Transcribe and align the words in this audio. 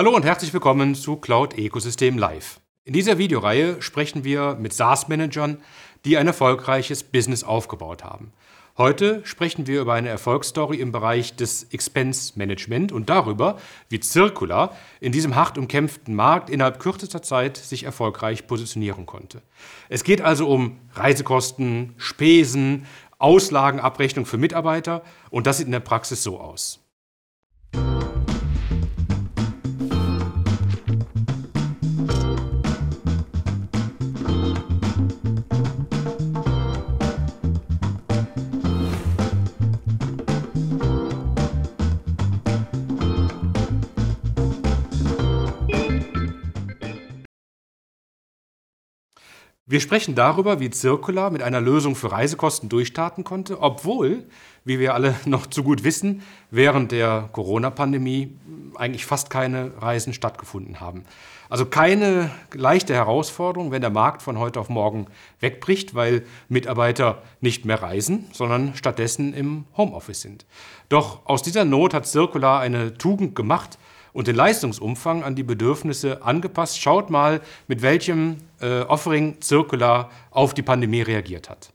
Hallo 0.00 0.16
und 0.16 0.24
herzlich 0.24 0.54
willkommen 0.54 0.94
zu 0.94 1.16
Cloud 1.16 1.58
Ecosystem 1.58 2.16
Live. 2.16 2.58
In 2.84 2.94
dieser 2.94 3.18
Videoreihe 3.18 3.82
sprechen 3.82 4.24
wir 4.24 4.56
mit 4.58 4.72
SaaS-Managern, 4.72 5.58
die 6.06 6.16
ein 6.16 6.26
erfolgreiches 6.26 7.02
Business 7.02 7.44
aufgebaut 7.44 8.02
haben. 8.02 8.32
Heute 8.78 9.20
sprechen 9.26 9.66
wir 9.66 9.82
über 9.82 9.92
eine 9.92 10.08
Erfolgsstory 10.08 10.78
im 10.78 10.90
Bereich 10.90 11.36
des 11.36 11.64
Expense 11.64 12.32
Management 12.36 12.92
und 12.92 13.10
darüber, 13.10 13.58
wie 13.90 14.00
Circular 14.00 14.74
in 15.00 15.12
diesem 15.12 15.34
hart 15.34 15.58
umkämpften 15.58 16.14
Markt 16.14 16.48
innerhalb 16.48 16.80
kürzester 16.80 17.20
Zeit 17.20 17.58
sich 17.58 17.84
erfolgreich 17.84 18.46
positionieren 18.46 19.04
konnte. 19.04 19.42
Es 19.90 20.02
geht 20.02 20.22
also 20.22 20.48
um 20.48 20.78
Reisekosten, 20.94 21.92
Spesen, 21.98 22.86
Auslagenabrechnung 23.18 24.24
für 24.24 24.38
Mitarbeiter 24.38 25.02
und 25.28 25.46
das 25.46 25.58
sieht 25.58 25.66
in 25.66 25.72
der 25.72 25.80
Praxis 25.80 26.22
so 26.22 26.40
aus. 26.40 26.79
Wir 49.70 49.78
sprechen 49.78 50.16
darüber, 50.16 50.58
wie 50.58 50.72
Circular 50.72 51.30
mit 51.30 51.44
einer 51.44 51.60
Lösung 51.60 51.94
für 51.94 52.10
Reisekosten 52.10 52.68
durchstarten 52.68 53.22
konnte, 53.22 53.62
obwohl, 53.62 54.24
wie 54.64 54.80
wir 54.80 54.94
alle 54.94 55.14
noch 55.26 55.46
zu 55.46 55.62
gut 55.62 55.84
wissen, 55.84 56.22
während 56.50 56.90
der 56.90 57.28
Corona-Pandemie 57.30 58.36
eigentlich 58.74 59.06
fast 59.06 59.30
keine 59.30 59.70
Reisen 59.80 60.12
stattgefunden 60.12 60.80
haben. 60.80 61.04
Also 61.48 61.66
keine 61.66 62.32
leichte 62.52 62.94
Herausforderung, 62.94 63.70
wenn 63.70 63.80
der 63.80 63.90
Markt 63.90 64.22
von 64.22 64.40
heute 64.40 64.58
auf 64.58 64.70
morgen 64.70 65.06
wegbricht, 65.38 65.94
weil 65.94 66.24
Mitarbeiter 66.48 67.22
nicht 67.40 67.64
mehr 67.64 67.80
reisen, 67.80 68.26
sondern 68.32 68.74
stattdessen 68.74 69.32
im 69.34 69.66
Homeoffice 69.76 70.20
sind. 70.20 70.46
Doch 70.88 71.24
aus 71.26 71.42
dieser 71.42 71.64
Not 71.64 71.94
hat 71.94 72.08
Circular 72.08 72.58
eine 72.58 72.94
Tugend 72.94 73.36
gemacht, 73.36 73.78
und 74.12 74.26
den 74.26 74.36
Leistungsumfang 74.36 75.22
an 75.22 75.34
die 75.34 75.42
Bedürfnisse 75.42 76.22
angepasst. 76.22 76.80
Schaut 76.80 77.10
mal, 77.10 77.40
mit 77.68 77.82
welchem 77.82 78.38
äh, 78.60 78.80
Offering 78.82 79.36
Circular 79.42 80.10
auf 80.30 80.54
die 80.54 80.62
Pandemie 80.62 81.02
reagiert 81.02 81.48
hat. 81.48 81.72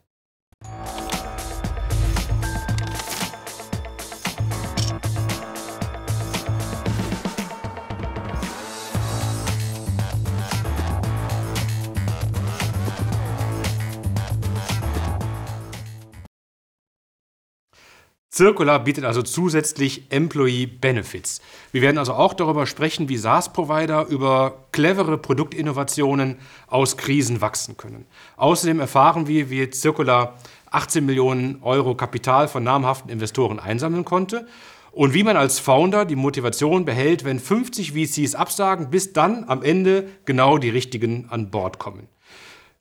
Circular 18.36 18.80
bietet 18.80 19.06
also 19.06 19.22
zusätzlich 19.22 20.12
Employee 20.12 20.66
Benefits. 20.66 21.40
Wir 21.72 21.82
werden 21.82 21.98
also 21.98 22.16
auch 22.16 22.34
darüber 22.34 22.66
sprechen, 22.68 23.08
wie 23.08 23.16
SaaS-Provider 23.16 24.08
über 24.08 24.66
clevere 24.74 25.18
Produktinnovationen 25.18 26.36
aus 26.68 26.98
Krisen 26.98 27.40
wachsen 27.40 27.78
können. 27.78 28.06
Außerdem 28.36 28.82
erfahren 28.82 29.28
wir, 29.28 29.50
wie 29.50 29.72
Circular 29.72 30.38
18 30.70 31.06
Millionen 31.06 31.64
Euro 31.64 31.96
Kapital 31.96 32.50
von 32.50 32.62
namhaften 32.62 33.10
Investoren 33.10 33.58
einsammeln 33.58 34.04
konnte 34.04 34.46
und 34.92 35.14
wie 35.14 35.24
man 35.24 35.38
als 35.38 35.60
Founder 35.60 36.04
die 36.04 36.18
Motivation 36.18 36.84
behält, 36.84 37.24
wenn 37.24 37.40
50 37.40 37.94
VCs 37.94 38.36
absagen, 38.36 38.90
bis 38.90 39.14
dann 39.14 39.46
am 39.48 39.64
Ende 39.64 40.10
genau 40.26 40.58
die 40.58 40.72
richtigen 40.72 41.28
an 41.30 41.52
Bord 41.52 41.80
kommen. 41.80 42.10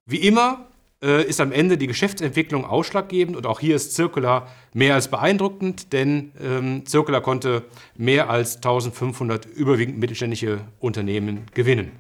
Wie 0.05 0.27
immer 0.27 0.67
äh, 1.05 1.23
ist 1.23 1.41
am 1.41 1.53
Ende 1.53 1.77
die 1.77 1.87
Geschäftsentwicklung 1.87 2.65
ausschlaggebend 2.65 3.37
und 3.37 3.47
auch 3.47 3.61
hier 3.61 3.77
ist 3.77 3.93
Circular 3.93 4.49
mehr 4.73 4.95
als 4.95 5.09
beeindruckend, 5.09 5.93
denn 5.93 6.33
ähm, 6.41 6.87
Circular 6.87 7.21
konnte 7.21 7.63
mehr 7.97 8.31
als 8.31 8.57
1500 8.57 9.45
überwiegend 9.45 9.99
mittelständische 9.99 10.61
Unternehmen 10.81 11.45
gewinnen. 11.53 11.93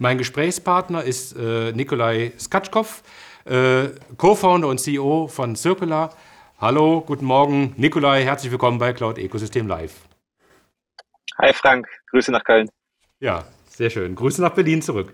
Mein 0.00 0.18
Gesprächspartner 0.18 1.04
ist 1.04 1.36
äh, 1.36 1.72
Nikolai 1.72 2.32
Skatschkow, 2.38 3.02
äh, 3.44 3.88
Co-Founder 4.16 4.68
und 4.68 4.78
CEO 4.78 5.28
von 5.28 5.54
Circular. 5.54 6.14
Hallo, 6.60 7.02
guten 7.06 7.24
Morgen, 7.24 7.74
Nikolai, 7.76 8.24
herzlich 8.24 8.50
willkommen 8.50 8.78
bei 8.78 8.92
Cloud 8.92 9.18
Ecosystem 9.18 9.68
Live. 9.68 9.94
Hi 11.40 11.52
Frank, 11.52 11.86
Grüße 12.10 12.32
nach 12.32 12.42
Köln. 12.42 12.68
Ja, 13.20 13.44
sehr 13.68 13.90
schön. 13.90 14.16
Grüße 14.16 14.42
nach 14.42 14.54
Berlin 14.54 14.82
zurück. 14.82 15.12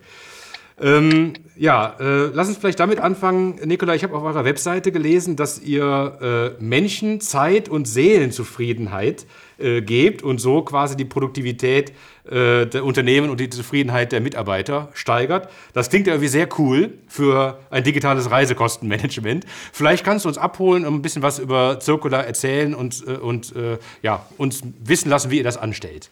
Ähm, 0.80 1.34
ja, 1.56 1.94
äh, 2.00 2.30
lass 2.32 2.48
uns 2.48 2.58
vielleicht 2.58 2.80
damit 2.80 2.98
anfangen. 2.98 3.60
Nikola, 3.64 3.94
ich 3.94 4.02
habe 4.02 4.16
auf 4.16 4.24
eurer 4.24 4.44
Webseite 4.44 4.90
gelesen, 4.90 5.36
dass 5.36 5.62
ihr 5.62 6.56
äh, 6.58 6.62
Menschen 6.62 7.20
Zeit 7.20 7.68
und 7.68 7.86
Seelenzufriedenheit 7.86 9.24
äh, 9.58 9.82
gebt 9.82 10.24
und 10.24 10.38
so 10.38 10.62
quasi 10.62 10.96
die 10.96 11.04
Produktivität 11.04 11.92
äh, 12.28 12.66
der 12.66 12.84
Unternehmen 12.84 13.30
und 13.30 13.38
die 13.38 13.50
Zufriedenheit 13.50 14.10
der 14.10 14.20
Mitarbeiter 14.20 14.88
steigert. 14.94 15.48
Das 15.74 15.90
klingt 15.90 16.08
ja 16.08 16.14
irgendwie 16.14 16.28
sehr 16.28 16.48
cool 16.58 16.94
für 17.06 17.60
ein 17.70 17.84
digitales 17.84 18.32
Reisekostenmanagement. 18.32 19.46
Vielleicht 19.72 20.04
kannst 20.04 20.24
du 20.24 20.28
uns 20.28 20.38
abholen 20.38 20.84
und 20.84 20.94
ein 20.94 21.02
bisschen 21.02 21.22
was 21.22 21.38
über 21.38 21.80
Circular 21.80 22.26
erzählen 22.26 22.74
und, 22.74 23.04
äh, 23.06 23.12
und 23.12 23.54
äh, 23.54 23.78
ja, 24.02 24.26
uns 24.38 24.62
wissen 24.80 25.08
lassen, 25.08 25.30
wie 25.30 25.38
ihr 25.38 25.44
das 25.44 25.56
anstellt. 25.56 26.10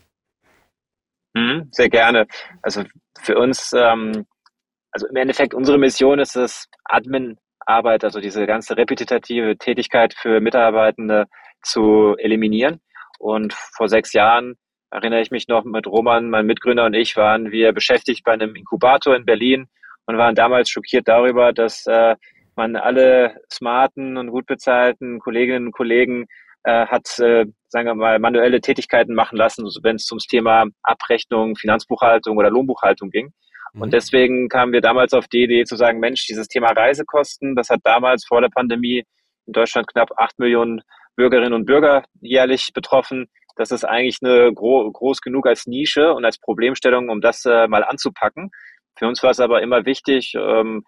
Mhm, 1.35 1.69
sehr 1.73 1.89
gerne. 1.89 2.27
Also 2.63 2.85
für 3.21 3.39
uns 3.39 3.73
ähm, 3.75 4.25
also 4.93 5.07
im 5.07 5.17
Endeffekt 5.17 5.55
unsere 5.55 5.79
Mission 5.79 6.19
ist 6.19 6.37
es, 6.37 6.69
Admin-Arbeit, 6.85 8.05
also 8.05 8.21
diese 8.21 8.47
ganze 8.47 8.77
repetitive 8.77 9.57
Tätigkeit 9.57 10.15
für 10.15 10.41
Mitarbeitende 10.41 11.27
zu 11.63 12.15
eliminieren. 12.19 12.81
Und 13.19 13.55
vor 13.55 13.89
sechs 13.89 14.13
Jahren 14.13 14.55
erinnere 14.91 15.23
ich 15.23 15.31
mich 15.31 15.49
noch 15.49 15.65
mit 15.65 15.87
Roman, 15.87 16.29
mein 16.29 16.47
Mitgründer 16.47 16.85
und 16.85 16.95
ich 16.95 17.17
waren 17.17 17.51
wir 17.51 17.73
beschäftigt 17.73 18.25
bei 18.25 18.33
einem 18.33 18.55
Inkubator 18.55 19.17
in 19.17 19.25
Berlin 19.25 19.67
und 20.07 20.19
waren 20.19 20.35
damals 20.35 20.69
schockiert 20.69 21.09
darüber, 21.09 21.53
dass 21.53 21.87
äh, 21.87 22.17
man 22.57 22.77
alle 22.77 23.37
smarten 23.51 24.19
und 24.19 24.31
gut 24.31 24.47
bezahlten 24.47 25.19
Kolleginnen 25.21 25.67
und 25.67 25.73
Kollegen 25.73 26.27
äh, 26.65 26.87
hat, 26.87 27.19
äh, 27.21 27.47
sagen 27.69 27.89
wir 27.89 27.95
mal, 27.95 28.19
manuelle 28.19 28.61
Tätigkeiten 28.61 29.15
machen 29.15 29.39
lassen, 29.39 29.67
wenn 29.83 29.97
es 29.97 30.05
zum 30.05 30.19
Thema 30.19 30.67
Abrechnung, 30.83 31.57
Finanzbuchhaltung 31.57 32.37
oder 32.37 32.51
Lohnbuchhaltung 32.51 33.11
ging. 33.11 33.33
Und 33.75 33.89
mhm. 33.89 33.91
deswegen 33.91 34.49
kamen 34.49 34.73
wir 34.73 34.81
damals 34.81 35.15
auf 35.15 35.29
die 35.29 35.45
Idee 35.45 35.65
zu 35.65 35.77
sagen, 35.77 35.99
Mensch, 35.99 36.27
dieses 36.27 36.49
Thema 36.49 36.73
Reisekosten, 36.73 37.55
das 37.55 37.71
hat 37.71 37.81
damals 37.85 38.25
vor 38.27 38.41
der 38.41 38.51
Pandemie 38.51 39.05
in 39.47 39.53
Deutschland 39.53 39.87
knapp 39.89 40.11
acht 40.19 40.39
Millionen 40.39 40.83
Bürgerinnen 41.17 41.53
und 41.53 41.67
Bürger 41.67 42.05
jährlich 42.21 42.71
betroffen. 42.75 43.27
Das 43.57 43.71
ist 43.71 43.85
eigentlich 43.85 44.19
eine 44.23 44.53
gro 44.53 44.91
groß 44.91 45.21
genug 45.21 45.47
als 45.47 45.67
Nische 45.67 46.15
und 46.15 46.25
als 46.25 46.39
Problemstellung, 46.39 47.11
um 47.11 47.21
das 47.21 47.45
äh, 47.45 47.67
mal 47.69 47.85
anzupacken. 47.85 48.51
Für 48.99 49.07
uns 49.07 49.23
war 49.23 49.31
es 49.31 49.41
aber 49.41 49.63
immer 49.63 49.85
wichtig, 49.85 50.35
ähm, 50.37 50.85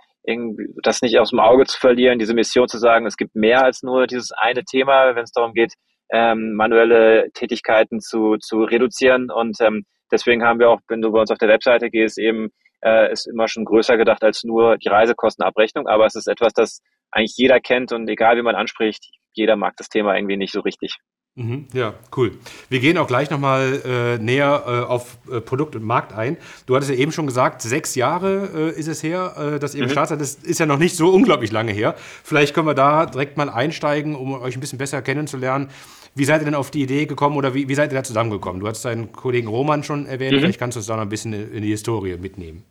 das 0.83 1.03
nicht 1.03 1.19
aus 1.19 1.31
dem 1.31 1.41
Auge 1.41 1.67
zu 1.67 1.79
verlieren, 1.79 2.19
diese 2.19 2.35
Mission 2.35 2.69
zu 2.69 2.79
sagen, 2.79 3.07
es 3.07 3.17
gibt 3.17 3.35
mehr 3.35 3.63
als 3.63 3.83
nur 3.83 4.07
dieses 4.07 4.33
eine 4.33 4.65
Thema, 4.65 5.15
wenn 5.15 5.25
es 5.25 5.33
darum 5.33 5.53
geht, 5.53 5.75
ähm, 6.11 6.55
manuelle 6.55 7.31
Tätigkeiten 7.35 8.01
zu, 8.01 8.37
zu 8.39 8.65
reduzieren. 8.65 9.31
Und 9.31 9.61
ähm, 9.61 9.85
deswegen 10.11 10.43
haben 10.45 10.59
wir 10.59 10.71
auch, 10.71 10.81
wenn 10.89 11.03
du 11.03 11.13
bei 11.13 11.21
uns 11.21 11.31
auf 11.31 11.39
der 11.39 11.49
Webseite 11.49 11.91
gehst, 11.91 12.19
eben 12.19 12.51
äh, 12.85 13.11
ist 13.13 13.27
immer 13.27 13.49
schon 13.49 13.65
größer 13.65 13.97
gedacht 13.97 14.23
als 14.23 14.45
nur 14.45 14.77
die 14.77 14.89
Reisekostenabrechnung, 14.89 15.87
aber 15.87 16.07
es 16.07 16.15
ist 16.15 16.29
etwas, 16.29 16.53
das 16.53 16.81
eigentlich 17.11 17.37
jeder 17.37 17.61
kennt 17.61 17.93
und 17.93 18.09
egal 18.09 18.37
wie 18.37 18.43
man 18.43 18.55
anspricht, 18.55 19.11
jeder 19.33 19.57
mag 19.57 19.75
das 19.77 19.89
Thema 19.89 20.15
irgendwie 20.15 20.37
nicht 20.37 20.53
so 20.53 20.61
richtig. 20.61 20.99
Mhm, 21.37 21.67
ja, 21.73 21.95
cool. 22.17 22.31
Wir 22.69 22.79
gehen 22.79 22.97
auch 22.97 23.09
gleich 23.09 23.29
nochmal 23.29 23.83
äh, 23.85 24.19
näher 24.23 24.63
äh, 24.67 24.71
auf 24.89 25.19
äh, 25.29 25.41
Produkt 25.41 25.75
und 25.75 25.83
Markt 25.83 26.13
ein. 26.13 26.37
Du 26.67 26.77
hattest 26.77 26.93
ja 26.93 26.97
eben 26.97 27.11
schon 27.11 27.27
gesagt, 27.27 27.61
sechs 27.61 27.97
Jahre 27.97 28.51
äh, 28.55 28.79
ist 28.79 28.87
es 28.87 29.03
her, 29.03 29.35
äh, 29.37 29.59
dass 29.59 29.75
ihr 29.75 29.83
mhm. 29.83 29.87
gestartet 29.87 30.13
habt. 30.13 30.21
Das 30.21 30.35
ist 30.37 30.61
ja 30.61 30.67
noch 30.67 30.79
nicht 30.79 30.95
so 30.97 31.11
unglaublich 31.11 31.51
lange 31.51 31.73
her. 31.73 31.97
Vielleicht 32.23 32.55
können 32.55 32.69
wir 32.69 32.75
da 32.75 33.07
direkt 33.07 33.37
mal 33.37 33.51
einsteigen, 33.51 34.15
um 34.15 34.35
euch 34.35 34.57
ein 34.57 34.61
bisschen 34.61 34.79
besser 34.79 35.03
kennenzulernen. 35.03 35.71
Wie 36.15 36.25
seid 36.25 36.41
ihr 36.41 36.45
denn 36.45 36.55
auf 36.55 36.71
die 36.71 36.83
Idee 36.83 37.07
gekommen 37.07 37.37
oder 37.37 37.53
wie, 37.53 37.69
wie 37.69 37.75
seid 37.75 37.91
ihr 37.91 37.97
da 37.97 38.05
zusammengekommen? 38.05 38.61
Du 38.61 38.69
hast 38.69 38.85
deinen 38.85 39.11
Kollegen 39.11 39.49
Roman 39.49 39.83
schon 39.83 40.07
erwähnt, 40.07 40.35
mhm. 40.35 40.39
vielleicht 40.39 40.61
kannst 40.61 40.77
du 40.77 40.79
uns 40.79 40.87
da 40.87 40.95
noch 40.95 41.03
ein 41.03 41.09
bisschen 41.09 41.33
in 41.33 41.63
die 41.63 41.71
Historie 41.71 42.17
mitnehmen. 42.17 42.63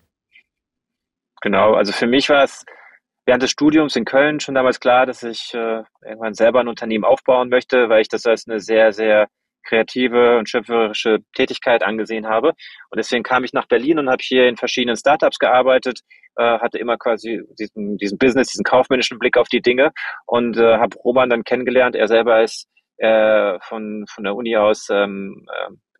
Genau, 1.43 1.73
also 1.73 1.91
für 1.91 2.07
mich 2.07 2.29
war 2.29 2.45
es 2.45 2.63
während 3.25 3.43
des 3.43 3.51
Studiums 3.51 3.97
in 3.97 4.05
Köln 4.05 4.39
schon 4.39 4.55
damals 4.55 4.79
klar, 4.79 5.05
dass 5.05 5.23
ich 5.23 5.53
äh, 5.53 5.83
irgendwann 6.01 6.35
selber 6.35 6.61
ein 6.61 6.69
Unternehmen 6.69 7.03
aufbauen 7.03 7.49
möchte, 7.49 7.89
weil 7.89 7.99
ich 7.99 8.07
das 8.07 8.25
als 8.25 8.47
eine 8.47 8.61
sehr, 8.61 8.93
sehr 8.93 9.27
kreative 9.67 10.37
und 10.37 10.47
schöpferische 10.47 11.19
Tätigkeit 11.35 11.83
angesehen 11.83 12.27
habe. 12.27 12.53
Und 12.91 12.97
deswegen 12.97 13.23
kam 13.23 13.43
ich 13.43 13.51
nach 13.51 13.67
Berlin 13.67 13.99
und 13.99 14.09
habe 14.09 14.23
hier 14.23 14.47
in 14.47 14.55
verschiedenen 14.55 14.95
Startups 14.95 15.37
gearbeitet, 15.37 15.99
äh, 16.37 16.59
hatte 16.59 16.77
immer 16.77 16.97
quasi 16.97 17.41
diesen, 17.59 17.97
diesen 17.97 18.17
Business, 18.17 18.47
diesen 18.47 18.63
kaufmännischen 18.63 19.19
Blick 19.19 19.35
auf 19.35 19.49
die 19.49 19.61
Dinge 19.61 19.91
und 20.25 20.55
äh, 20.55 20.77
habe 20.77 20.97
Roman 20.99 21.29
dann 21.29 21.43
kennengelernt. 21.43 21.97
Er 21.97 22.07
selber 22.07 22.41
ist 22.41 22.69
äh, 22.99 23.59
von, 23.59 24.05
von 24.07 24.23
der 24.23 24.35
Uni 24.35 24.55
aus 24.55 24.87
ähm, 24.89 25.45
äh, 25.51 25.73
äh, 25.73 25.92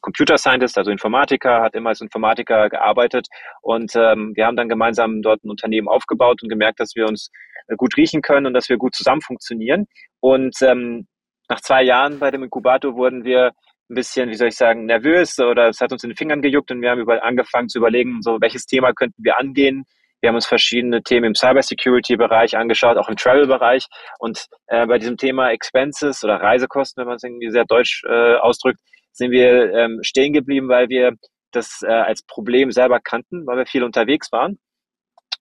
Computer 0.00 0.38
Scientist, 0.38 0.78
also 0.78 0.90
Informatiker, 0.90 1.62
hat 1.62 1.74
immer 1.74 1.90
als 1.90 2.00
Informatiker 2.00 2.68
gearbeitet 2.68 3.26
und 3.62 3.94
ähm, 3.96 4.32
wir 4.34 4.46
haben 4.46 4.56
dann 4.56 4.68
gemeinsam 4.68 5.22
dort 5.22 5.44
ein 5.44 5.50
Unternehmen 5.50 5.88
aufgebaut 5.88 6.42
und 6.42 6.48
gemerkt, 6.48 6.80
dass 6.80 6.94
wir 6.94 7.06
uns 7.06 7.30
äh, 7.68 7.76
gut 7.76 7.96
riechen 7.96 8.22
können 8.22 8.46
und 8.46 8.54
dass 8.54 8.68
wir 8.68 8.76
gut 8.76 8.94
zusammen 8.94 9.20
funktionieren. 9.20 9.86
Und 10.20 10.56
ähm, 10.62 11.06
nach 11.48 11.60
zwei 11.60 11.82
Jahren 11.82 12.18
bei 12.18 12.30
dem 12.30 12.42
Inkubator 12.42 12.94
wurden 12.94 13.24
wir 13.24 13.52
ein 13.90 13.94
bisschen, 13.94 14.30
wie 14.30 14.34
soll 14.34 14.48
ich 14.48 14.56
sagen, 14.56 14.86
nervös 14.86 15.38
oder 15.38 15.68
es 15.68 15.80
hat 15.80 15.92
uns 15.92 16.04
in 16.04 16.10
den 16.10 16.16
Fingern 16.16 16.40
gejuckt 16.40 16.70
und 16.70 16.80
wir 16.80 16.90
haben 16.90 17.00
über, 17.00 17.22
angefangen 17.22 17.68
zu 17.68 17.78
überlegen, 17.78 18.22
so 18.22 18.40
welches 18.40 18.64
Thema 18.66 18.92
könnten 18.92 19.22
wir 19.22 19.38
angehen. 19.38 19.84
Wir 20.20 20.28
haben 20.28 20.36
uns 20.36 20.46
verschiedene 20.46 21.02
Themen 21.02 21.26
im 21.26 21.34
Cybersecurity-Bereich 21.34 22.56
angeschaut, 22.56 22.96
auch 22.96 23.10
im 23.10 23.16
Travel-Bereich. 23.16 23.86
Und 24.18 24.46
äh, 24.68 24.86
bei 24.86 24.96
diesem 24.96 25.18
Thema 25.18 25.50
Expenses 25.50 26.24
oder 26.24 26.36
Reisekosten, 26.36 27.02
wenn 27.02 27.08
man 27.08 27.16
es 27.16 27.24
irgendwie 27.24 27.50
sehr 27.50 27.66
deutsch 27.66 28.02
äh, 28.08 28.36
ausdrückt, 28.36 28.80
sind 29.14 29.30
wir 29.30 29.72
ähm, 29.72 30.00
stehen 30.02 30.32
geblieben, 30.32 30.68
weil 30.68 30.88
wir 30.88 31.12
das 31.52 31.80
äh, 31.82 31.90
als 31.90 32.22
Problem 32.22 32.70
selber 32.72 33.00
kannten, 33.00 33.46
weil 33.46 33.58
wir 33.58 33.66
viel 33.66 33.84
unterwegs 33.84 34.30
waren 34.32 34.58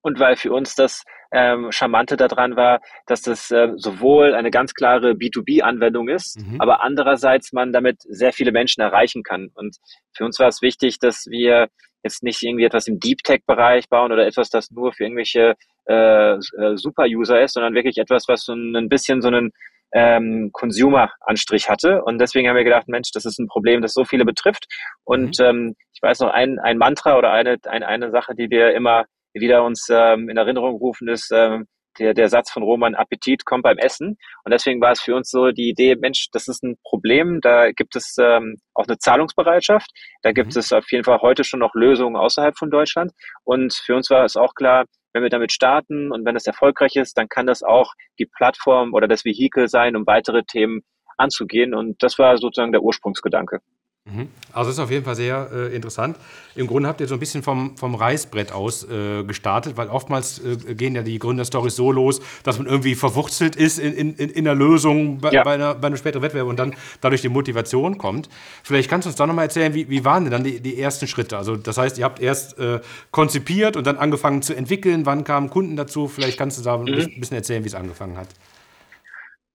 und 0.02 0.20
weil 0.20 0.36
für 0.36 0.52
uns 0.52 0.76
das 0.76 1.04
ähm, 1.32 1.72
Charmante 1.72 2.16
daran 2.16 2.56
war, 2.56 2.80
dass 3.08 3.24
das 3.24 3.50
äh, 3.50 3.70
sowohl 3.76 4.36
eine 4.36 4.52
ganz 4.52 4.74
klare 4.76 5.12
B2B-Anwendung 5.12 6.10
ist, 6.10 6.40
mhm. 6.40 6.62
aber 6.62 6.84
andererseits 6.84 7.54
man 7.54 7.74
damit 7.74 8.02
sehr 8.02 8.34
viele 8.34 8.52
Menschen 8.52 8.82
erreichen 8.82 9.24
kann. 9.24 9.50
Und 9.56 9.78
für 10.16 10.26
uns 10.26 10.38
war 10.40 10.48
es 10.48 10.62
wichtig, 10.62 11.00
dass 11.00 11.26
wir 11.28 11.70
jetzt 12.04 12.22
nicht 12.22 12.44
irgendwie 12.44 12.66
etwas 12.66 12.88
im 12.88 13.00
Deep 13.00 13.24
Tech-Bereich 13.24 13.90
bauen 13.90 14.12
oder 14.12 14.28
etwas, 14.28 14.50
das 14.50 14.70
nur 14.70 14.94
für 14.94 15.06
irgendwelche 15.06 15.56
äh, 15.88 16.34
äh 16.36 16.76
Super-User 16.76 17.42
ist, 17.42 17.54
sondern 17.54 17.74
wirklich 17.74 17.98
etwas, 17.98 18.28
was 18.28 18.44
so 18.44 18.54
ein 18.54 18.90
bisschen 18.90 19.22
so 19.22 19.30
einen 19.30 19.52
ähm, 19.94 20.50
Consumer-Anstrich 20.52 21.70
hatte. 21.70 22.04
Und 22.04 22.20
deswegen 22.20 22.50
haben 22.50 22.56
wir 22.56 22.64
gedacht, 22.64 22.88
Mensch, 22.88 23.12
das 23.14 23.26
ist 23.26 23.40
ein 23.40 23.48
Problem, 23.48 23.82
das 23.82 23.94
so 23.94 24.06
viele 24.06 24.26
betrifft. 24.26 24.66
Und 25.04 25.40
mhm. 25.40 25.46
ähm, 25.46 25.76
ich 25.94 26.02
weiß 26.02 26.20
noch, 26.20 26.32
ein, 26.32 26.60
ein 26.60 26.78
Mantra 26.78 27.18
oder 27.18 27.32
eine, 27.32 27.58
ein, 27.68 27.84
eine 27.84 28.12
Sache, 28.12 28.36
die 28.36 28.50
wir 28.50 28.74
immer 28.74 29.06
wieder 29.34 29.64
uns 29.64 29.88
ähm, 29.90 30.30
in 30.30 30.38
Erinnerung 30.38 30.76
rufen, 30.78 31.08
ist 31.08 31.32
ähm, 31.34 31.68
der, 32.00 32.14
der 32.14 32.30
Satz 32.30 32.52
von 32.52 32.64
Roman, 32.64 32.96
Appetit 32.96 33.46
kommt 33.46 33.64
beim 33.64 33.78
Essen. 33.78 34.18
Und 34.44 34.52
deswegen 34.52 34.82
war 34.82 34.92
es 34.92 35.02
für 35.02 35.16
uns 35.16 35.30
so 35.30 35.52
die 35.52 35.70
Idee, 35.70 35.96
Mensch, 35.96 36.28
das 36.32 36.48
ist 36.48 36.64
ein 36.64 36.78
Problem, 36.84 37.40
da 37.42 37.72
gibt 37.72 37.96
es 37.96 38.16
ähm, 38.20 38.58
auch 38.74 38.88
eine 38.88 38.98
Zahlungsbereitschaft, 38.98 39.92
da 40.24 40.32
gibt 40.32 40.56
mhm. 40.56 40.60
es 40.60 40.74
auf 40.74 40.92
jeden 40.92 41.04
Fall 41.04 41.20
heute 41.22 41.44
schon 41.44 41.60
noch 41.60 41.74
Lösungen 41.76 42.16
außerhalb 42.16 42.58
von 42.58 42.72
Deutschland. 42.72 43.12
Und 43.44 43.74
für 43.74 43.96
uns 43.96 44.10
war 44.10 44.26
es 44.26 44.36
auch 44.36 44.56
klar, 44.56 44.86
wenn 45.14 45.24
wir 45.24 45.30
damit 45.30 45.52
starten 45.52 46.12
und 46.12 46.26
wenn 46.26 46.36
es 46.36 46.48
erfolgreich 46.48 46.96
ist, 46.96 47.18
dann 47.18 47.30
kann 47.30 47.46
das 47.46 47.64
auch 47.64 47.94
die 48.20 48.26
Plattform 48.26 48.94
oder 48.94 49.08
das 49.08 49.24
Vehikel 49.26 49.68
sein, 49.68 49.96
um 49.96 50.06
weitere 50.06 50.44
Themen 50.44 50.82
anzugehen. 51.18 51.74
Und 51.74 52.02
das 52.02 52.20
war 52.20 52.38
sozusagen 52.38 52.72
der 52.72 52.82
Ursprungsgedanke. 52.82 53.60
Mhm. 54.06 54.28
Also 54.52 54.70
das 54.70 54.78
ist 54.78 54.84
auf 54.84 54.92
jeden 54.92 55.06
Fall 55.06 55.16
sehr 55.16 55.50
äh, 55.54 55.74
interessant. 55.74 56.18
Im 56.56 56.68
Grunde 56.68 56.90
habt 56.90 57.00
ihr 57.00 57.08
so 57.08 57.16
ein 57.16 57.22
bisschen 57.22 57.42
vom, 57.42 57.78
vom 57.78 57.96
Reißbrett 57.96 58.52
aus 58.52 58.84
äh, 58.84 59.24
gestartet, 59.24 59.78
weil 59.78 59.88
oftmals 59.88 60.44
äh, 60.44 60.76
gehen 60.76 60.94
ja 60.94 61.04
die 61.04 61.20
Gründerstories 61.20 61.78
so 61.78 61.90
los, 61.90 62.22
dass 62.44 62.58
man 62.58 62.68
irgendwie 62.68 62.96
verwurzelt 62.96 63.56
ist 63.56 63.80
in, 63.80 63.94
in, 63.94 64.30
in 64.30 64.44
der 64.44 64.56
Lösung 64.56 65.20
bei, 65.20 65.32
ja. 65.32 65.44
bei, 65.44 65.54
einer, 65.54 65.76
bei 65.76 65.88
einem 65.88 65.96
späteren 65.96 66.22
Wettbewerb 66.22 66.48
und 66.48 66.60
dann 66.60 66.76
dadurch 67.00 67.22
die 67.22 67.30
Motivation 67.30 67.98
kommt. 67.98 68.28
Vielleicht 68.64 68.90
kannst 68.90 69.06
du 69.06 69.10
uns 69.10 69.16
da 69.16 69.26
nochmal 69.26 69.46
erzählen, 69.46 69.74
wie, 69.74 69.90
wie 69.90 70.04
waren 70.04 70.26
denn 70.26 70.32
dann 70.32 70.44
die, 70.44 70.60
die 70.60 70.78
ersten 70.78 71.08
Schritte? 71.08 71.38
Also 71.38 71.56
das 71.56 71.78
heißt, 71.78 71.98
ihr 71.98 72.04
habt 72.04 72.20
erst 72.20 72.60
äh, 72.60 72.82
konzipiert 73.12 73.78
und 73.78 73.88
dann 73.88 73.98
angefangen 73.98 74.42
zu 74.42 74.54
entwickeln. 74.54 75.06
Wann 75.06 75.24
kamen 75.24 75.50
Kunden 75.50 75.78
dazu? 75.78 76.10
Vielleicht 76.10 76.38
kannst 76.38 76.60
du 76.60 76.64
da 76.64 76.78
mhm. 76.78 76.88
ein 76.88 77.20
bisschen 77.20 77.38
erzählen, 77.38 77.64
wie 77.64 77.70
es 77.70 77.76
angefangen 77.76 78.18
hat. 78.18 78.28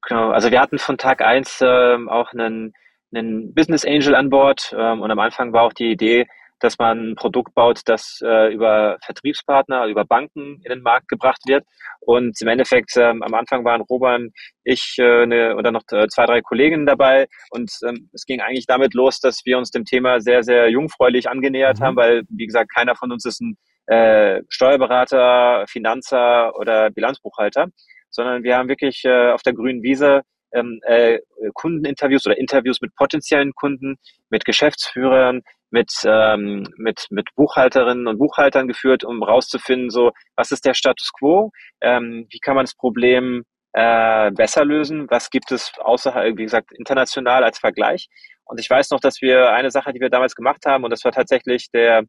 Genau, 0.08 0.30
also 0.30 0.50
wir 0.50 0.58
hatten 0.58 0.78
von 0.78 0.96
Tag 0.96 1.20
1 1.20 1.58
ähm, 1.60 2.08
auch 2.08 2.32
einen 2.32 2.72
einen 3.12 3.54
Business 3.54 3.84
Angel 3.84 4.14
an 4.14 4.30
Bord 4.30 4.74
ähm, 4.76 5.00
und 5.00 5.10
am 5.10 5.18
Anfang 5.18 5.52
war 5.52 5.62
auch 5.62 5.72
die 5.72 5.90
Idee, 5.90 6.26
dass 6.60 6.78
man 6.78 7.10
ein 7.10 7.14
Produkt 7.14 7.54
baut, 7.54 7.82
das 7.86 8.20
äh, 8.22 8.52
über 8.52 8.98
Vertriebspartner, 9.04 9.86
über 9.86 10.04
Banken 10.04 10.60
in 10.64 10.70
den 10.70 10.82
Markt 10.82 11.08
gebracht 11.08 11.40
wird. 11.46 11.64
Und 12.00 12.40
im 12.40 12.48
Endeffekt, 12.48 12.96
ähm, 12.96 13.22
am 13.22 13.34
Anfang 13.34 13.64
waren 13.64 13.82
Roman, 13.82 14.30
ich 14.64 14.96
äh, 14.98 15.26
ne, 15.26 15.54
und 15.54 15.64
dann 15.64 15.74
noch 15.74 15.84
äh, 15.92 16.08
zwei, 16.08 16.26
drei 16.26 16.40
Kolleginnen 16.40 16.86
dabei. 16.86 17.26
Und 17.50 17.70
ähm, 17.86 18.10
es 18.12 18.24
ging 18.24 18.40
eigentlich 18.40 18.66
damit 18.66 18.94
los, 18.94 19.20
dass 19.20 19.42
wir 19.44 19.58
uns 19.58 19.70
dem 19.70 19.84
Thema 19.84 20.20
sehr, 20.20 20.42
sehr 20.42 20.68
jungfräulich 20.70 21.28
angenähert 21.28 21.78
mhm. 21.80 21.84
haben, 21.84 21.96
weil, 21.96 22.22
wie 22.28 22.46
gesagt, 22.46 22.72
keiner 22.74 22.96
von 22.96 23.12
uns 23.12 23.24
ist 23.24 23.40
ein 23.40 23.56
äh, 23.86 24.42
Steuerberater, 24.48 25.64
Finanzer 25.68 26.54
oder 26.56 26.90
Bilanzbuchhalter, 26.90 27.68
sondern 28.10 28.42
wir 28.42 28.56
haben 28.56 28.68
wirklich 28.68 29.04
äh, 29.04 29.30
auf 29.30 29.42
der 29.42 29.54
grünen 29.54 29.82
Wiese 29.82 30.22
ähm, 30.52 30.80
äh, 30.82 31.18
Kundeninterviews 31.54 32.26
oder 32.26 32.38
Interviews 32.38 32.80
mit 32.80 32.94
potenziellen 32.94 33.54
Kunden, 33.54 33.96
mit 34.30 34.44
Geschäftsführern, 34.44 35.42
mit, 35.70 35.92
ähm, 36.04 36.66
mit, 36.76 37.06
mit 37.10 37.28
Buchhalterinnen 37.34 38.06
und 38.06 38.18
Buchhaltern 38.18 38.68
geführt, 38.68 39.04
um 39.04 39.22
rauszufinden, 39.22 39.90
so, 39.90 40.12
was 40.36 40.50
ist 40.50 40.64
der 40.64 40.74
Status 40.74 41.10
quo, 41.12 41.50
ähm, 41.80 42.26
wie 42.30 42.38
kann 42.38 42.56
man 42.56 42.64
das 42.64 42.74
Problem 42.74 43.44
äh, 43.72 44.30
besser 44.30 44.64
lösen, 44.64 45.06
was 45.10 45.30
gibt 45.30 45.52
es 45.52 45.72
außerhalb, 45.78 46.36
wie 46.38 46.44
gesagt, 46.44 46.72
international 46.72 47.44
als 47.44 47.58
Vergleich. 47.58 48.08
Und 48.44 48.58
ich 48.60 48.70
weiß 48.70 48.90
noch, 48.90 49.00
dass 49.00 49.20
wir 49.20 49.52
eine 49.52 49.70
Sache, 49.70 49.92
die 49.92 50.00
wir 50.00 50.08
damals 50.08 50.34
gemacht 50.34 50.64
haben, 50.66 50.84
und 50.84 50.90
das 50.90 51.04
war 51.04 51.12
tatsächlich 51.12 51.70
der, 51.70 52.04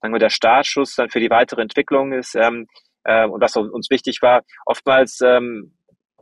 sagen 0.00 0.14
wir, 0.14 0.20
der 0.20 0.30
Startschuss 0.30 0.94
dann 0.94 1.10
für 1.10 1.20
die 1.20 1.30
weitere 1.30 1.62
Entwicklung 1.62 2.12
ist, 2.12 2.36
ähm, 2.36 2.68
äh, 3.04 3.26
und 3.26 3.40
was 3.40 3.56
uns 3.56 3.90
wichtig 3.90 4.22
war, 4.22 4.42
oftmals 4.66 5.20
ähm, 5.20 5.74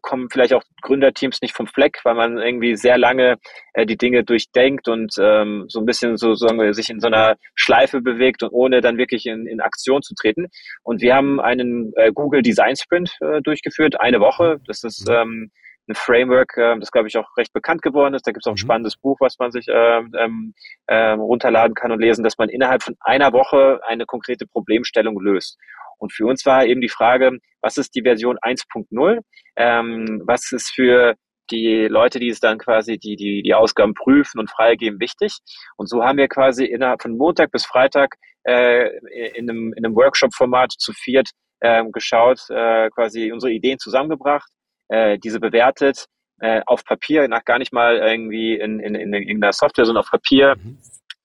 kommen 0.08 0.30
vielleicht 0.30 0.54
auch 0.54 0.62
Gründerteams 0.80 1.42
nicht 1.42 1.54
vom 1.54 1.66
Fleck, 1.66 2.00
weil 2.02 2.14
man 2.14 2.38
irgendwie 2.38 2.76
sehr 2.76 2.96
lange 2.96 3.36
äh, 3.74 3.84
die 3.84 3.98
Dinge 3.98 4.24
durchdenkt 4.24 4.88
und 4.88 5.12
ähm, 5.20 5.66
so 5.68 5.80
ein 5.80 5.84
bisschen 5.84 6.16
so 6.16 6.34
sagen 6.34 6.58
wir, 6.58 6.72
sich 6.72 6.88
in 6.88 6.98
so 6.98 7.08
einer 7.08 7.36
Schleife 7.54 8.00
bewegt 8.00 8.42
und 8.42 8.48
ohne 8.48 8.80
dann 8.80 8.96
wirklich 8.96 9.26
in, 9.26 9.46
in 9.46 9.60
Aktion 9.60 10.00
zu 10.00 10.14
treten. 10.14 10.46
Und 10.82 11.02
wir 11.02 11.14
haben 11.14 11.40
einen 11.40 11.92
äh, 11.96 12.10
Google 12.10 12.40
Design 12.40 12.74
Sprint 12.74 13.18
äh, 13.20 13.42
durchgeführt, 13.42 14.00
eine 14.00 14.18
Woche. 14.18 14.56
Das 14.66 14.82
ist 14.82 15.06
mhm. 15.06 15.14
ähm, 15.14 15.50
ein 15.88 15.94
Framework, 15.94 16.56
äh, 16.56 16.78
das 16.78 16.90
glaube 16.90 17.08
ich 17.08 17.16
auch 17.16 17.36
recht 17.36 17.52
bekannt 17.52 17.82
geworden 17.82 18.14
ist. 18.14 18.26
Da 18.26 18.32
gibt 18.32 18.44
es 18.44 18.46
auch 18.46 18.52
ein 18.52 18.54
mhm. 18.54 18.66
spannendes 18.66 18.96
Buch, 18.96 19.16
was 19.20 19.38
man 19.38 19.50
sich 19.50 19.66
ähm, 19.68 20.12
ähm, 20.18 20.54
äh, 20.86 21.10
runterladen 21.10 21.74
kann 21.74 21.92
und 21.92 22.00
lesen, 22.00 22.24
dass 22.24 22.38
man 22.38 22.48
innerhalb 22.48 22.82
von 22.82 22.96
einer 23.00 23.32
Woche 23.32 23.80
eine 23.86 24.06
konkrete 24.06 24.46
Problemstellung 24.46 25.18
löst. 25.20 25.58
Und 25.98 26.12
für 26.12 26.26
uns 26.26 26.46
war 26.46 26.64
eben 26.64 26.80
die 26.80 26.88
Frage, 26.88 27.38
was 27.60 27.76
ist 27.76 27.94
die 27.94 28.02
Version 28.02 28.38
1.0? 28.38 29.20
Ähm, 29.56 30.22
was 30.24 30.52
ist 30.52 30.70
für 30.70 31.14
die 31.50 31.86
Leute, 31.88 32.18
die 32.18 32.28
es 32.28 32.40
dann 32.40 32.58
quasi 32.58 32.98
die, 32.98 33.16
die, 33.16 33.42
die 33.42 33.54
Ausgaben 33.54 33.94
prüfen 33.94 34.38
und 34.38 34.50
freigeben, 34.50 35.00
wichtig. 35.00 35.38
Und 35.76 35.88
so 35.88 36.04
haben 36.04 36.18
wir 36.18 36.28
quasi 36.28 36.64
innerhalb 36.64 37.02
von 37.02 37.16
Montag 37.16 37.50
bis 37.50 37.64
Freitag 37.64 38.16
äh, 38.44 38.90
in 39.34 39.48
einem, 39.48 39.72
in 39.72 39.84
einem 39.84 39.96
Workshop-Format 39.96 40.72
zu 40.78 40.92
viert 40.92 41.30
äh, 41.60 41.82
geschaut, 41.90 42.40
äh, 42.50 42.90
quasi 42.90 43.32
unsere 43.32 43.52
Ideen 43.52 43.78
zusammengebracht, 43.78 44.50
äh, 44.88 45.18
diese 45.18 45.40
bewertet, 45.40 46.06
äh, 46.40 46.62
auf 46.66 46.84
Papier, 46.84 47.26
nach 47.28 47.44
gar 47.44 47.58
nicht 47.58 47.72
mal 47.72 47.96
irgendwie 47.96 48.54
in, 48.54 48.80
in, 48.80 48.94
in 48.94 49.12
irgendeiner 49.12 49.52
Software, 49.52 49.84
sondern 49.84 50.02
auf 50.04 50.10
Papier 50.10 50.56
mhm. 50.56 50.78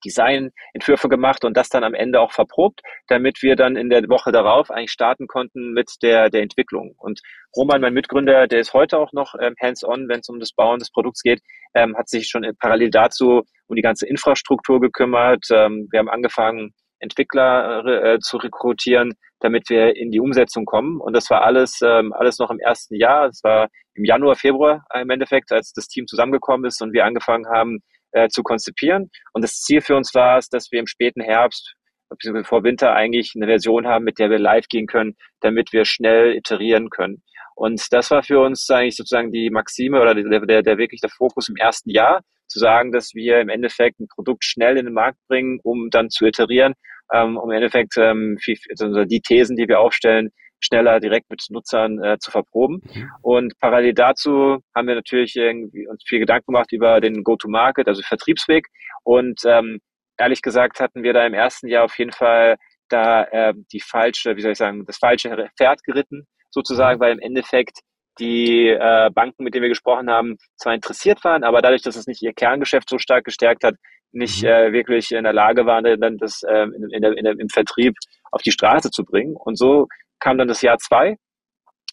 Designentwürfe 0.06 1.08
gemacht 1.08 1.46
und 1.46 1.56
das 1.56 1.70
dann 1.70 1.84
am 1.84 1.94
Ende 1.94 2.20
auch 2.20 2.32
verprobt, 2.32 2.82
damit 3.08 3.42
wir 3.42 3.56
dann 3.56 3.76
in 3.76 3.90
der 3.90 4.08
Woche 4.10 4.32
darauf 4.32 4.70
eigentlich 4.70 4.92
starten 4.92 5.28
konnten 5.28 5.72
mit 5.72 5.92
der, 6.02 6.30
der 6.30 6.42
Entwicklung. 6.42 6.94
Und 6.98 7.22
Roman, 7.56 7.82
mein 7.82 7.94
Mitgründer, 7.94 8.48
der 8.48 8.60
ist 8.60 8.74
heute 8.74 8.98
auch 8.98 9.14
noch 9.14 9.36
ähm, 9.40 9.56
hands-on, 9.62 10.10
wenn 10.10 10.20
es 10.20 10.30
um 10.30 10.40
das 10.40 10.52
Bauen 10.52 10.80
des 10.80 10.92
Produkts 10.92 11.22
geht, 11.22 11.42
ähm, 11.74 11.96
hat 11.98 12.10
sich 12.10 12.28
schon 12.28 12.46
parallel 12.60 12.90
dazu 12.90 13.44
um 13.68 13.76
die 13.76 13.82
ganze 13.82 14.08
Infrastruktur 14.08 14.82
gekümmert. 14.82 15.46
Ähm, 15.52 15.88
wir 15.92 16.00
haben 16.00 16.10
angefangen, 16.10 16.74
Entwickler 17.00 17.86
äh, 17.86 18.20
zu 18.20 18.38
rekrutieren, 18.38 19.14
damit 19.44 19.70
wir 19.70 19.96
in 19.96 20.10
die 20.10 20.22
Umsetzung 20.22 20.66
kommen. 20.66 21.02
Und 21.02 21.14
das 21.14 21.30
war 21.30 21.44
alles, 21.44 21.82
ähm, 21.84 22.14
alles 22.14 22.40
noch 22.40 22.50
im 22.50 22.60
ersten 22.60 22.96
Jahr. 22.96 23.28
Es 23.28 23.44
war 23.44 23.68
im 23.94 24.06
Januar, 24.06 24.36
Februar 24.36 24.86
im 25.00 25.10
Endeffekt, 25.10 25.52
als 25.52 25.74
das 25.74 25.88
Team 25.88 26.08
zusammengekommen 26.08 26.66
ist 26.66 26.82
und 26.82 26.94
wir 26.94 27.06
angefangen 27.06 27.46
haben, 27.48 27.80
äh, 28.14 28.30
zu 28.30 28.42
konzipieren. 28.42 29.12
Und 29.34 29.44
das 29.44 29.60
Ziel 29.60 29.82
für 29.82 29.96
uns 29.96 30.16
war 30.16 30.38
es, 30.38 30.48
dass 30.48 30.72
wir 30.72 30.80
im 30.80 30.88
späten 30.88 31.22
Herbst 31.22 31.76
beziehungsweise 32.10 32.48
vor 32.48 32.64
Winter 32.64 32.94
eigentlich 32.94 33.34
eine 33.36 33.48
Version 33.48 33.88
haben, 33.88 34.06
mit 34.06 34.20
der 34.20 34.30
wir 34.30 34.40
live 34.40 34.68
gehen 34.68 34.88
können, 34.88 35.16
damit 35.42 35.74
wir 35.74 35.84
schnell 35.84 36.36
iterieren 36.36 36.90
können. 36.90 37.24
Und 37.56 37.92
das 37.92 38.12
war 38.12 38.24
für 38.24 38.40
uns 38.40 38.70
eigentlich 38.70 38.96
sozusagen 38.96 39.32
die 39.32 39.50
Maxime 39.50 40.00
oder 40.00 40.16
der, 40.16 40.40
der, 40.46 40.62
der 40.62 40.78
wirklich 40.78 41.02
der 41.02 41.10
Fokus 41.10 41.50
im 41.50 41.56
ersten 41.56 41.90
Jahr, 41.90 42.22
zu 42.48 42.60
sagen, 42.60 42.92
dass 42.92 43.14
wir 43.14 43.42
im 43.42 43.50
Endeffekt 43.50 44.00
ein 44.00 44.08
Produkt 44.08 44.44
schnell 44.44 44.78
in 44.78 44.86
den 44.86 44.94
Markt 44.94 45.18
bringen, 45.28 45.60
um 45.64 45.90
dann 45.90 46.10
zu 46.10 46.26
iterieren, 46.26 46.74
ähm, 47.14 47.38
um 47.38 47.50
im 47.52 47.56
Endeffekt 47.56 47.96
ähm, 47.98 48.38
viel, 48.42 48.58
also 48.70 49.06
die 49.06 49.22
Thesen, 49.22 49.56
die 49.56 49.68
wir 49.68 49.80
aufstellen, 49.80 50.32
schneller 50.60 51.00
direkt 51.00 51.30
mit 51.30 51.46
Nutzern 51.50 52.02
äh, 52.04 52.18
zu 52.20 52.32
verproben. 52.32 52.82
Mhm. 52.94 53.10
Und 53.22 53.60
parallel 53.60 53.94
dazu 53.94 54.60
haben 54.76 54.88
wir 54.88 54.96
natürlich 54.96 55.36
irgendwie 55.36 55.88
uns 55.88 56.04
viel 56.08 56.20
Gedanken 56.20 56.48
gemacht 56.48 56.72
über 56.72 57.02
den 57.02 57.24
Go-to-Market, 57.24 57.88
also 57.88 58.02
Vertriebsweg. 58.02 58.68
Und 59.04 59.42
ähm, 59.46 59.80
ehrlich 60.18 60.42
gesagt 60.42 60.80
hatten 60.80 61.04
wir 61.04 61.14
da 61.14 61.26
im 61.26 61.34
ersten 61.34 61.68
Jahr 61.68 61.84
auf 61.84 61.98
jeden 61.98 62.14
Fall 62.14 62.56
da 62.90 63.24
äh, 63.26 63.54
die 63.72 63.82
falsche, 63.82 64.36
wie 64.36 64.42
soll 64.42 64.52
ich 64.52 64.58
sagen, 64.58 64.86
das 64.86 64.98
falsche 64.98 65.50
Pferd 65.58 65.84
geritten, 65.84 66.26
sozusagen, 66.50 67.00
weil 67.00 67.14
im 67.14 67.20
Endeffekt 67.20 67.80
die 68.20 68.68
äh, 68.68 69.10
Banken, 69.12 69.44
mit 69.44 69.54
denen 69.54 69.64
wir 69.64 69.70
gesprochen 69.70 70.10
haben, 70.10 70.38
zwar 70.56 70.76
interessiert 70.76 71.24
waren, 71.24 71.44
aber 71.44 71.62
dadurch, 71.62 71.82
dass 71.82 71.96
es 71.96 72.06
nicht 72.06 72.22
ihr 72.22 72.34
Kerngeschäft 72.34 72.90
so 72.90 73.00
stark 73.00 73.26
gestärkt 73.26 73.64
hat, 73.64 73.76
nicht 74.14 74.44
mhm. 74.44 74.50
äh, 74.50 74.74
wirklich 74.74 75.12
in 75.12 75.24
der 75.24 75.34
Lage 75.34 75.66
waren, 75.66 75.84
dann 76.00 76.18
das 76.18 76.44
äh, 76.44 76.64
in, 76.64 76.90
in 76.92 77.02
der, 77.02 77.18
in 77.18 77.24
der, 77.24 77.40
im 77.40 77.50
Vertrieb 77.50 77.96
auf 78.32 78.42
die 78.42 78.52
Straße 78.52 78.92
zu 78.92 79.04
bringen. 79.04 79.36
Und 79.36 79.58
so 79.58 79.88
kam 80.20 80.38
dann 80.38 80.48
das 80.48 80.62
Jahr 80.62 80.78
zwei, 80.78 81.18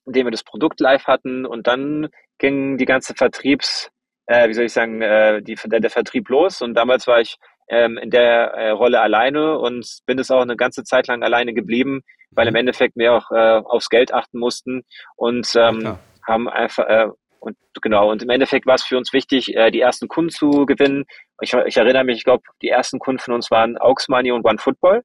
in 0.07 0.13
dem 0.13 0.27
wir 0.27 0.31
das 0.31 0.45
Produkt 0.45 0.81
live 0.81 1.05
hatten 1.07 1.47
und 1.47 1.67
dann 1.67 2.09
ging 2.39 2.79
die 2.79 2.87
ganze 2.87 3.15
Vertriebs, 3.15 3.91
äh, 4.27 4.49
wie 4.49 4.55
soll 4.55 4.65
ich 4.65 4.73
sagen, 4.73 5.03
äh, 5.03 5.43
die, 5.43 5.57
der, 5.67 5.81
der 5.81 5.91
Vertrieb 5.91 6.29
los. 6.29 6.63
Und 6.63 6.75
damals 6.75 7.07
war 7.07 7.21
ich 7.21 7.37
ähm, 7.69 7.99
in 7.99 8.11
der 8.11 8.53
äh, 8.55 8.71
Rolle 8.71 9.01
alleine 9.01 9.59
und 9.59 9.87
bin 10.07 10.19
es 10.19 10.31
auch 10.31 10.43
eine 10.43 10.57
ganze 10.57 10.85
Zeit 10.85 11.07
lang 11.07 11.23
alleine 11.23 11.55
geblieben, 11.55 12.03
weil 12.31 12.49
im 12.49 12.53
mhm. 12.53 12.61
Endeffekt 12.61 12.97
wir 12.97 13.13
auch 13.15 13.31
äh, 13.31 13.63
aufs 13.65 13.89
Geld 13.89 14.13
achten 14.13 14.39
mussten 14.39 14.83
und 15.17 15.51
ähm, 15.57 15.81
ja, 15.83 15.99
haben 16.27 16.49
einfach 16.49 16.87
äh, 16.89 17.09
und 17.41 17.57
genau, 17.81 18.11
und 18.11 18.23
im 18.23 18.29
Endeffekt 18.29 18.67
war 18.67 18.75
es 18.75 18.85
für 18.85 18.99
uns 18.99 19.13
wichtig, 19.13 19.57
äh, 19.57 19.71
die 19.71 19.81
ersten 19.81 20.09
Kunden 20.09 20.31
zu 20.31 20.67
gewinnen. 20.67 21.05
Ich, 21.41 21.53
ich 21.53 21.77
erinnere 21.77 22.05
mich, 22.05 22.19
ich 22.19 22.25
glaube, 22.25 22.43
die 22.63 22.69
ersten 22.69 22.99
Kunden 22.99 23.21
von 23.21 23.35
uns 23.35 23.51
waren 23.51 23.79
Aux 23.79 24.09
Money 24.09 24.33
und 24.33 24.45
OneFootball, 24.45 25.03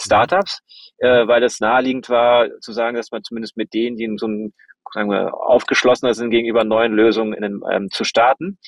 Startups, 0.00 0.60
äh, 0.98 1.26
weil 1.26 1.42
es 1.42 1.60
naheliegend 1.60 2.08
war, 2.08 2.48
zu 2.60 2.72
sagen, 2.72 2.96
dass 2.96 3.10
man 3.10 3.22
zumindest 3.22 3.56
mit 3.56 3.72
denen, 3.72 3.96
die 3.96 4.04
in 4.04 4.18
so 4.18 4.26
einem, 4.26 4.52
sagen 4.92 5.10
wir, 5.10 5.34
aufgeschlossener 5.34 6.14
sind 6.14 6.30
gegenüber 6.30 6.64
neuen 6.64 6.92
Lösungen 6.92 7.32
in, 7.32 7.60
ähm, 7.70 7.88
zu 7.90 8.04
starten. 8.04 8.58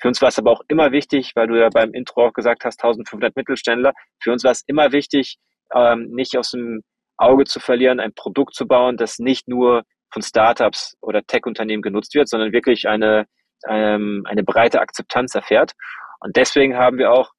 Für 0.00 0.08
uns 0.08 0.22
war 0.22 0.28
es 0.28 0.38
aber 0.38 0.50
auch 0.50 0.62
immer 0.68 0.92
wichtig, 0.92 1.32
weil 1.34 1.46
du 1.46 1.58
ja 1.58 1.68
beim 1.68 1.92
Intro 1.92 2.26
auch 2.26 2.32
gesagt 2.32 2.64
hast, 2.64 2.82
1500 2.82 3.36
Mittelständler. 3.36 3.92
Für 4.22 4.32
uns 4.32 4.44
war 4.44 4.52
es 4.52 4.62
immer 4.66 4.92
wichtig, 4.92 5.36
ähm, 5.74 6.08
nicht 6.10 6.36
aus 6.38 6.52
dem 6.52 6.82
Auge 7.18 7.44
zu 7.44 7.60
verlieren, 7.60 8.00
ein 8.00 8.14
Produkt 8.14 8.54
zu 8.54 8.66
bauen, 8.66 8.96
das 8.96 9.18
nicht 9.18 9.46
nur 9.46 9.82
von 10.10 10.22
Startups 10.22 10.96
oder 11.02 11.22
Tech-Unternehmen 11.22 11.82
genutzt 11.82 12.14
wird, 12.14 12.28
sondern 12.28 12.52
wirklich 12.52 12.88
eine, 12.88 13.26
ähm, 13.68 14.24
eine 14.26 14.42
breite 14.42 14.80
Akzeptanz 14.80 15.34
erfährt. 15.34 15.72
Und 16.20 16.36
deswegen 16.36 16.76
haben 16.76 16.98
wir 16.98 17.12
auch 17.12 17.30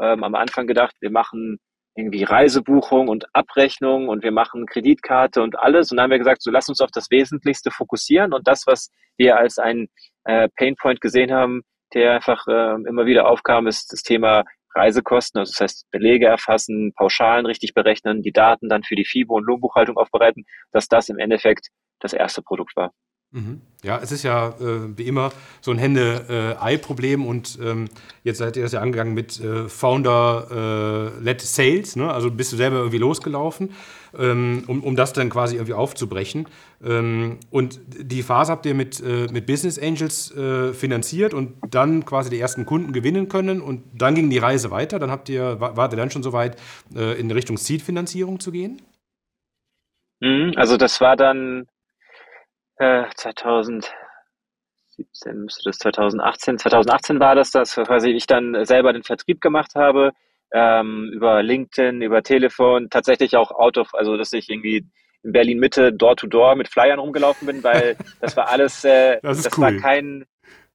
ähm, 0.00 0.24
am 0.24 0.34
Anfang 0.34 0.66
gedacht, 0.66 0.94
wir 1.00 1.10
machen 1.10 1.58
irgendwie 1.96 2.24
Reisebuchung 2.24 3.08
und 3.08 3.26
Abrechnung 3.34 4.08
und 4.08 4.24
wir 4.24 4.32
machen 4.32 4.66
Kreditkarte 4.66 5.42
und 5.42 5.58
alles. 5.58 5.90
Und 5.90 5.96
dann 5.96 6.04
haben 6.04 6.10
wir 6.10 6.18
gesagt, 6.18 6.42
so 6.42 6.50
lass 6.50 6.68
uns 6.68 6.80
auf 6.80 6.90
das 6.90 7.10
Wesentlichste 7.10 7.70
fokussieren 7.70 8.32
und 8.32 8.48
das, 8.48 8.66
was 8.66 8.90
wir 9.16 9.36
als 9.36 9.58
ein 9.58 9.88
äh, 10.24 10.48
Painpoint 10.56 11.00
gesehen 11.00 11.32
haben, 11.32 11.62
der 11.94 12.14
einfach 12.14 12.46
äh, 12.48 12.74
immer 12.88 13.06
wieder 13.06 13.28
aufkam, 13.28 13.68
ist 13.68 13.92
das 13.92 14.02
Thema 14.02 14.44
Reisekosten, 14.74 15.38
also 15.38 15.52
das 15.52 15.60
heißt 15.60 15.90
Belege 15.92 16.26
erfassen, 16.26 16.92
Pauschalen 16.96 17.46
richtig 17.46 17.74
berechnen, 17.74 18.22
die 18.22 18.32
Daten 18.32 18.68
dann 18.68 18.82
für 18.82 18.96
die 18.96 19.04
FIBO 19.04 19.36
und 19.36 19.44
Lohnbuchhaltung 19.44 19.96
aufbereiten, 19.96 20.44
dass 20.72 20.88
das 20.88 21.08
im 21.08 21.18
Endeffekt 21.18 21.68
das 22.00 22.12
erste 22.12 22.42
Produkt 22.42 22.74
war. 22.74 22.92
Mhm. 23.34 23.62
Ja, 23.82 23.98
es 24.00 24.12
ist 24.12 24.22
ja 24.22 24.50
äh, 24.60 24.96
wie 24.96 25.08
immer 25.08 25.32
so 25.60 25.72
ein 25.72 25.78
Hände-Ei-Problem 25.78 27.26
und 27.26 27.58
ähm, 27.60 27.88
jetzt 28.22 28.38
seid 28.38 28.56
ihr 28.56 28.62
das 28.62 28.70
ja 28.70 28.80
angegangen 28.80 29.12
mit 29.12 29.40
äh, 29.40 29.68
Founder-led 29.68 31.42
äh, 31.42 31.44
Sales, 31.44 31.96
ne? 31.96 32.12
also 32.12 32.30
bist 32.30 32.52
du 32.52 32.56
selber 32.56 32.76
irgendwie 32.76 32.98
losgelaufen, 32.98 33.72
ähm, 34.16 34.62
um, 34.68 34.84
um 34.84 34.94
das 34.94 35.12
dann 35.14 35.30
quasi 35.30 35.56
irgendwie 35.56 35.74
aufzubrechen. 35.74 36.46
Ähm, 36.84 37.38
und 37.50 37.80
die 37.88 38.22
Phase 38.22 38.52
habt 38.52 38.66
ihr 38.66 38.74
mit, 38.74 39.00
äh, 39.00 39.26
mit 39.32 39.46
Business 39.46 39.80
Angels 39.80 40.30
äh, 40.36 40.72
finanziert 40.72 41.34
und 41.34 41.54
dann 41.68 42.04
quasi 42.04 42.30
die 42.30 42.38
ersten 42.38 42.64
Kunden 42.66 42.92
gewinnen 42.92 43.28
können 43.28 43.60
und 43.60 43.82
dann 43.94 44.14
ging 44.14 44.30
die 44.30 44.38
Reise 44.38 44.70
weiter. 44.70 45.00
Dann 45.00 45.10
habt 45.10 45.28
ihr, 45.28 45.58
wart 45.58 45.92
ihr 45.92 45.96
dann 45.96 46.12
schon 46.12 46.22
so 46.22 46.32
weit, 46.32 46.56
äh, 46.94 47.18
in 47.18 47.32
Richtung 47.32 47.58
Seed-Finanzierung 47.58 48.38
zu 48.38 48.52
gehen? 48.52 48.80
Mhm, 50.20 50.52
also 50.54 50.76
das 50.76 51.00
war 51.00 51.16
dann 51.16 51.66
äh, 52.84 53.10
2017 53.16 53.94
müsste 55.34 55.64
das 55.64 55.78
2018, 55.78 56.58
2018 56.58 57.20
war 57.20 57.34
das, 57.34 57.50
dass 57.50 57.74
quasi 57.74 58.10
ich 58.10 58.26
dann 58.26 58.64
selber 58.64 58.92
den 58.92 59.02
Vertrieb 59.02 59.40
gemacht 59.40 59.74
habe, 59.74 60.12
ähm, 60.52 61.10
über 61.12 61.42
LinkedIn, 61.42 62.02
über 62.02 62.22
Telefon, 62.22 62.90
tatsächlich 62.90 63.36
auch 63.36 63.50
out 63.50 63.78
of, 63.78 63.94
also 63.94 64.16
dass 64.16 64.32
ich 64.32 64.48
irgendwie 64.48 64.86
in 65.22 65.32
Berlin 65.32 65.58
Mitte 65.58 65.92
door 65.92 66.16
to 66.16 66.26
door 66.26 66.54
mit 66.54 66.68
Flyern 66.68 66.98
rumgelaufen 66.98 67.46
bin, 67.46 67.64
weil 67.64 67.96
das 68.20 68.36
war 68.36 68.48
alles, 68.48 68.84
äh, 68.84 69.18
das, 69.22 69.42
das 69.42 69.58
cool. 69.58 69.64
war 69.64 69.72
kein, 69.72 70.24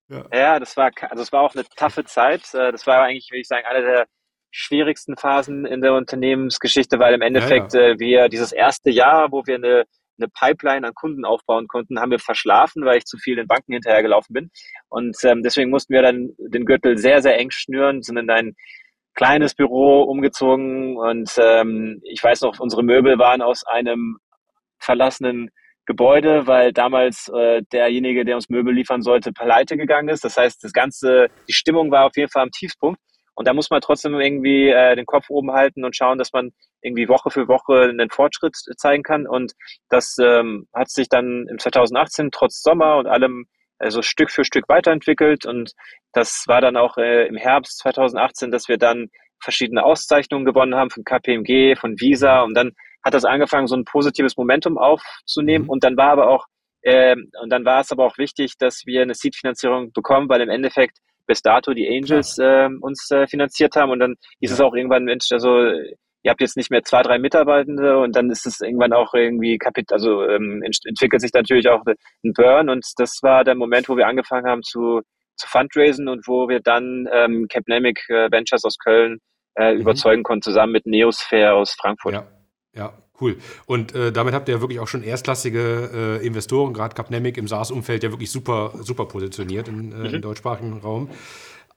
ja. 0.09 0.25
ja. 0.33 0.59
das 0.59 0.75
war, 0.75 0.91
also 1.09 1.23
es 1.23 1.31
war 1.31 1.41
auch 1.41 1.55
eine 1.55 1.63
taffe 1.75 2.03
Zeit. 2.03 2.53
Äh, 2.53 2.71
das 2.71 2.85
war 2.87 3.03
eigentlich, 3.03 3.29
würde 3.31 3.41
ich 3.41 3.47
sagen, 3.47 3.65
eine 3.65 3.81
der 3.81 4.07
schwierigsten 4.51 5.15
Phasen 5.15 5.65
in 5.65 5.81
der 5.81 5.93
Unternehmensgeschichte, 5.93 6.97
weil 6.99 7.13
im 7.13 7.21
Endeffekt 7.21 7.73
ja, 7.73 7.81
ja. 7.81 7.87
Äh, 7.89 7.99
wir 7.99 8.29
dieses 8.29 8.51
erste 8.51 8.89
Jahr, 8.89 9.31
wo 9.31 9.45
wir 9.45 9.55
eine 9.55 9.85
eine 10.19 10.29
Pipeline 10.29 10.88
an 10.88 10.93
Kunden 10.93 11.25
aufbauen 11.25 11.67
konnten, 11.67 11.99
haben 11.99 12.11
wir 12.11 12.19
verschlafen, 12.19 12.85
weil 12.85 12.97
ich 12.97 13.05
zu 13.05 13.17
viel 13.17 13.35
den 13.35 13.47
Banken 13.47 13.73
hinterhergelaufen 13.73 14.33
bin. 14.33 14.51
Und 14.89 15.17
ähm, 15.23 15.43
deswegen 15.43 15.69
mussten 15.69 15.93
wir 15.93 16.01
dann 16.01 16.31
den 16.38 16.65
Gürtel 16.65 16.97
sehr, 16.97 17.21
sehr 17.21 17.38
eng 17.38 17.51
schnüren, 17.51 18.01
sind 18.01 18.17
in 18.17 18.29
ein 18.29 18.55
kleines 19.15 19.53
Büro 19.53 20.03
umgezogen 20.03 20.95
und 20.97 21.29
ähm, 21.38 21.99
ich 22.03 22.23
weiß 22.23 22.41
noch, 22.41 22.59
unsere 22.59 22.83
Möbel 22.83 23.19
waren 23.19 23.41
aus 23.41 23.65
einem 23.65 24.17
verlassenen 24.79 25.49
Gebäude, 25.85 26.47
weil 26.47 26.71
damals 26.71 27.29
äh, 27.29 27.63
derjenige, 27.73 28.23
der 28.23 28.35
uns 28.35 28.47
Möbel 28.49 28.73
liefern 28.73 29.01
sollte, 29.01 29.33
pleite 29.33 29.75
gegangen 29.75 30.07
ist. 30.07 30.23
Das 30.23 30.38
heißt, 30.38 30.63
das 30.63 30.71
ganze, 30.71 31.27
die 31.47 31.53
Stimmung 31.53 31.91
war 31.91 32.05
auf 32.05 32.15
jeden 32.15 32.29
Fall 32.29 32.43
am 32.43 32.51
Tiefpunkt. 32.51 32.99
Und 33.33 33.47
da 33.47 33.53
muss 33.53 33.69
man 33.69 33.81
trotzdem 33.81 34.13
irgendwie 34.19 34.69
äh, 34.69 34.95
den 34.95 35.05
Kopf 35.05 35.29
oben 35.29 35.51
halten 35.51 35.83
und 35.83 35.95
schauen, 35.95 36.17
dass 36.17 36.31
man 36.31 36.51
irgendwie 36.81 37.07
Woche 37.07 37.29
für 37.29 37.48
Woche 37.48 37.89
einen 37.89 38.09
Fortschritt 38.09 38.55
zeigen 38.77 39.03
kann. 39.03 39.27
Und 39.27 39.53
das 39.89 40.17
ähm, 40.21 40.67
hat 40.74 40.89
sich 40.89 41.09
dann 41.09 41.48
im 41.50 41.59
2018 41.59 42.29
trotz 42.31 42.62
Sommer 42.62 42.98
und 42.98 43.07
allem 43.07 43.45
also 43.79 44.01
Stück 44.01 44.29
für 44.31 44.43
Stück 44.43 44.67
weiterentwickelt. 44.67 45.45
Und 45.45 45.74
das 46.13 46.43
war 46.48 46.62
dann 46.62 46.77
auch 46.77 46.98
äh, 46.98 47.27
im 47.27 47.36
Herbst 47.36 47.79
2018, 47.79 48.51
dass 48.51 48.67
wir 48.67 48.77
dann 48.77 49.07
verschiedene 49.41 49.83
Auszeichnungen 49.83 50.45
gewonnen 50.45 50.75
haben 50.75 50.89
von 50.89 51.03
KPMG, 51.03 51.75
von 51.77 52.00
Visa. 52.00 52.41
Und 52.41 52.55
dann 52.55 52.74
hat 53.03 53.13
das 53.13 53.25
angefangen, 53.25 53.67
so 53.67 53.75
ein 53.75 53.86
positives 53.86 54.36
Momentum 54.38 54.77
aufzunehmen. 54.77 55.65
Mhm. 55.65 55.69
Und 55.69 55.83
dann 55.83 55.98
war 55.98 56.12
aber 56.12 56.29
auch, 56.29 56.45
äh, 56.81 57.15
und 57.41 57.50
dann 57.50 57.65
war 57.65 57.81
es 57.81 57.91
aber 57.91 58.05
auch 58.05 58.17
wichtig, 58.17 58.57
dass 58.57 58.86
wir 58.86 59.01
eine 59.01 59.13
Seed-Finanzierung 59.13 59.91
bekommen, 59.93 60.29
weil 60.29 60.41
im 60.41 60.50
Endeffekt 60.50 60.98
bis 61.25 61.41
dato 61.41 61.74
die 61.74 61.88
Angels 61.88 62.39
äh, 62.39 62.67
uns 62.81 63.09
äh, 63.12 63.27
finanziert 63.27 63.75
haben 63.75 63.91
und 63.91 64.00
dann 64.00 64.15
hieß 64.39 64.50
ja. 64.50 64.55
es 64.55 64.62
auch 64.62 64.74
irgendwann, 64.74 65.03
Mensch, 65.03 65.31
also 65.31 65.71
ihr 66.23 66.31
habt 66.31 66.41
jetzt 66.41 66.57
nicht 66.57 66.71
mehr 66.71 66.83
zwei, 66.83 67.01
drei 67.01 67.19
Mitarbeitende 67.19 67.97
und 67.99 68.15
dann 68.15 68.29
ist 68.29 68.45
es 68.45 68.61
irgendwann 68.61 68.93
auch 68.93 69.13
irgendwie 69.13 69.57
kapit 69.57 69.91
also 69.91 70.23
ähm, 70.23 70.61
entwickelt 70.63 71.21
sich 71.21 71.33
natürlich 71.33 71.69
auch 71.69 71.83
ein 72.23 72.33
Burn 72.33 72.69
und 72.69 72.85
das 72.97 73.19
war 73.21 73.43
der 73.43 73.55
Moment, 73.55 73.89
wo 73.89 73.97
wir 73.97 74.07
angefangen 74.07 74.47
haben 74.47 74.63
zu, 74.63 75.01
zu 75.38 75.47
fundraisen 75.47 76.07
und 76.07 76.27
wo 76.27 76.49
wir 76.49 76.59
dann 76.59 77.07
ähm, 77.11 77.47
Capnamic 77.49 78.09
äh, 78.09 78.31
Ventures 78.31 78.63
aus 78.65 78.77
Köln 78.77 79.19
äh, 79.55 79.73
mhm. 79.73 79.81
überzeugen 79.81 80.23
konnten, 80.23 80.43
zusammen 80.43 80.73
mit 80.73 80.85
Neosphere 80.85 81.53
aus 81.53 81.75
Frankfurt. 81.79 82.13
Ja, 82.13 82.27
ja. 82.73 82.93
Cool. 83.21 83.38
Und 83.65 83.93
äh, 83.95 84.11
damit 84.13 84.33
habt 84.33 84.47
ihr 84.47 84.55
ja 84.55 84.61
wirklich 84.61 84.79
auch 84.79 84.88
schon 84.88 85.03
erstklassige 85.03 86.19
äh, 86.21 86.25
Investoren, 86.25 86.73
gerade 86.73 86.95
Capnemic 86.95 87.38
im 87.38 87.49
SaaS-Umfeld 87.49 88.03
ja 88.03 88.11
wirklich 88.11 88.31
super, 88.31 88.71
super 88.79 89.05
positioniert 89.05 89.67
in, 89.67 89.91
äh, 89.91 89.95
mhm. 89.95 90.15
im 90.15 90.21
deutschsprachigen 90.21 90.79
Raum. 90.79 91.09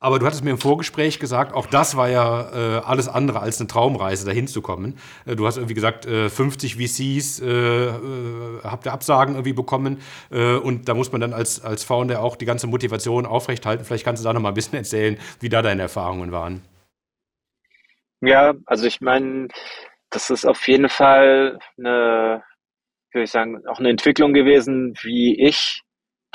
Aber 0.02 0.18
du 0.18 0.26
hattest 0.26 0.42
mir 0.42 0.50
im 0.50 0.58
Vorgespräch 0.58 1.20
gesagt, 1.20 1.54
auch 1.54 1.66
das 1.66 1.96
war 1.96 2.08
ja 2.08 2.78
äh, 2.78 2.80
alles 2.80 3.06
andere 3.06 3.38
als 3.38 3.60
eine 3.60 3.68
Traumreise, 3.68 4.26
dahin 4.26 4.48
zu 4.48 4.60
kommen. 4.60 4.98
Äh, 5.26 5.36
du 5.36 5.46
hast 5.46 5.58
irgendwie 5.58 5.74
gesagt, 5.74 6.06
äh, 6.06 6.28
50 6.28 6.74
VCs 6.74 7.38
äh, 7.38 7.46
äh, 7.46 8.60
habt 8.64 8.84
ihr 8.84 8.92
Absagen 8.92 9.36
irgendwie 9.36 9.52
bekommen. 9.52 10.00
Äh, 10.32 10.56
und 10.56 10.88
da 10.88 10.94
muss 10.94 11.12
man 11.12 11.20
dann 11.20 11.32
als, 11.32 11.64
als 11.64 11.84
Founder 11.84 12.20
auch 12.20 12.34
die 12.34 12.46
ganze 12.46 12.66
Motivation 12.66 13.26
aufrechthalten. 13.26 13.84
Vielleicht 13.84 14.04
kannst 14.04 14.24
du 14.24 14.26
da 14.26 14.32
noch 14.32 14.40
mal 14.40 14.48
ein 14.48 14.54
bisschen 14.54 14.74
erzählen, 14.74 15.18
wie 15.38 15.48
da 15.48 15.62
deine 15.62 15.82
Erfahrungen 15.82 16.32
waren. 16.32 16.62
Ja, 18.20 18.54
also 18.66 18.86
ich 18.86 19.00
meine, 19.00 19.46
das 20.10 20.30
ist 20.30 20.44
auf 20.44 20.66
jeden 20.66 20.88
Fall 20.88 21.60
eine, 21.78 22.42
würde 23.12 23.22
ich 23.22 23.30
sagen, 23.30 23.64
auch 23.68 23.78
eine 23.78 23.90
Entwicklung 23.90 24.32
gewesen, 24.32 24.94
wie 25.00 25.40
ich 25.40 25.82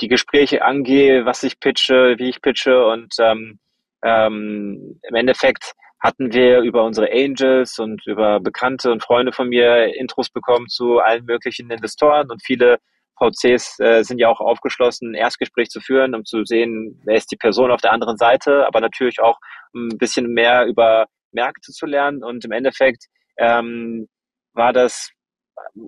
die 0.00 0.08
Gespräche 0.08 0.62
angehe, 0.64 1.24
was 1.24 1.42
ich 1.42 1.60
pitche, 1.60 2.16
wie 2.18 2.28
ich 2.28 2.42
pitche 2.42 2.86
und 2.86 3.14
ähm, 3.20 3.58
ähm, 4.02 5.00
im 5.02 5.14
Endeffekt 5.14 5.72
hatten 6.00 6.32
wir 6.32 6.60
über 6.60 6.84
unsere 6.84 7.10
Angels 7.10 7.78
und 7.78 8.06
über 8.06 8.38
Bekannte 8.40 8.92
und 8.92 9.02
Freunde 9.02 9.32
von 9.32 9.48
mir 9.48 9.94
Intros 9.96 10.30
bekommen 10.30 10.68
zu 10.68 11.00
allen 11.00 11.24
möglichen 11.24 11.70
Investoren 11.70 12.30
und 12.30 12.42
viele 12.44 12.78
VCs 13.18 13.80
äh, 13.80 14.02
sind 14.04 14.18
ja 14.18 14.28
auch 14.28 14.40
aufgeschlossen, 14.40 15.10
ein 15.10 15.14
Erstgespräch 15.14 15.70
zu 15.70 15.80
führen, 15.80 16.14
um 16.14 16.24
zu 16.24 16.44
sehen, 16.44 17.00
wer 17.04 17.16
ist 17.16 17.32
die 17.32 17.36
Person 17.36 17.72
auf 17.72 17.80
der 17.80 17.92
anderen 17.92 18.16
Seite, 18.16 18.64
aber 18.66 18.80
natürlich 18.80 19.20
auch 19.20 19.38
ein 19.74 19.98
bisschen 19.98 20.32
mehr 20.32 20.66
über 20.66 21.06
Märkte 21.32 21.72
zu 21.72 21.86
lernen 21.86 22.22
und 22.22 22.44
im 22.44 22.52
Endeffekt 22.52 23.06
ähm, 23.38 24.08
war 24.52 24.72
das, 24.72 25.10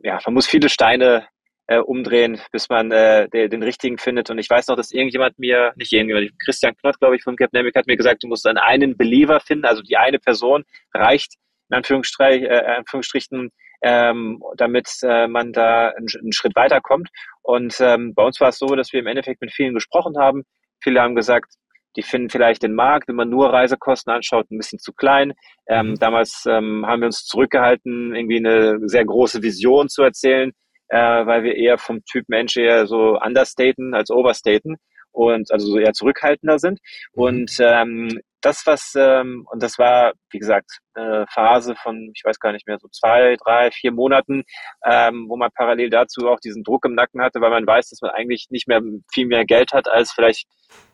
ja, 0.02 0.18
man 0.24 0.34
muss 0.34 0.46
viele 0.46 0.68
Steine 0.68 1.26
äh, 1.70 1.78
umdrehen, 1.78 2.40
bis 2.50 2.68
man 2.68 2.90
äh, 2.90 3.28
den, 3.28 3.48
den 3.48 3.62
richtigen 3.62 3.96
findet. 3.96 4.28
Und 4.28 4.38
ich 4.38 4.50
weiß 4.50 4.66
noch, 4.66 4.76
dass 4.76 4.90
irgendjemand 4.90 5.38
mir, 5.38 5.72
nicht 5.76 5.92
irgendjemand, 5.92 6.32
Christian 6.44 6.74
Knott, 6.76 6.98
glaube 6.98 7.14
ich, 7.14 7.22
von 7.22 7.36
Capnamic 7.36 7.76
hat 7.76 7.86
mir 7.86 7.96
gesagt, 7.96 8.24
du 8.24 8.26
musst 8.26 8.44
dann 8.44 8.58
einen 8.58 8.96
Believer 8.96 9.38
finden, 9.38 9.64
also 9.64 9.80
die 9.80 9.96
eine 9.96 10.18
Person 10.18 10.64
reicht, 10.92 11.34
in 11.70 11.76
Anführungsstrich, 11.76 12.42
äh, 12.42 12.76
Anführungsstrichen, 12.78 13.50
ähm, 13.82 14.42
damit 14.56 14.90
äh, 15.04 15.28
man 15.28 15.52
da 15.52 15.90
einen, 15.90 16.08
einen 16.20 16.32
Schritt 16.32 16.56
weiterkommt. 16.56 17.08
Und 17.42 17.76
ähm, 17.78 18.14
bei 18.14 18.24
uns 18.24 18.40
war 18.40 18.48
es 18.48 18.58
so, 18.58 18.66
dass 18.74 18.92
wir 18.92 18.98
im 18.98 19.06
Endeffekt 19.06 19.40
mit 19.40 19.52
vielen 19.52 19.74
gesprochen 19.74 20.18
haben. 20.18 20.42
Viele 20.82 21.00
haben 21.00 21.14
gesagt, 21.14 21.54
die 21.96 22.02
finden 22.02 22.30
vielleicht 22.30 22.64
den 22.64 22.74
Markt, 22.74 23.06
wenn 23.06 23.14
man 23.14 23.30
nur 23.30 23.52
Reisekosten 23.52 24.12
anschaut, 24.12 24.50
ein 24.50 24.58
bisschen 24.58 24.80
zu 24.80 24.92
klein. 24.92 25.34
Ähm, 25.68 25.90
mhm. 25.90 25.98
damals 26.00 26.44
ähm, 26.48 26.84
haben 26.84 27.00
wir 27.00 27.06
uns 27.06 27.26
zurückgehalten, 27.26 28.12
irgendwie 28.12 28.38
eine 28.38 28.88
sehr 28.88 29.04
große 29.04 29.40
Vision 29.42 29.88
zu 29.88 30.02
erzählen, 30.02 30.52
äh, 30.90 31.26
weil 31.26 31.42
wir 31.44 31.56
eher 31.56 31.78
vom 31.78 32.04
Typ 32.04 32.28
Mensch 32.28 32.56
eher 32.56 32.86
so 32.86 33.18
understaten 33.18 33.94
als 33.94 34.10
overstaten 34.10 34.76
und 35.12 35.50
also 35.50 35.66
so 35.66 35.78
eher 35.78 35.92
zurückhaltender 35.92 36.58
sind. 36.58 36.80
Mhm. 37.14 37.22
Und 37.22 37.56
ähm, 37.60 38.20
das, 38.40 38.66
was, 38.66 38.94
ähm, 38.96 39.46
und 39.50 39.62
das 39.62 39.78
war, 39.78 40.12
wie 40.30 40.38
gesagt, 40.38 40.78
eine 40.94 41.26
Phase 41.30 41.74
von, 41.76 42.10
ich 42.14 42.22
weiß 42.24 42.38
gar 42.38 42.52
nicht 42.52 42.66
mehr, 42.66 42.78
so 42.78 42.88
zwei, 42.88 43.36
drei, 43.44 43.70
vier 43.70 43.92
Monaten, 43.92 44.44
ähm, 44.84 45.26
wo 45.28 45.36
man 45.36 45.50
parallel 45.54 45.90
dazu 45.90 46.28
auch 46.28 46.40
diesen 46.40 46.64
Druck 46.64 46.84
im 46.86 46.94
Nacken 46.94 47.20
hatte, 47.20 47.40
weil 47.40 47.50
man 47.50 47.66
weiß, 47.66 47.90
dass 47.90 48.00
man 48.00 48.12
eigentlich 48.12 48.46
nicht 48.50 48.66
mehr 48.66 48.80
viel 49.12 49.26
mehr 49.26 49.44
Geld 49.44 49.72
hat, 49.72 49.88
als 49.88 50.12
vielleicht 50.12 50.46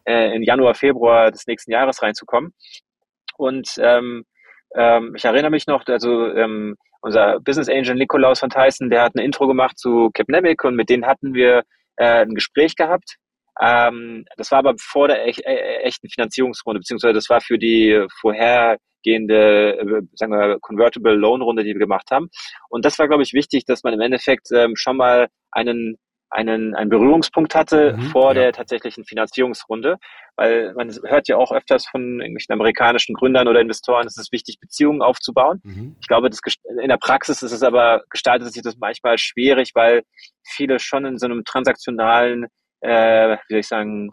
äh, 0.04 0.34
in 0.34 0.42
Januar, 0.42 0.74
Februar 0.74 1.30
des 1.30 1.46
nächsten 1.46 1.70
Jahres 1.70 2.02
reinzukommen. 2.02 2.52
Und 3.36 3.76
ähm, 3.78 4.24
ähm, 4.74 5.14
ich 5.16 5.24
erinnere 5.24 5.50
mich 5.50 5.66
noch, 5.66 5.86
also 5.86 6.26
ähm, 6.34 6.76
unser 7.06 7.40
Business 7.40 7.68
Angel 7.68 7.94
Nikolaus 7.94 8.40
von 8.40 8.50
Tyson, 8.50 8.90
der 8.90 9.02
hat 9.02 9.14
ein 9.14 9.24
Intro 9.24 9.46
gemacht 9.46 9.78
zu 9.78 10.10
Capnemic 10.12 10.64
und 10.64 10.76
mit 10.76 10.90
denen 10.90 11.06
hatten 11.06 11.34
wir 11.34 11.62
äh, 11.96 12.22
ein 12.22 12.34
Gespräch 12.34 12.76
gehabt 12.76 13.16
ähm, 13.60 14.24
das 14.36 14.50
war 14.50 14.58
aber 14.58 14.74
vor 14.78 15.08
der 15.08 15.26
ech, 15.26 15.38
äh, 15.44 15.78
echten 15.82 16.08
Finanzierungsrunde, 16.08 16.80
beziehungsweise 16.80 17.14
das 17.14 17.30
war 17.30 17.40
für 17.40 17.58
die 17.58 18.06
vorhergehende, 18.20 19.78
äh, 19.78 20.02
sagen 20.14 20.32
wir, 20.32 20.58
Convertible 20.60 21.14
Loan 21.14 21.42
Runde, 21.42 21.64
die 21.64 21.72
wir 21.72 21.80
gemacht 21.80 22.10
haben. 22.10 22.28
Und 22.68 22.84
das 22.84 22.98
war, 22.98 23.08
glaube 23.08 23.22
ich, 23.22 23.32
wichtig, 23.32 23.64
dass 23.64 23.82
man 23.82 23.94
im 23.94 24.00
Endeffekt 24.00 24.48
ähm, 24.52 24.76
schon 24.76 24.96
mal 24.96 25.28
einen 25.50 25.96
einen, 26.28 26.74
einen 26.74 26.90
Berührungspunkt 26.90 27.54
hatte 27.54 27.96
mhm, 27.96 28.02
vor 28.10 28.34
ja. 28.34 28.34
der 28.34 28.52
tatsächlichen 28.52 29.04
Finanzierungsrunde, 29.04 29.96
weil 30.36 30.74
man 30.74 30.94
hört 31.04 31.28
ja 31.28 31.36
auch 31.36 31.52
öfters 31.52 31.86
von 31.86 32.20
irgendwelchen 32.20 32.52
amerikanischen 32.52 33.14
Gründern 33.14 33.48
oder 33.48 33.60
Investoren, 33.60 34.06
es 34.06 34.16
ist 34.16 34.32
wichtig, 34.32 34.58
Beziehungen 34.60 35.02
aufzubauen. 35.02 35.60
Mhm. 35.64 35.96
Ich 36.00 36.08
glaube, 36.08 36.30
das, 36.30 36.40
in 36.82 36.88
der 36.88 36.98
Praxis 36.98 37.42
ist 37.42 37.52
es 37.52 37.62
aber, 37.62 38.04
gestaltet 38.10 38.52
sich 38.52 38.62
das 38.62 38.76
manchmal 38.76 39.18
schwierig, 39.18 39.70
weil 39.74 40.02
viele 40.44 40.78
schon 40.78 41.04
in 41.04 41.18
so 41.18 41.26
einem 41.26 41.44
transaktionalen 41.44 42.46
äh, 42.80 43.36
wie 43.48 43.54
soll 43.54 43.60
ich 43.60 43.68
sagen, 43.68 44.10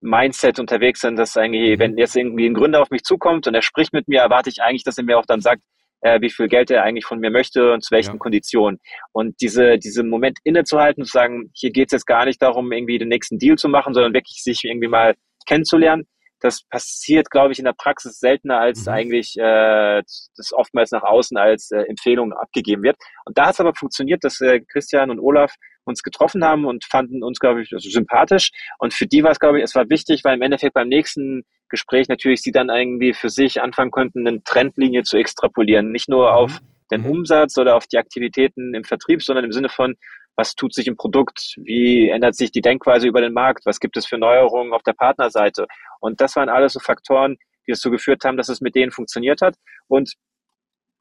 Mindset 0.00 0.58
unterwegs 0.58 1.00
sind, 1.00 1.16
dass 1.16 1.36
eigentlich, 1.36 1.76
mhm. 1.76 1.80
wenn 1.80 1.98
jetzt 1.98 2.16
irgendwie 2.16 2.46
ein 2.46 2.54
Gründer 2.54 2.82
auf 2.82 2.90
mich 2.90 3.02
zukommt 3.02 3.46
und 3.46 3.54
er 3.54 3.62
spricht 3.62 3.92
mit 3.92 4.08
mir, 4.08 4.20
erwarte 4.20 4.50
ich 4.50 4.62
eigentlich, 4.62 4.84
dass 4.84 4.98
er 4.98 5.04
mir 5.04 5.18
auch 5.18 5.26
dann 5.26 5.40
sagt, 5.40 5.62
äh, 6.00 6.20
wie 6.20 6.30
viel 6.30 6.48
Geld 6.48 6.70
er 6.70 6.82
eigentlich 6.82 7.04
von 7.04 7.20
mir 7.20 7.30
möchte 7.30 7.72
und 7.72 7.84
zu 7.84 7.92
welchen 7.92 8.14
ja. 8.14 8.18
Konditionen. 8.18 8.80
Und 9.12 9.40
diese, 9.40 9.78
diese 9.78 10.02
Moment 10.02 10.38
innezuhalten, 10.42 11.04
zu 11.04 11.12
sagen, 11.12 11.50
hier 11.54 11.70
geht 11.70 11.88
es 11.88 11.92
jetzt 11.92 12.06
gar 12.06 12.24
nicht 12.24 12.42
darum, 12.42 12.72
irgendwie 12.72 12.98
den 12.98 13.08
nächsten 13.08 13.38
Deal 13.38 13.56
zu 13.56 13.68
machen, 13.68 13.94
sondern 13.94 14.12
wirklich 14.12 14.42
sich 14.42 14.64
irgendwie 14.64 14.88
mal 14.88 15.14
kennenzulernen. 15.46 16.06
Das 16.40 16.62
passiert, 16.68 17.30
glaube 17.30 17.52
ich, 17.52 17.60
in 17.60 17.64
der 17.64 17.72
Praxis 17.72 18.18
seltener, 18.18 18.58
als 18.58 18.86
mhm. 18.86 18.92
eigentlich 18.92 19.36
äh, 19.38 20.02
das 20.36 20.52
oftmals 20.52 20.90
nach 20.90 21.04
außen 21.04 21.36
als 21.36 21.70
äh, 21.70 21.82
Empfehlung 21.82 22.32
abgegeben 22.32 22.82
wird. 22.82 22.96
Und 23.24 23.38
da 23.38 23.46
hat 23.46 23.54
es 23.54 23.60
aber 23.60 23.74
funktioniert, 23.74 24.24
dass 24.24 24.40
äh, 24.40 24.60
Christian 24.60 25.10
und 25.10 25.20
Olaf 25.20 25.54
uns 25.84 26.02
getroffen 26.02 26.44
haben 26.44 26.64
und 26.64 26.84
fanden 26.84 27.22
uns, 27.22 27.38
glaube 27.38 27.62
ich, 27.62 27.72
also 27.72 27.88
sympathisch. 27.88 28.50
Und 28.78 28.92
für 28.92 29.06
die 29.06 29.22
war 29.22 29.30
es, 29.30 29.38
glaube 29.38 29.58
ich, 29.58 29.64
es 29.64 29.74
war 29.74 29.88
wichtig, 29.88 30.24
weil 30.24 30.36
im 30.36 30.42
Endeffekt 30.42 30.74
beim 30.74 30.88
nächsten 30.88 31.44
Gespräch 31.68 32.08
natürlich 32.08 32.42
sie 32.42 32.52
dann 32.52 32.68
irgendwie 32.68 33.14
für 33.14 33.30
sich 33.30 33.62
anfangen 33.62 33.90
konnten, 33.90 34.26
eine 34.26 34.42
Trendlinie 34.42 35.02
zu 35.02 35.16
extrapolieren. 35.16 35.90
Nicht 35.90 36.08
nur 36.08 36.30
mhm. 36.30 36.36
auf 36.36 36.58
den 36.90 37.02
mhm. 37.02 37.10
Umsatz 37.10 37.56
oder 37.58 37.76
auf 37.76 37.86
die 37.86 37.98
Aktivitäten 37.98 38.74
im 38.74 38.84
Vertrieb, 38.84 39.22
sondern 39.22 39.44
im 39.44 39.52
Sinne 39.52 39.68
von, 39.68 39.94
was 40.36 40.54
tut 40.54 40.74
sich 40.74 40.86
im 40.86 40.96
Produkt, 40.96 41.54
wie 41.58 42.08
ändert 42.08 42.34
sich 42.34 42.50
die 42.50 42.62
Denkweise 42.62 43.06
über 43.06 43.20
den 43.20 43.32
Markt, 43.32 43.66
was 43.66 43.80
gibt 43.80 43.96
es 43.96 44.06
für 44.06 44.18
Neuerungen 44.18 44.72
auf 44.72 44.82
der 44.82 44.94
Partnerseite. 44.94 45.66
Und 46.00 46.20
das 46.20 46.36
waren 46.36 46.48
alles 46.48 46.72
so 46.72 46.80
Faktoren, 46.80 47.36
die 47.66 47.72
dazu 47.72 47.90
geführt 47.90 48.24
haben, 48.24 48.36
dass 48.36 48.48
es 48.48 48.60
mit 48.60 48.74
denen 48.74 48.92
funktioniert 48.92 49.42
hat. 49.42 49.56
Und 49.88 50.14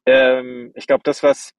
ähm, 0.06 0.72
ich 0.76 0.88
glaube, 0.88 1.04
das, 1.04 1.24
was 1.24 1.52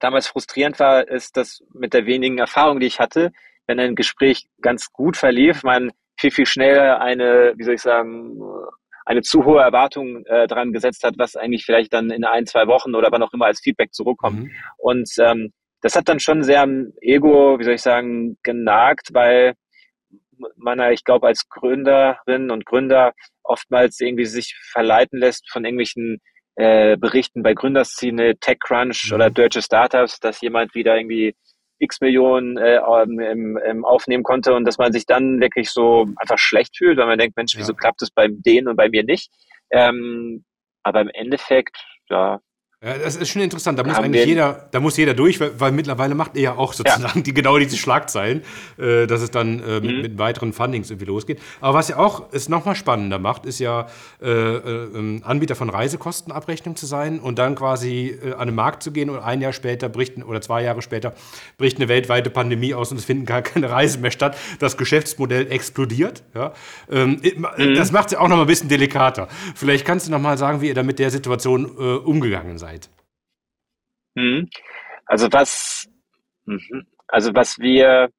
damals 0.00 0.26
frustrierend 0.26 0.78
war, 0.80 1.08
ist, 1.08 1.36
dass 1.36 1.62
mit 1.72 1.94
der 1.94 2.06
wenigen 2.06 2.38
Erfahrung, 2.38 2.80
die 2.80 2.86
ich 2.86 3.00
hatte, 3.00 3.32
wenn 3.66 3.80
ein 3.80 3.94
Gespräch 3.94 4.48
ganz 4.60 4.92
gut 4.92 5.16
verlief, 5.16 5.62
man 5.62 5.92
viel, 6.18 6.30
viel 6.30 6.46
schneller 6.46 7.00
eine, 7.00 7.54
wie 7.56 7.64
soll 7.64 7.74
ich 7.74 7.82
sagen, 7.82 8.38
eine 9.04 9.22
zu 9.22 9.44
hohe 9.44 9.62
Erwartung 9.62 10.24
äh, 10.26 10.46
dran 10.46 10.72
gesetzt 10.72 11.04
hat, 11.04 11.14
was 11.18 11.36
eigentlich 11.36 11.64
vielleicht 11.64 11.92
dann 11.92 12.10
in 12.10 12.24
ein, 12.24 12.46
zwei 12.46 12.66
Wochen 12.66 12.94
oder 12.94 13.10
wann 13.10 13.22
auch 13.22 13.32
immer 13.32 13.46
als 13.46 13.60
Feedback 13.60 13.92
zurückkommt. 13.92 14.44
Mhm. 14.44 14.50
Und 14.78 15.10
ähm, 15.18 15.52
das 15.82 15.96
hat 15.96 16.08
dann 16.08 16.20
schon 16.20 16.42
sehr 16.42 16.62
am 16.62 16.92
Ego, 17.00 17.58
wie 17.58 17.64
soll 17.64 17.74
ich 17.74 17.82
sagen, 17.82 18.38
genagt, 18.42 19.08
weil 19.12 19.54
man, 20.56 20.80
ich 20.92 21.04
glaube, 21.04 21.26
als 21.26 21.48
Gründerin 21.48 22.50
und 22.50 22.64
Gründer 22.64 23.12
oftmals 23.42 24.00
irgendwie 24.00 24.24
sich 24.24 24.56
verleiten 24.70 25.18
lässt 25.18 25.50
von 25.50 25.64
irgendwelchen 25.64 26.20
äh, 26.56 26.96
berichten 26.96 27.42
bei 27.42 27.54
Gründerszene, 27.54 28.36
TechCrunch 28.38 29.08
mhm. 29.08 29.14
oder 29.14 29.30
deutsche 29.30 29.62
Startups, 29.62 30.20
dass 30.20 30.40
jemand 30.40 30.74
wieder 30.74 30.96
irgendwie 30.96 31.34
x 31.78 32.00
Millionen 32.00 32.56
äh, 32.58 32.80
im, 33.02 33.56
im 33.56 33.84
aufnehmen 33.84 34.22
konnte 34.22 34.54
und 34.54 34.64
dass 34.64 34.78
man 34.78 34.92
sich 34.92 35.04
dann 35.04 35.40
wirklich 35.40 35.70
so 35.70 36.06
einfach 36.16 36.38
schlecht 36.38 36.76
fühlt, 36.76 36.96
weil 36.98 37.06
man 37.06 37.18
denkt, 37.18 37.36
Mensch, 37.36 37.54
wieso 37.56 37.72
ja. 37.72 37.78
klappt 37.78 38.02
es 38.02 38.10
bei 38.10 38.28
denen 38.30 38.68
und 38.68 38.76
bei 38.76 38.88
mir 38.88 39.02
nicht? 39.02 39.32
Ähm, 39.70 40.44
aber 40.84 41.00
im 41.00 41.08
Endeffekt, 41.08 41.76
ja, 42.08 42.40
ja, 42.84 42.98
das 42.98 43.14
ist 43.14 43.28
schon 43.28 43.42
interessant. 43.42 43.78
Da 43.78 43.84
muss 43.84 43.96
eigentlich 43.96 44.26
jeder, 44.26 44.66
da 44.72 44.80
muss 44.80 44.96
jeder 44.96 45.14
durch, 45.14 45.38
weil, 45.38 45.52
weil, 45.56 45.70
mittlerweile 45.70 46.16
macht 46.16 46.34
er 46.34 46.42
ja 46.42 46.56
auch 46.56 46.72
sozusagen 46.72 47.18
ja. 47.18 47.22
die 47.22 47.32
genau 47.32 47.56
diese 47.56 47.76
Schlagzeilen, 47.76 48.42
äh, 48.76 49.06
dass 49.06 49.22
es 49.22 49.30
dann 49.30 49.60
äh, 49.60 49.80
mit, 49.80 49.96
mhm. 49.96 50.02
mit, 50.02 50.18
weiteren 50.18 50.52
Fundings 50.52 50.90
irgendwie 50.90 51.06
losgeht. 51.06 51.40
Aber 51.60 51.74
was 51.74 51.88
ja 51.88 51.98
auch 51.98 52.24
es 52.32 52.48
nochmal 52.48 52.74
spannender 52.74 53.20
macht, 53.20 53.46
ist 53.46 53.60
ja 53.60 53.86
äh, 54.20 54.28
äh 54.28 54.82
ähm, 54.94 55.22
Anbieter 55.24 55.54
von 55.54 55.70
Reisekostenabrechnung 55.70 56.74
zu 56.74 56.86
sein 56.86 57.20
und 57.20 57.38
dann 57.38 57.54
quasi 57.54 58.18
äh, 58.20 58.34
an 58.34 58.48
den 58.48 58.54
Markt 58.56 58.82
zu 58.82 58.90
gehen 58.90 59.10
und 59.10 59.20
ein 59.20 59.40
Jahr 59.40 59.52
später 59.52 59.88
bricht 59.88 60.16
oder 60.24 60.40
zwei 60.40 60.64
Jahre 60.64 60.82
später 60.82 61.14
bricht 61.58 61.76
eine 61.76 61.88
weltweite 61.88 62.30
Pandemie 62.30 62.74
aus 62.74 62.90
und 62.90 62.98
es 62.98 63.04
finden 63.04 63.26
gar 63.26 63.42
keine 63.42 63.70
Reisen 63.70 64.02
mehr 64.02 64.10
statt. 64.10 64.36
Das 64.58 64.76
Geschäftsmodell 64.76 65.52
explodiert. 65.52 66.24
Ja? 66.34 66.52
Ähm, 66.90 67.20
mhm. 67.22 67.74
Das 67.76 67.92
macht 67.92 68.06
es 68.06 68.12
ja 68.12 68.18
auch 68.18 68.28
nochmal 68.28 68.44
ein 68.44 68.48
bisschen 68.48 68.68
delikater. 68.68 69.28
Vielleicht 69.54 69.84
kannst 69.84 70.08
du 70.08 70.10
nochmal 70.10 70.36
sagen, 70.36 70.60
wie 70.60 70.66
ihr 70.66 70.74
da 70.74 70.82
mit 70.82 70.98
der 70.98 71.10
Situation 71.10 71.70
äh, 71.78 71.82
umgegangen 71.82 72.58
seid. 72.58 72.71
Mhm. 74.14 74.48
Also 75.06 75.28
was, 75.32 75.88
mhm. 76.44 76.86
also 77.08 77.34
was 77.34 77.58
wir, 77.58 78.10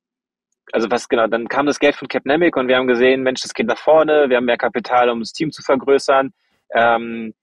also 0.72 0.90
was 0.92 1.08
genau, 1.08 1.28
dann 1.28 1.48
kam 1.48 1.66
das 1.66 1.80
Geld 1.80 1.96
von 1.96 2.08
Capnemic 2.08 2.56
und 2.56 2.68
wir 2.68 2.78
haben 2.78 2.88
gesehen, 2.88 3.24
Mensch, 3.24 3.42
das 3.42 3.54
geht 3.54 3.68
nach 3.68 3.78
vorne, 3.78 4.30
wir 4.30 4.38
haben 4.38 4.46
mehr 4.46 4.58
Kapital, 4.58 5.10
um 5.10 5.20
das 5.20 5.32
Team 5.32 5.52
zu 5.52 5.62
vergrößern. 5.62 6.32
Ähm, 6.74 7.34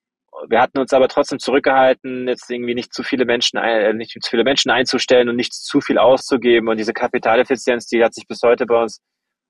wir 0.48 0.60
hatten 0.60 0.78
uns 0.78 0.92
aber 0.92 1.08
trotzdem 1.08 1.38
zurückgehalten, 1.38 2.28
jetzt 2.28 2.50
irgendwie 2.50 2.74
nicht 2.74 2.94
zu 2.94 3.02
viele 3.02 3.24
Menschen, 3.24 3.58
äh, 3.58 3.92
nicht 3.92 4.22
zu 4.22 4.30
viele 4.30 4.44
Menschen 4.44 4.70
einzustellen 4.70 5.28
und 5.28 5.36
nicht 5.36 5.52
zu 5.52 5.80
viel 5.80 5.98
auszugeben. 5.98 6.68
Und 6.68 6.78
diese 6.78 6.92
Kapitaleffizienz, 6.92 7.86
die 7.86 8.02
hat 8.02 8.14
sich 8.14 8.26
bis 8.26 8.40
heute 8.42 8.66
bei 8.66 8.80
uns 8.80 9.02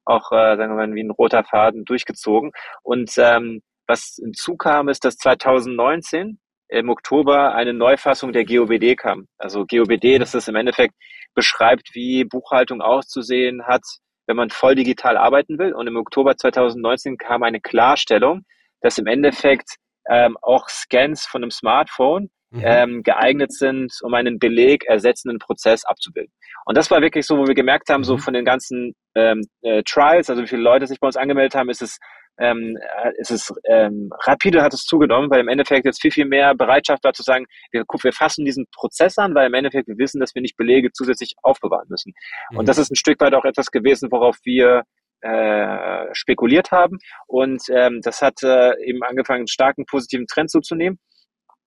auch, 0.05 0.33
äh, 0.33 0.57
sagen 0.57 0.77
wir 0.77 0.87
mal, 0.87 0.95
wie 0.95 1.03
ein 1.03 1.11
roter 1.11 1.45
Faden 1.45 1.85
durchgezogen. 1.85 2.51
Und 2.83 3.13
ähm, 3.19 3.63
was 3.87 4.19
hinzukam, 4.21 4.89
ist, 4.89 5.05
dass 5.05 5.17
2019 5.17 6.39
im 6.71 6.89
Oktober 6.89 7.55
eine 7.55 7.75
Neufassung 7.75 8.33
der 8.33 8.45
GOBD 8.45 8.97
kam. 8.97 9.27
Also 9.39 9.67
GOBD, 9.67 10.19
das 10.19 10.35
ist 10.35 10.49
im 10.49 10.57
Endeffekt 10.57 10.95
beschreibt, 11.35 11.91
wie 11.95 12.25
Buchhaltung 12.25 12.81
auszusehen 12.81 13.67
hat, 13.67 13.83
wenn 14.27 14.37
man 14.37 14.51
voll 14.51 14.75
digital 14.75 15.17
arbeiten 15.17 15.59
will. 15.59 15.73
Und 15.73 15.87
im 15.87 15.97
Oktober 15.97 16.37
2019 16.37 17.19
kam 17.19 17.43
eine 17.43 17.61
Klarstellung, 17.61 18.43
dass 18.81 18.99
im 18.99 19.07
Endeffekt 19.07 19.77
ähm, 20.09 20.37
auch 20.43 20.69
Scans 20.69 21.27
von 21.27 21.43
einem 21.43 21.51
Smartphone 21.51 22.31
mhm. 22.51 22.63
ähm, 22.65 23.03
geeignet 23.03 23.53
sind, 23.53 23.93
um 24.03 24.15
einen 24.15 24.39
Beleg 24.39 24.85
ersetzenden 24.87 25.39
Prozess 25.39 25.85
abzubilden. 25.85 26.33
Und 26.65 26.77
das 26.77 26.91
war 26.91 27.01
wirklich 27.01 27.27
so, 27.27 27.39
wo 27.39 27.47
wir 27.47 27.55
gemerkt 27.55 27.89
haben, 27.89 28.01
mhm. 28.01 28.05
so 28.05 28.19
von 28.19 28.35
den 28.35 28.45
ganzen 28.45 28.95
ähm, 29.15 29.43
äh, 29.63 29.83
Trials, 29.83 30.31
also 30.31 30.43
wie 30.43 30.49
viele 30.49 30.63
Leute 30.63 30.87
sich 30.87 31.01
bei 31.01 31.07
uns 31.07 31.17
angemeldet 31.17 31.55
haben, 31.55 31.71
ist 31.71 31.83
es 31.83 31.99
ähm, 32.39 32.77
ist 33.19 33.31
es 33.31 33.53
ähm, 33.69 34.11
rapide 34.27 34.63
hat 34.63 34.73
es 34.73 34.85
zugenommen, 34.85 35.31
weil 35.31 35.41
im 35.41 35.49
Endeffekt 35.49 35.85
jetzt 35.85 36.01
viel, 36.01 36.11
viel 36.11 36.25
mehr 36.25 36.55
Bereitschaft 36.55 37.05
war 37.05 37.13
zu 37.13 37.23
sagen, 37.23 37.47
wir, 37.73 37.85
wir 37.85 38.13
fassen 38.13 38.45
diesen 38.45 38.67
Prozess 38.75 39.19
an, 39.19 39.35
weil 39.35 39.49
im 39.49 39.55
Endeffekt 39.55 39.89
wir 39.89 39.99
wissen, 39.99 40.21
dass 40.21 40.35
wir 40.35 40.43
nicht 40.43 40.57
Belege 40.57 40.91
zusätzlich 40.93 41.35
aufbewahren 41.43 41.87
müssen. 41.89 42.13
Mhm. 42.51 42.59
Und 42.59 42.69
das 42.69 42.79
ist 42.79 42.91
ein 42.91 42.97
Stück 42.97 43.21
weit 43.21 43.35
auch 43.35 43.45
etwas 43.45 43.71
gewesen, 43.71 44.11
worauf 44.11 44.37
wir 44.45 44.83
äh, 45.21 46.07
spekuliert 46.13 46.71
haben. 46.71 46.99
Und 47.27 47.63
ähm, 47.71 48.01
das 48.03 48.23
hat 48.23 48.43
äh, 48.43 48.73
eben 48.85 49.03
angefangen, 49.03 49.41
einen 49.41 49.49
starken 49.49 49.85
positiven 49.85 50.27
Trend 50.27 50.51
zuzunehmen. 50.51 50.99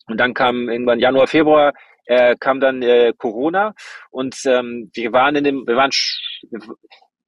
Und 0.08 0.20
dann 0.20 0.34
kam 0.34 0.70
irgendwann 0.70 1.00
Januar, 1.00 1.28
Februar 1.28 1.74
äh, 2.06 2.36
kam 2.40 2.60
dann 2.60 2.82
äh, 2.82 3.14
Corona 3.18 3.74
und 4.12 4.36
ähm, 4.46 4.92
wir 4.94 5.14
waren 5.14 5.36
in 5.36 5.44
dem, 5.44 5.68
wir 5.68 5.76
waren 5.76 5.92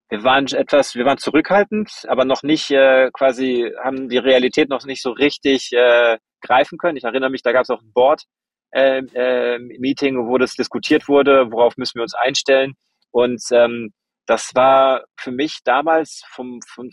wir 0.09 0.23
waren 0.23 0.45
etwas, 0.47 0.95
wir 0.95 1.05
waren 1.05 1.17
zurückhaltend, 1.17 1.89
aber 2.07 2.25
noch 2.25 2.43
nicht 2.43 2.69
äh, 2.71 3.09
quasi, 3.11 3.71
haben 3.83 4.07
die 4.09 4.17
Realität 4.17 4.69
noch 4.69 4.85
nicht 4.85 5.01
so 5.01 5.11
richtig 5.11 5.71
äh, 5.73 6.17
greifen 6.41 6.77
können. 6.77 6.97
Ich 6.97 7.03
erinnere 7.03 7.31
mich, 7.31 7.41
da 7.41 7.51
gab 7.51 7.63
es 7.63 7.69
auch 7.69 7.81
ein 7.81 7.91
Board 7.93 8.23
äh, 8.71 8.99
äh, 8.99 9.59
Meeting, 9.59 10.27
wo 10.27 10.37
das 10.37 10.53
diskutiert 10.53 11.07
wurde, 11.07 11.51
worauf 11.51 11.77
müssen 11.77 11.95
wir 11.95 12.03
uns 12.03 12.13
einstellen. 12.13 12.73
Und 13.11 13.41
ähm, 13.51 13.93
das 14.25 14.53
war 14.53 15.05
für 15.17 15.31
mich 15.31 15.59
damals 15.63 16.23
vom, 16.27 16.59
vom 16.67 16.89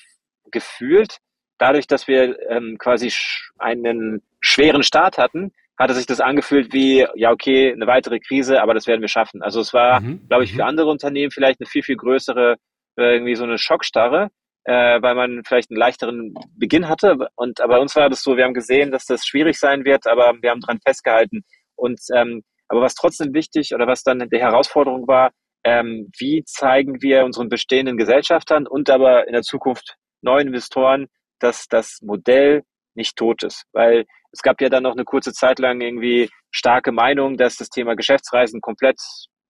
gefühlt 0.50 1.18
dadurch, 1.58 1.86
dass 1.86 2.08
wir 2.08 2.38
ähm, 2.50 2.76
quasi 2.78 3.10
sch 3.10 3.52
einen 3.58 4.22
schweren 4.40 4.82
Start 4.82 5.18
hatten, 5.18 5.52
hatte 5.78 5.94
sich 5.94 6.06
das 6.06 6.20
angefühlt 6.20 6.72
wie, 6.72 7.06
ja, 7.14 7.30
okay, 7.30 7.72
eine 7.72 7.86
weitere 7.86 8.18
Krise, 8.20 8.60
aber 8.62 8.74
das 8.74 8.86
werden 8.86 9.00
wir 9.00 9.08
schaffen. 9.08 9.42
Also 9.42 9.60
es 9.60 9.72
war, 9.72 10.00
mhm. 10.00 10.26
glaube 10.28 10.44
ich, 10.44 10.52
für 10.52 10.62
mhm. 10.62 10.68
andere 10.68 10.90
Unternehmen 10.90 11.30
vielleicht 11.30 11.60
eine 11.60 11.68
viel, 11.68 11.82
viel 11.82 11.96
größere, 11.96 12.52
äh, 12.52 12.56
irgendwie 12.96 13.34
so 13.34 13.44
eine 13.44 13.58
Schockstarre, 13.58 14.28
äh, 14.64 15.00
weil 15.02 15.14
man 15.14 15.42
vielleicht 15.46 15.70
einen 15.70 15.78
leichteren 15.78 16.34
Beginn 16.56 16.88
hatte. 16.88 17.16
Und 17.36 17.60
aber 17.60 17.74
bei 17.74 17.80
uns 17.80 17.96
war 17.96 18.08
das 18.08 18.22
so, 18.22 18.36
wir 18.36 18.44
haben 18.44 18.54
gesehen, 18.54 18.90
dass 18.90 19.06
das 19.06 19.26
schwierig 19.26 19.58
sein 19.58 19.84
wird, 19.84 20.06
aber 20.06 20.34
wir 20.40 20.50
haben 20.50 20.60
dran 20.60 20.80
festgehalten. 20.84 21.42
Und 21.76 22.00
ähm, 22.14 22.42
aber 22.68 22.80
was 22.80 22.94
trotzdem 22.94 23.34
wichtig 23.34 23.74
oder 23.74 23.86
was 23.86 24.02
dann 24.02 24.28
die 24.30 24.40
Herausforderung 24.40 25.06
war, 25.06 25.30
ähm, 25.64 26.10
wie 26.18 26.42
zeigen 26.44 27.02
wir 27.02 27.24
unseren 27.24 27.48
bestehenden 27.48 27.96
Gesellschaftern 27.96 28.66
und 28.66 28.90
aber 28.90 29.26
in 29.26 29.32
der 29.32 29.42
Zukunft 29.42 29.96
neuen 30.22 30.48
Investoren, 30.48 31.06
dass 31.38 31.66
das 31.68 31.98
Modell 32.02 32.62
nicht 32.94 33.16
tot 33.16 33.42
ist. 33.42 33.64
Weil 33.72 34.04
es 34.32 34.42
gab 34.42 34.60
ja 34.60 34.68
dann 34.68 34.84
noch 34.84 34.92
eine 34.92 35.04
kurze 35.04 35.32
Zeit 35.32 35.58
lang 35.58 35.80
irgendwie 35.80 36.30
starke 36.50 36.92
Meinung, 36.92 37.36
dass 37.36 37.56
das 37.56 37.68
Thema 37.68 37.94
Geschäftsreisen 37.94 38.60
komplett 38.60 38.98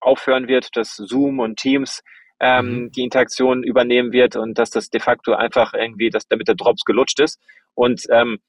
aufhören 0.00 0.48
wird, 0.48 0.68
dass 0.74 0.96
Zoom 0.96 1.38
und 1.38 1.56
Teams 1.58 2.02
ähm, 2.42 2.66
mhm. 2.66 2.90
die 2.90 3.04
Interaktion 3.04 3.62
übernehmen 3.62 4.12
wird 4.12 4.34
und 4.34 4.58
dass 4.58 4.70
das 4.70 4.90
de 4.90 5.00
facto 5.00 5.32
einfach 5.32 5.74
irgendwie, 5.74 6.10
dass 6.10 6.26
damit 6.26 6.48
der 6.48 6.56
Drops 6.56 6.84
gelutscht 6.84 7.20
ist. 7.20 7.40
Und 7.74 8.02
ähm, 8.10 8.40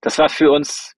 das 0.00 0.18
war 0.18 0.28
für 0.28 0.52
uns 0.52 0.94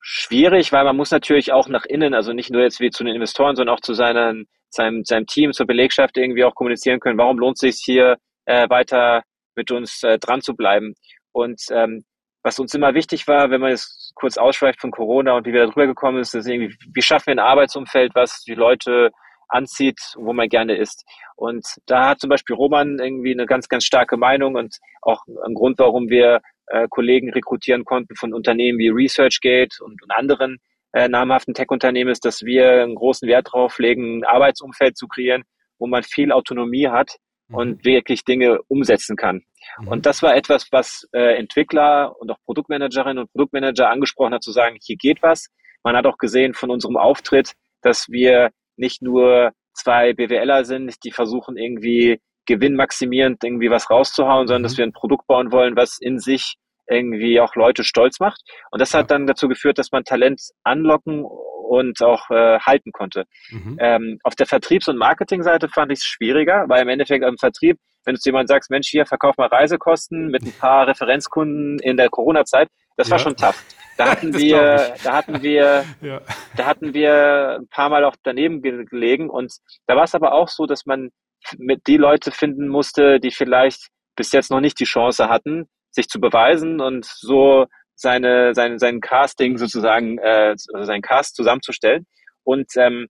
schwierig, 0.00 0.70
weil 0.70 0.84
man 0.84 0.96
muss 0.96 1.10
natürlich 1.10 1.50
auch 1.50 1.68
nach 1.68 1.86
innen, 1.86 2.14
also 2.14 2.32
nicht 2.34 2.50
nur 2.50 2.62
jetzt 2.62 2.78
wie 2.80 2.90
zu 2.90 3.04
den 3.04 3.14
Investoren, 3.14 3.56
sondern 3.56 3.74
auch 3.74 3.80
zu 3.80 3.94
seinen, 3.94 4.46
seinem, 4.68 5.02
seinem 5.04 5.26
Team, 5.26 5.52
zur 5.52 5.66
Belegschaft 5.66 6.16
irgendwie 6.18 6.44
auch 6.44 6.54
kommunizieren 6.54 7.00
können, 7.00 7.18
warum 7.18 7.38
lohnt 7.38 7.56
es 7.56 7.60
sich 7.60 7.82
hier 7.82 8.18
äh, 8.44 8.68
weiter 8.68 9.22
mit 9.56 9.70
uns 9.70 10.02
äh, 10.02 10.18
dran 10.18 10.42
zu 10.42 10.54
bleiben. 10.54 10.94
Und 11.32 11.60
ähm, 11.70 12.04
was 12.42 12.58
uns 12.58 12.74
immer 12.74 12.94
wichtig 12.94 13.26
war, 13.26 13.50
wenn 13.50 13.62
man 13.62 13.72
es 13.72 14.12
kurz 14.14 14.36
ausschweift 14.36 14.80
von 14.80 14.90
Corona 14.90 15.32
und 15.32 15.46
wie 15.46 15.52
wir 15.52 15.64
darüber 15.64 15.86
gekommen 15.86 16.18
ist, 16.18 16.34
ist 16.34 16.46
irgendwie, 16.46 16.76
wie 16.92 17.02
schaffen 17.02 17.28
wir 17.28 17.34
ein 17.34 17.38
Arbeitsumfeld, 17.46 18.14
was 18.14 18.42
die 18.42 18.54
Leute 18.54 19.10
anzieht, 19.48 19.98
wo 20.16 20.32
man 20.32 20.48
gerne 20.48 20.76
ist. 20.76 21.04
Und 21.36 21.66
da 21.86 22.10
hat 22.10 22.20
zum 22.20 22.30
Beispiel 22.30 22.56
Roman 22.56 22.98
irgendwie 22.98 23.32
eine 23.32 23.46
ganz, 23.46 23.68
ganz 23.68 23.84
starke 23.84 24.16
Meinung 24.16 24.54
und 24.54 24.76
auch 25.02 25.22
ein 25.44 25.54
Grund, 25.54 25.78
warum 25.78 26.08
wir 26.08 26.40
äh, 26.66 26.86
Kollegen 26.88 27.30
rekrutieren 27.30 27.84
konnten 27.84 28.14
von 28.16 28.34
Unternehmen 28.34 28.78
wie 28.78 28.88
ResearchGate 28.88 29.82
und, 29.82 30.02
und 30.02 30.10
anderen 30.10 30.58
äh, 30.92 31.08
namhaften 31.08 31.54
Tech-Unternehmen 31.54 32.10
ist, 32.10 32.24
dass 32.24 32.44
wir 32.44 32.82
einen 32.82 32.94
großen 32.94 33.28
Wert 33.28 33.48
darauf 33.48 33.78
legen, 33.78 34.18
ein 34.18 34.24
Arbeitsumfeld 34.24 34.96
zu 34.96 35.06
kreieren, 35.06 35.44
wo 35.78 35.86
man 35.86 36.02
viel 36.02 36.32
Autonomie 36.32 36.88
hat 36.88 37.16
mhm. 37.48 37.56
und 37.56 37.84
wirklich 37.84 38.24
Dinge 38.24 38.60
umsetzen 38.68 39.16
kann. 39.16 39.44
Mhm. 39.80 39.88
Und 39.88 40.06
das 40.06 40.22
war 40.22 40.34
etwas, 40.36 40.68
was 40.72 41.08
äh, 41.12 41.36
Entwickler 41.36 42.14
und 42.18 42.30
auch 42.30 42.38
Produktmanagerinnen 42.44 43.18
und 43.18 43.32
Produktmanager 43.32 43.90
angesprochen 43.90 44.34
hat, 44.34 44.42
zu 44.42 44.52
sagen, 44.52 44.78
hier 44.82 44.96
geht 44.96 45.22
was. 45.22 45.48
Man 45.82 45.96
hat 45.96 46.06
auch 46.06 46.18
gesehen 46.18 46.54
von 46.54 46.70
unserem 46.70 46.96
Auftritt, 46.96 47.52
dass 47.82 48.08
wir 48.08 48.50
nicht 48.78 49.02
nur 49.02 49.52
zwei 49.74 50.12
BWLer 50.12 50.64
sind, 50.64 50.94
die 51.04 51.12
versuchen 51.12 51.56
irgendwie 51.56 52.20
gewinnmaximierend 52.46 53.44
irgendwie 53.44 53.70
was 53.70 53.90
rauszuhauen, 53.90 54.46
sondern 54.46 54.62
mhm. 54.62 54.64
dass 54.64 54.78
wir 54.78 54.84
ein 54.84 54.92
Produkt 54.92 55.26
bauen 55.26 55.52
wollen, 55.52 55.76
was 55.76 55.98
in 56.00 56.18
sich 56.18 56.54
irgendwie 56.88 57.40
auch 57.40 57.54
Leute 57.54 57.84
stolz 57.84 58.18
macht. 58.18 58.40
Und 58.70 58.80
das 58.80 58.94
hat 58.94 59.10
dann 59.10 59.26
dazu 59.26 59.48
geführt, 59.48 59.78
dass 59.78 59.92
man 59.92 60.04
Talent 60.04 60.40
anlocken 60.64 61.24
und 61.24 62.02
auch 62.02 62.30
äh, 62.30 62.58
halten 62.60 62.92
konnte. 62.92 63.24
Mhm. 63.50 63.76
Ähm, 63.78 64.18
auf 64.24 64.34
der 64.34 64.46
Vertriebs- 64.46 64.88
und 64.88 64.96
Marketingseite 64.96 65.68
fand 65.68 65.92
ich 65.92 65.98
es 65.98 66.04
schwieriger, 66.04 66.64
weil 66.68 66.82
im 66.82 66.88
Endeffekt 66.88 67.24
am 67.24 67.36
Vertrieb, 67.36 67.78
wenn 68.04 68.14
du 68.14 68.20
zu 68.20 68.30
jemandem 68.30 68.48
sagst, 68.48 68.70
Mensch, 68.70 68.88
hier 68.88 69.04
verkauf 69.04 69.36
mal 69.36 69.48
Reisekosten 69.48 70.30
mit 70.30 70.42
ein 70.42 70.52
paar 70.52 70.86
Referenzkunden 70.86 71.78
in 71.80 71.98
der 71.98 72.08
Corona-Zeit, 72.08 72.68
das 72.96 73.08
ja. 73.08 73.12
war 73.12 73.18
schon 73.18 73.36
tough. 73.36 73.62
Da 73.98 74.06
hatten 74.12 74.32
wir, 74.32 74.94
da 75.02 75.12
hatten 75.12 75.42
wir, 75.42 75.84
ja. 76.00 76.20
da 76.56 76.64
hatten 76.64 76.94
wir 76.94 77.58
ein 77.60 77.68
paar 77.68 77.90
Mal 77.90 78.04
auch 78.04 78.14
daneben 78.22 78.62
gelegen 78.62 79.28
und 79.28 79.52
da 79.86 79.96
war 79.96 80.04
es 80.04 80.14
aber 80.14 80.32
auch 80.32 80.48
so, 80.48 80.66
dass 80.66 80.86
man 80.86 81.10
mit 81.58 81.86
die 81.86 81.96
Leute 81.96 82.30
finden 82.30 82.68
musste, 82.68 83.20
die 83.20 83.32
vielleicht 83.32 83.88
bis 84.16 84.32
jetzt 84.32 84.50
noch 84.50 84.60
nicht 84.60 84.78
die 84.80 84.84
Chance 84.84 85.28
hatten, 85.28 85.68
sich 85.90 86.08
zu 86.08 86.20
beweisen 86.20 86.80
und 86.80 87.04
so 87.04 87.66
seine, 87.94 88.54
seine, 88.54 88.78
sein 88.78 89.00
Casting 89.00 89.58
sozusagen, 89.58 90.18
äh, 90.18 90.54
also 90.72 90.84
sein 90.84 91.02
Cast 91.02 91.34
zusammenzustellen. 91.34 92.06
Und 92.44 92.68
ähm, 92.76 93.08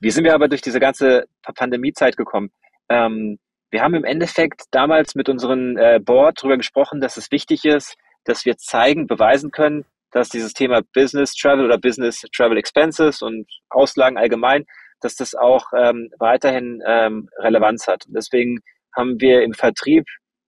wie 0.00 0.10
sind 0.10 0.24
wir 0.24 0.34
aber 0.34 0.48
durch 0.48 0.62
diese 0.62 0.78
ganze 0.78 1.24
Pandemiezeit 1.42 2.16
gekommen? 2.16 2.50
Ähm, 2.88 3.38
wir 3.72 3.82
haben 3.82 3.94
im 3.94 4.04
Endeffekt 4.04 4.62
damals 4.70 5.16
mit 5.16 5.28
unserem 5.28 5.76
äh, 5.76 5.98
Board 5.98 6.38
darüber 6.38 6.56
gesprochen, 6.56 7.00
dass 7.00 7.16
es 7.16 7.32
wichtig 7.32 7.64
ist, 7.64 7.96
dass 8.24 8.44
wir 8.44 8.56
zeigen, 8.56 9.06
beweisen 9.06 9.50
können, 9.50 9.84
dass 10.12 10.28
dieses 10.28 10.52
Thema 10.52 10.82
Business 10.94 11.34
Travel 11.34 11.64
oder 11.64 11.78
Business 11.78 12.22
Travel 12.34 12.58
Expenses 12.58 13.22
und 13.22 13.46
Auslagen 13.70 14.18
allgemein, 14.18 14.64
dass 15.00 15.16
das 15.16 15.34
auch 15.34 15.66
ähm, 15.76 16.10
weiterhin 16.18 16.82
ähm, 16.86 17.28
Relevanz 17.38 17.86
hat. 17.86 18.06
Und 18.06 18.14
deswegen 18.14 18.58
haben 18.96 19.20
wir 19.20 19.42
im 19.42 19.54
Vertrieb 19.54 20.04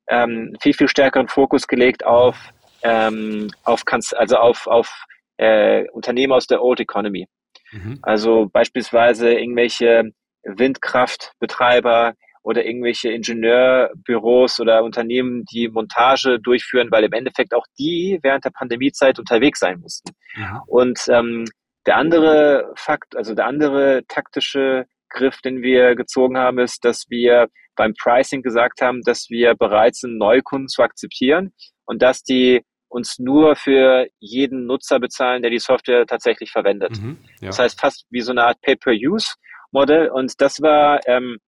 ähm, 0.09 0.55
viel, 0.61 0.75
viel 0.75 0.88
stärkeren 0.88 1.29
Fokus 1.29 1.66
gelegt 1.66 2.05
auf, 2.05 2.37
ähm, 2.83 3.51
auf 3.64 3.83
also 4.16 4.37
auf, 4.37 4.66
auf 4.66 5.05
äh, 5.38 5.88
Unternehmen 5.90 6.33
aus 6.33 6.46
der 6.46 6.62
Old 6.62 6.81
Economy. 6.81 7.27
Mhm. 7.70 7.98
Also 8.03 8.48
beispielsweise 8.53 9.33
irgendwelche 9.33 10.11
Windkraftbetreiber 10.44 12.14
oder 12.42 12.64
irgendwelche 12.64 13.11
Ingenieurbüros 13.11 14.61
oder 14.61 14.83
Unternehmen, 14.83 15.44
die 15.44 15.68
Montage 15.68 16.40
durchführen, 16.40 16.90
weil 16.90 17.05
im 17.05 17.12
Endeffekt 17.12 17.55
auch 17.55 17.64
die 17.78 18.18
während 18.22 18.44
der 18.44 18.50
Pandemiezeit 18.50 19.18
unterwegs 19.18 19.61
sein 19.61 19.81
mussten. 19.81 20.12
Mhm. 20.35 20.61
Und 20.66 21.00
ähm, 21.09 21.44
der 21.87 21.96
andere 21.96 22.72
Fakt, 22.76 23.16
also 23.16 23.35
der 23.35 23.46
andere 23.46 24.02
taktische 24.09 24.87
Griff, 25.09 25.40
den 25.40 25.62
wir 25.62 25.94
gezogen 25.94 26.38
haben, 26.38 26.59
ist, 26.59 26.85
dass 26.85 27.05
wir 27.09 27.48
beim 27.76 27.94
Pricing 27.94 28.42
gesagt 28.42 28.81
haben, 28.81 29.02
dass 29.02 29.26
wir 29.31 29.55
bereit 29.55 29.96
sind, 29.96 30.18
Neukunden 30.18 30.68
zu 30.68 30.83
akzeptieren 30.83 31.52
und 31.85 32.02
dass 32.02 32.22
die 32.22 32.62
uns 32.88 33.18
nur 33.18 33.57
für 33.57 34.07
jeden 34.20 34.66
Nutzer 34.66 35.00
bezahlen, 35.00 35.42
der 35.42 35.50
die 35.50 35.59
Software 35.59 36.07
tatsächlich 36.07 36.50
verwendet. 36.50 37.00
Mhm, 37.00 37.18
ja. 37.40 37.46
Das 37.46 37.59
heißt 37.59 37.81
fast 37.81 38.07
wie 38.11 38.20
so 38.20 38.33
eine 38.33 38.44
Art 38.44 38.61
Pay-per-Use-Modell. 38.61 40.11
Und 40.11 40.40
das 40.40 40.61
war, 40.61 41.00
ähm, 41.07 41.38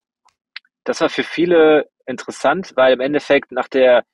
das 0.85 1.01
war 1.01 1.09
für 1.09 1.25
viele 1.25 1.89
interessant, 2.07 2.73
weil 2.77 2.93
im 2.93 3.01
Endeffekt 3.01 3.53
nach 3.53 3.69
der 3.69 4.05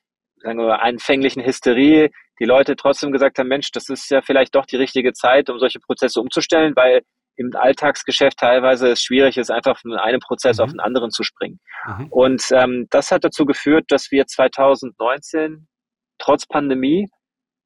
sagen 0.43 0.59
wir 0.59 0.69
mal, 0.69 0.77
anfänglichen 0.77 1.45
Hysterie 1.45 2.11
die 2.39 2.45
Leute 2.45 2.75
trotzdem 2.77 3.13
gesagt 3.13 3.39
haben, 3.39 3.49
Mensch, 3.49 3.71
das 3.73 3.89
ist 3.89 4.11
ja 4.11 4.23
vielleicht 4.23 4.55
doch 4.55 4.65
die 4.65 4.77
richtige 4.77 5.13
Zeit, 5.13 5.51
um 5.51 5.59
solche 5.59 5.81
Prozesse 5.81 6.21
umzustellen, 6.21 6.73
weil 6.75 7.03
im 7.37 7.51
Alltagsgeschäft 7.55 8.39
teilweise 8.39 8.89
es 8.89 9.03
schwierig 9.03 9.37
ist, 9.37 9.51
einfach 9.51 9.79
von 9.79 9.95
einem 9.95 10.21
Prozess 10.21 10.59
mhm. 10.59 10.65
auf 10.65 10.71
den 10.71 10.81
anderen 10.81 11.11
zu 11.11 11.23
springen. 11.23 11.61
Mhm. 11.87 12.07
Und 12.11 12.43
ähm, 12.53 12.87
das 12.91 13.11
hat 13.11 13.25
dazu 13.25 13.45
geführt, 13.45 13.85
dass 13.89 14.11
wir 14.11 14.27
2019 14.27 15.69
trotz 16.19 16.47
Pandemie 16.47 17.09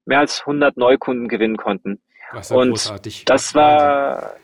mehr 0.06 0.20
als 0.20 0.40
100 0.40 0.76
Neukunden 0.76 1.28
gewinnen 1.28 1.56
konnten. 1.56 2.02
Das 2.32 2.50
und 2.50 2.70
großartig. 2.70 3.24
das 3.24 3.54
war 3.54 4.34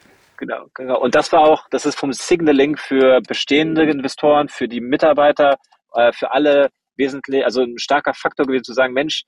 genau, 0.40 0.66
genau. 0.74 0.98
Und 1.00 1.14
das 1.14 1.30
war 1.32 1.42
auch, 1.42 1.68
das 1.70 1.86
ist 1.86 1.98
vom 1.98 2.12
Signaling 2.12 2.76
für 2.76 3.20
bestehende 3.20 3.84
Investoren, 3.84 4.48
für 4.48 4.66
die 4.66 4.80
Mitarbeiter, 4.80 5.56
äh, 5.94 6.12
für 6.12 6.32
alle 6.32 6.70
wesentlich, 6.96 7.44
also 7.44 7.62
ein 7.62 7.78
starker 7.78 8.14
Faktor 8.14 8.46
gewesen 8.46 8.64
zu 8.64 8.72
sagen, 8.72 8.92
Mensch, 8.92 9.22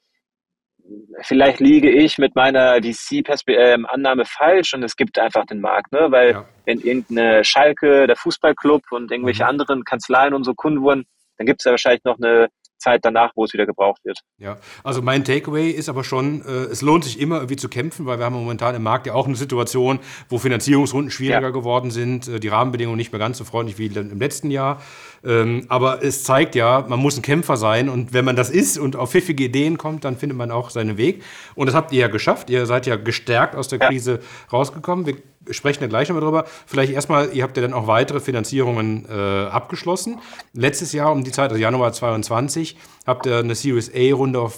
vielleicht 1.20 1.60
liege 1.60 1.90
ich 1.90 2.18
mit 2.18 2.34
meiner 2.34 2.82
VC-Annahme 2.82 4.24
falsch 4.24 4.74
und 4.74 4.82
es 4.82 4.96
gibt 4.96 5.18
einfach 5.18 5.46
den 5.46 5.60
Markt, 5.60 5.92
ne? 5.92 6.10
weil 6.10 6.30
ja. 6.32 6.44
wenn 6.64 6.80
irgendeine 6.80 7.44
Schalke, 7.44 8.06
der 8.06 8.16
Fußballclub 8.16 8.82
und 8.90 9.12
irgendwelche 9.12 9.44
mhm. 9.44 9.50
anderen 9.50 9.84
Kanzleien 9.84 10.34
und 10.34 10.44
so 10.44 10.54
Kunden 10.54 10.82
wurden, 10.82 11.04
dann 11.38 11.46
gibt 11.46 11.60
es 11.60 11.64
ja 11.64 11.70
wahrscheinlich 11.70 12.04
noch 12.04 12.18
eine 12.18 12.48
Zeit 12.82 13.00
danach, 13.04 13.32
wo 13.34 13.44
es 13.44 13.52
wieder 13.52 13.66
gebraucht 13.66 14.04
wird. 14.04 14.18
Ja, 14.38 14.58
also 14.84 15.00
mein 15.00 15.24
Takeaway 15.24 15.70
ist 15.70 15.88
aber 15.88 16.04
schon, 16.04 16.42
äh, 16.42 16.64
es 16.70 16.82
lohnt 16.82 17.04
sich 17.04 17.20
immer 17.20 17.36
irgendwie 17.36 17.56
zu 17.56 17.68
kämpfen, 17.68 18.06
weil 18.06 18.18
wir 18.18 18.26
haben 18.26 18.34
momentan 18.34 18.74
im 18.74 18.82
Markt 18.82 19.06
ja 19.06 19.14
auch 19.14 19.26
eine 19.26 19.36
Situation, 19.36 20.00
wo 20.28 20.38
Finanzierungsrunden 20.38 21.10
schwieriger 21.10 21.40
ja. 21.40 21.50
geworden 21.50 21.90
sind, 21.90 22.28
äh, 22.28 22.40
die 22.40 22.48
Rahmenbedingungen 22.48 22.96
nicht 22.96 23.12
mehr 23.12 23.18
ganz 23.18 23.38
so 23.38 23.44
freundlich 23.44 23.78
wie 23.78 23.86
im 23.86 24.18
letzten 24.18 24.50
Jahr. 24.50 24.82
Ähm, 25.24 25.66
aber 25.68 26.02
es 26.02 26.24
zeigt 26.24 26.54
ja, 26.54 26.84
man 26.88 26.98
muss 26.98 27.16
ein 27.16 27.22
Kämpfer 27.22 27.56
sein 27.56 27.88
und 27.88 28.12
wenn 28.12 28.24
man 28.24 28.36
das 28.36 28.50
ist 28.50 28.78
und 28.78 28.96
auf 28.96 29.10
pfiffige 29.10 29.44
Ideen 29.44 29.78
kommt, 29.78 30.04
dann 30.04 30.16
findet 30.16 30.36
man 30.36 30.50
auch 30.50 30.70
seinen 30.70 30.96
Weg. 30.96 31.22
Und 31.54 31.66
das 31.66 31.74
habt 31.74 31.92
ihr 31.92 32.00
ja 32.00 32.08
geschafft. 32.08 32.50
Ihr 32.50 32.66
seid 32.66 32.86
ja 32.86 32.96
gestärkt 32.96 33.54
aus 33.54 33.68
der 33.68 33.78
Krise 33.78 34.20
rausgekommen. 34.52 35.06
Wir 35.06 35.16
sprechen 35.50 35.82
ja 35.82 35.88
gleich 35.88 36.08
nochmal 36.08 36.24
drüber. 36.24 36.44
Vielleicht 36.66 36.92
erstmal, 36.92 37.30
ihr 37.32 37.42
habt 37.42 37.56
ja 37.56 37.62
dann 37.62 37.72
auch 37.72 37.86
weitere 37.86 38.20
Finanzierungen 38.20 39.06
äh, 39.08 39.46
abgeschlossen. 39.46 40.20
Letztes 40.54 40.92
Jahr 40.92 41.12
um 41.12 41.24
die 41.24 41.32
Zeit, 41.32 41.50
also 41.50 41.60
Januar 41.60 41.92
22, 41.92 42.76
habt 43.06 43.26
ihr 43.26 43.38
eine 43.38 43.54
Series 43.54 43.90
A-Runde 43.94 44.50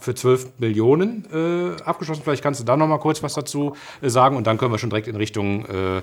für 0.00 0.14
12 0.14 0.58
Millionen 0.58 1.26
äh, 1.32 1.82
abgeschlossen. 1.82 2.22
Vielleicht 2.22 2.42
kannst 2.42 2.60
du 2.60 2.64
da 2.64 2.76
nochmal 2.76 2.98
kurz 2.98 3.22
was 3.22 3.34
dazu 3.34 3.74
äh, 4.00 4.08
sagen 4.08 4.36
und 4.36 4.46
dann 4.46 4.58
können 4.58 4.72
wir 4.72 4.78
schon 4.78 4.90
direkt 4.90 5.08
in 5.08 5.16
Richtung 5.16 5.64
äh, 5.66 5.98
äh, 5.98 6.02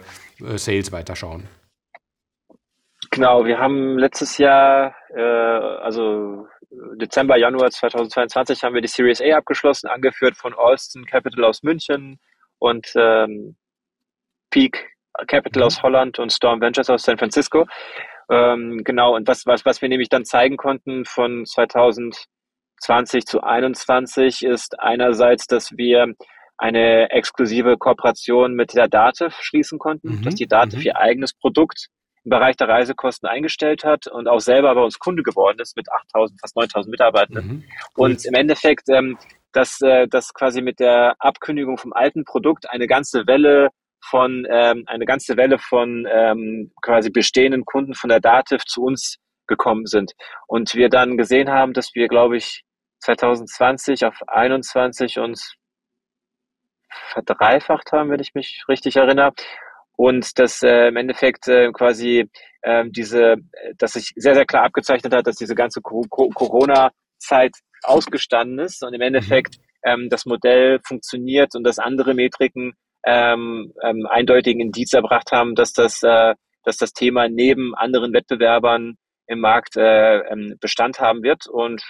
Sales 0.57 0.91
weiterschauen. 0.91 1.43
Genau, 3.19 3.43
wir 3.43 3.59
haben 3.59 3.97
letztes 3.97 4.37
Jahr, 4.37 4.95
äh, 5.13 5.19
also 5.19 6.47
Dezember, 6.95 7.35
Januar 7.35 7.69
2022 7.69 8.63
haben 8.63 8.73
wir 8.73 8.81
die 8.81 8.87
Series 8.87 9.21
A 9.21 9.35
abgeschlossen, 9.35 9.89
angeführt 9.89 10.37
von 10.37 10.53
Alston 10.57 11.03
Capital 11.03 11.43
aus 11.43 11.61
München 11.61 12.17
und 12.59 12.87
ähm, 12.95 13.57
Peak 14.51 14.95
Capital 15.27 15.63
aus 15.63 15.79
mhm. 15.79 15.83
Holland 15.83 16.19
und 16.19 16.31
Storm 16.31 16.61
Ventures 16.61 16.89
aus 16.89 17.03
San 17.03 17.17
Francisco. 17.17 17.65
Ähm, 18.31 18.85
genau, 18.85 19.17
und 19.17 19.27
was, 19.27 19.45
was, 19.45 19.65
was 19.65 19.81
wir 19.81 19.89
nämlich 19.89 20.07
dann 20.07 20.23
zeigen 20.23 20.55
konnten 20.55 21.03
von 21.03 21.45
2020 21.45 23.25
zu 23.25 23.39
2021 23.39 24.45
ist 24.45 24.79
einerseits, 24.79 25.45
dass 25.45 25.75
wir 25.75 26.13
eine 26.57 27.11
exklusive 27.11 27.75
Kooperation 27.77 28.53
mit 28.53 28.75
der 28.75 28.87
Dativ 28.87 29.35
schließen 29.41 29.77
konnten, 29.77 30.19
mhm. 30.19 30.21
dass 30.21 30.35
die 30.35 30.47
Dativ 30.47 30.79
mhm. 30.79 30.85
ihr 30.85 30.97
eigenes 30.97 31.33
Produkt 31.33 31.89
im 32.23 32.29
Bereich 32.29 32.57
der 32.57 32.67
Reisekosten 32.67 33.27
eingestellt 33.27 33.83
hat 33.83 34.07
und 34.07 34.27
auch 34.27 34.39
selber 34.39 34.73
bei 34.75 34.81
uns 34.81 34.99
Kunde 34.99 35.23
geworden 35.23 35.59
ist 35.59 35.75
mit 35.75 35.91
8000, 35.91 36.39
fast 36.39 36.55
9000 36.55 36.91
Mitarbeitern. 36.91 37.45
Mhm. 37.45 37.63
Und 37.95 38.25
im 38.25 38.33
Endeffekt, 38.33 38.89
ähm, 38.89 39.17
dass, 39.51 39.81
äh, 39.81 40.07
dass 40.07 40.33
quasi 40.33 40.61
mit 40.61 40.79
der 40.79 41.15
Abkündigung 41.19 41.77
vom 41.77 41.93
alten 41.93 42.23
Produkt 42.23 42.69
eine 42.69 42.87
ganze 42.87 43.25
Welle 43.27 43.69
von 44.01 44.47
ähm, 44.49 44.83
eine 44.87 45.05
ganze 45.05 45.35
Welle 45.35 45.59
von 45.59 46.07
ähm, 46.09 46.71
quasi 46.81 47.09
bestehenden 47.09 47.65
Kunden 47.65 47.93
von 47.93 48.09
der 48.09 48.19
Dativ 48.21 48.63
zu 48.65 48.83
uns 48.83 49.17
gekommen 49.47 49.87
sind 49.87 50.13
und 50.47 50.75
wir 50.75 50.89
dann 50.89 51.17
gesehen 51.17 51.49
haben, 51.49 51.73
dass 51.73 51.95
wir, 51.95 52.07
glaube 52.07 52.37
ich, 52.37 52.63
2020 53.01 54.05
auf 54.05 54.15
21 54.27 55.19
uns 55.19 55.55
verdreifacht 57.11 57.91
haben, 57.91 58.09
wenn 58.09 58.19
ich 58.19 58.33
mich 58.33 58.63
richtig 58.67 58.95
erinnere. 58.95 59.33
Und 59.99 60.39
dass 60.39 60.63
äh, 60.63 60.87
im 60.87 60.95
Endeffekt 60.95 61.49
äh, 61.49 61.73
quasi 61.73 62.29
äh, 62.61 62.85
diese, 62.87 63.35
dass 63.77 63.91
sich 63.93 64.13
sehr, 64.15 64.33
sehr 64.33 64.45
klar 64.45 64.63
abgezeichnet 64.63 65.13
hat, 65.13 65.27
dass 65.27 65.35
diese 65.35 65.55
ganze 65.55 65.81
Corona-Zeit 65.81 67.51
ausgestanden 67.83 68.59
ist 68.59 68.81
und 68.81 68.93
im 68.93 69.01
Endeffekt 69.01 69.57
ähm, 69.83 70.07
das 70.09 70.25
Modell 70.25 70.79
funktioniert 70.87 71.53
und 71.53 71.65
dass 71.65 71.79
andere 71.79 72.13
Metriken 72.13 72.75
ähm, 73.05 73.73
ähm, 73.83 74.07
eindeutigen 74.09 74.61
Indiz 74.61 74.93
erbracht 74.93 75.33
haben, 75.33 75.53
dass 75.53 75.73
das, 75.73 76.01
äh, 76.01 76.33
dass 76.63 76.77
das 76.77 76.93
Thema 76.93 77.27
neben 77.27 77.75
anderen 77.75 78.13
Wettbewerbern 78.13 78.95
im 79.27 79.41
Markt 79.41 79.75
äh, 79.75 80.19
ähm, 80.19 80.55
Bestand 80.61 81.01
haben 81.01 81.23
wird. 81.23 81.45
Und 81.45 81.83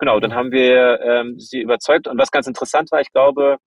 genau, 0.00 0.18
dann 0.18 0.34
haben 0.34 0.50
wir 0.50 1.00
ähm, 1.00 1.38
sie 1.38 1.60
überzeugt. 1.60 2.08
Und 2.08 2.18
was 2.18 2.32
ganz 2.32 2.48
interessant 2.48 2.90
war, 2.90 3.00
ich 3.00 3.12
glaube, 3.12 3.58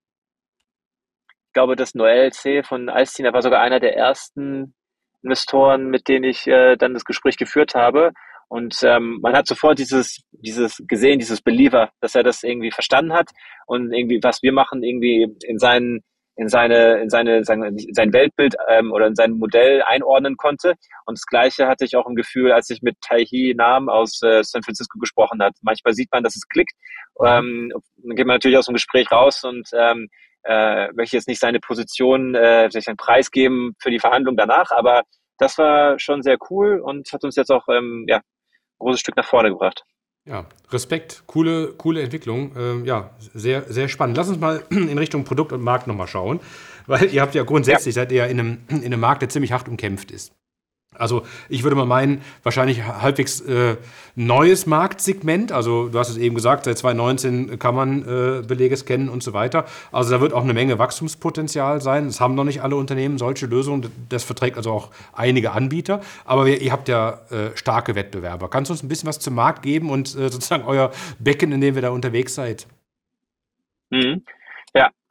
glaube, 1.56 1.76
das 1.76 1.96
Noel 1.96 2.32
C. 2.32 2.62
von 2.62 2.90
Alstin, 2.90 3.26
war 3.34 3.42
sogar 3.42 3.62
einer 3.62 3.80
der 3.80 3.96
ersten 3.96 4.76
Investoren, 5.24 5.90
mit 5.90 6.08
denen 6.08 6.26
ich 6.26 6.46
äh, 6.46 6.76
dann 6.76 6.94
das 6.94 7.06
Gespräch 7.06 7.38
geführt 7.38 7.74
habe. 7.74 8.12
Und 8.48 8.84
ähm, 8.84 9.20
man 9.22 9.36
hat 9.36 9.48
sofort 9.48 9.80
dieses, 9.80 10.22
dieses 10.32 10.84
gesehen, 10.88 11.18
dieses 11.18 11.42
Believer, 11.42 11.90
dass 12.02 12.14
er 12.14 12.24
das 12.24 12.44
irgendwie 12.44 12.70
verstanden 12.70 13.14
hat 13.14 13.32
und 13.66 13.92
irgendwie, 13.92 14.20
was 14.22 14.44
wir 14.44 14.52
machen, 14.52 14.84
irgendwie 14.84 15.36
in 15.48 15.58
seinen 15.58 16.04
in 16.38 16.50
seine, 16.50 17.02
in 17.02 17.10
seine, 17.10 17.46
sein, 17.46 17.78
sein 17.94 18.12
Weltbild 18.12 18.56
ähm, 18.68 18.92
oder 18.92 19.08
in 19.08 19.16
sein 19.16 19.32
Modell 19.32 19.82
einordnen 19.84 20.36
konnte. 20.36 20.76
Und 21.06 21.18
das 21.18 21.26
Gleiche 21.26 21.66
hatte 21.66 21.86
ich 21.86 21.96
auch 21.96 22.08
im 22.08 22.16
Gefühl, 22.16 22.52
als 22.52 22.70
ich 22.70 22.82
mit 22.82 22.98
Tai 23.00 23.24
Hi 23.24 23.54
Nam 23.56 23.88
aus 23.88 24.22
äh, 24.22 24.44
San 24.44 24.62
Francisco 24.62 25.00
gesprochen 25.00 25.42
hat. 25.42 25.54
Manchmal 25.62 25.94
sieht 25.94 26.12
man, 26.12 26.24
dass 26.24 26.36
es 26.36 26.46
klickt. 26.50 26.74
Ähm, 27.26 27.72
dann 28.04 28.16
geht 28.18 28.28
man 28.28 28.36
natürlich 28.36 28.58
aus 28.58 28.66
dem 28.66 28.74
Gespräch 28.74 29.10
raus 29.14 29.46
und 29.46 29.70
ähm, 29.74 30.10
äh, 30.46 30.92
möchte 30.94 31.18
jetzt 31.18 31.28
nicht 31.28 31.40
seine 31.40 31.60
Position, 31.60 32.36
äh, 32.36 32.70
seinen 32.72 32.98
Preis 32.98 33.32
geben 33.32 33.76
für 33.80 33.92
die 33.92 34.00
Verhandlung 34.00 34.38
danach, 34.38 34.72
aber 34.72 35.04
das 35.38 35.58
war 35.58 36.00
schon 36.00 36.22
sehr 36.22 36.38
cool 36.50 36.80
und 36.80 37.12
hat 37.12 37.24
uns 37.24 37.36
jetzt 37.36 37.52
auch 37.52 37.68
ähm, 37.68 38.06
ja, 38.08 38.18
ein 38.18 38.22
großes 38.80 39.02
Stück 39.02 39.18
nach 39.18 39.26
vorne 39.26 39.50
gebracht. 39.50 39.84
Ja, 40.28 40.48
Respekt, 40.72 41.24
coole, 41.28 41.74
coole 41.74 42.02
Entwicklung. 42.02 42.56
Ähm, 42.58 42.86
ja, 42.86 43.12
sehr, 43.20 43.62
sehr 43.72 43.88
spannend. 43.88 44.18
Lass 44.18 44.30
uns 44.30 44.40
mal 44.40 44.64
in 44.70 44.98
Richtung 44.98 45.24
Produkt 45.24 45.52
und 45.52 45.62
Markt 45.62 45.88
nochmal 45.88 46.08
schauen, 46.08 46.40
weil 46.88 47.14
ihr 47.14 47.22
habt 47.22 47.36
ja 47.36 47.44
grundsätzlich, 47.44 47.96
ja. 47.96 48.02
seid 48.02 48.12
ihr 48.12 48.20
ja 48.20 48.26
in 48.26 48.40
einem, 48.40 48.64
in 48.70 48.86
einem 48.86 49.00
Markt, 49.00 49.22
der 49.22 49.30
ziemlich 49.30 49.52
hart 49.52 49.68
umkämpft 49.68 50.12
ist. 50.12 50.34
Also 50.98 51.24
ich 51.50 51.64
würde 51.64 51.76
mal 51.76 51.86
meinen, 51.86 52.22
wahrscheinlich 52.44 52.84
halbwegs 52.84 53.42
äh, 53.42 53.78
neues 54.16 54.66
Marktsegment. 54.66 55.52
Also 55.52 55.90
du 55.90 56.00
hast 56.00 56.10
es 56.10 56.18
eben 56.18 56.36
gesagt, 56.36 56.66
seit 56.66 56.78
2019 56.78 57.60
kann 57.60 57.76
man 57.76 58.02
äh, 58.02 58.42
Belege 58.42 58.76
scannen 58.78 59.10
und 59.10 59.24
so 59.24 59.34
weiter. 59.34 59.66
Also 59.92 60.12
da 60.12 60.22
wird 60.22 60.34
auch 60.34 60.44
eine 60.44 60.54
Menge 60.54 60.80
Wachstumspotenzial 60.80 61.82
sein. 61.82 62.08
Es 62.08 62.22
haben 62.22 62.36
noch 62.36 62.44
nicht 62.44 62.62
alle 62.62 62.76
Unternehmen 62.76 63.18
solche 63.18 63.46
Lösungen. 63.46 63.92
Das 64.10 64.24
verträgt 64.24 64.58
also 64.58 64.72
auch 64.72 64.92
einige 65.14 65.52
Anbieter. 65.52 66.02
Aber 66.26 66.48
ihr, 66.48 66.62
ihr 66.62 66.72
habt 66.72 66.88
ja 66.88 67.22
äh, 67.30 67.56
starke 67.56 67.96
Wettbewerber. 67.96 68.50
Kannst 68.50 68.70
du 68.70 68.74
uns 68.74 68.84
ein 68.84 68.88
bisschen 68.88 69.08
was 69.08 69.20
zum 69.20 69.36
Markt 69.36 69.64
geben 69.64 69.90
und 69.90 70.16
äh, 70.16 70.30
sozusagen 70.30 70.64
euer 70.66 70.92
Becken, 71.20 71.52
in 71.52 71.62
dem 71.62 71.76
wir 71.76 71.82
da 71.82 71.90
unterwegs 71.90 72.36
seid? 72.36 72.68
Mhm. 73.90 74.24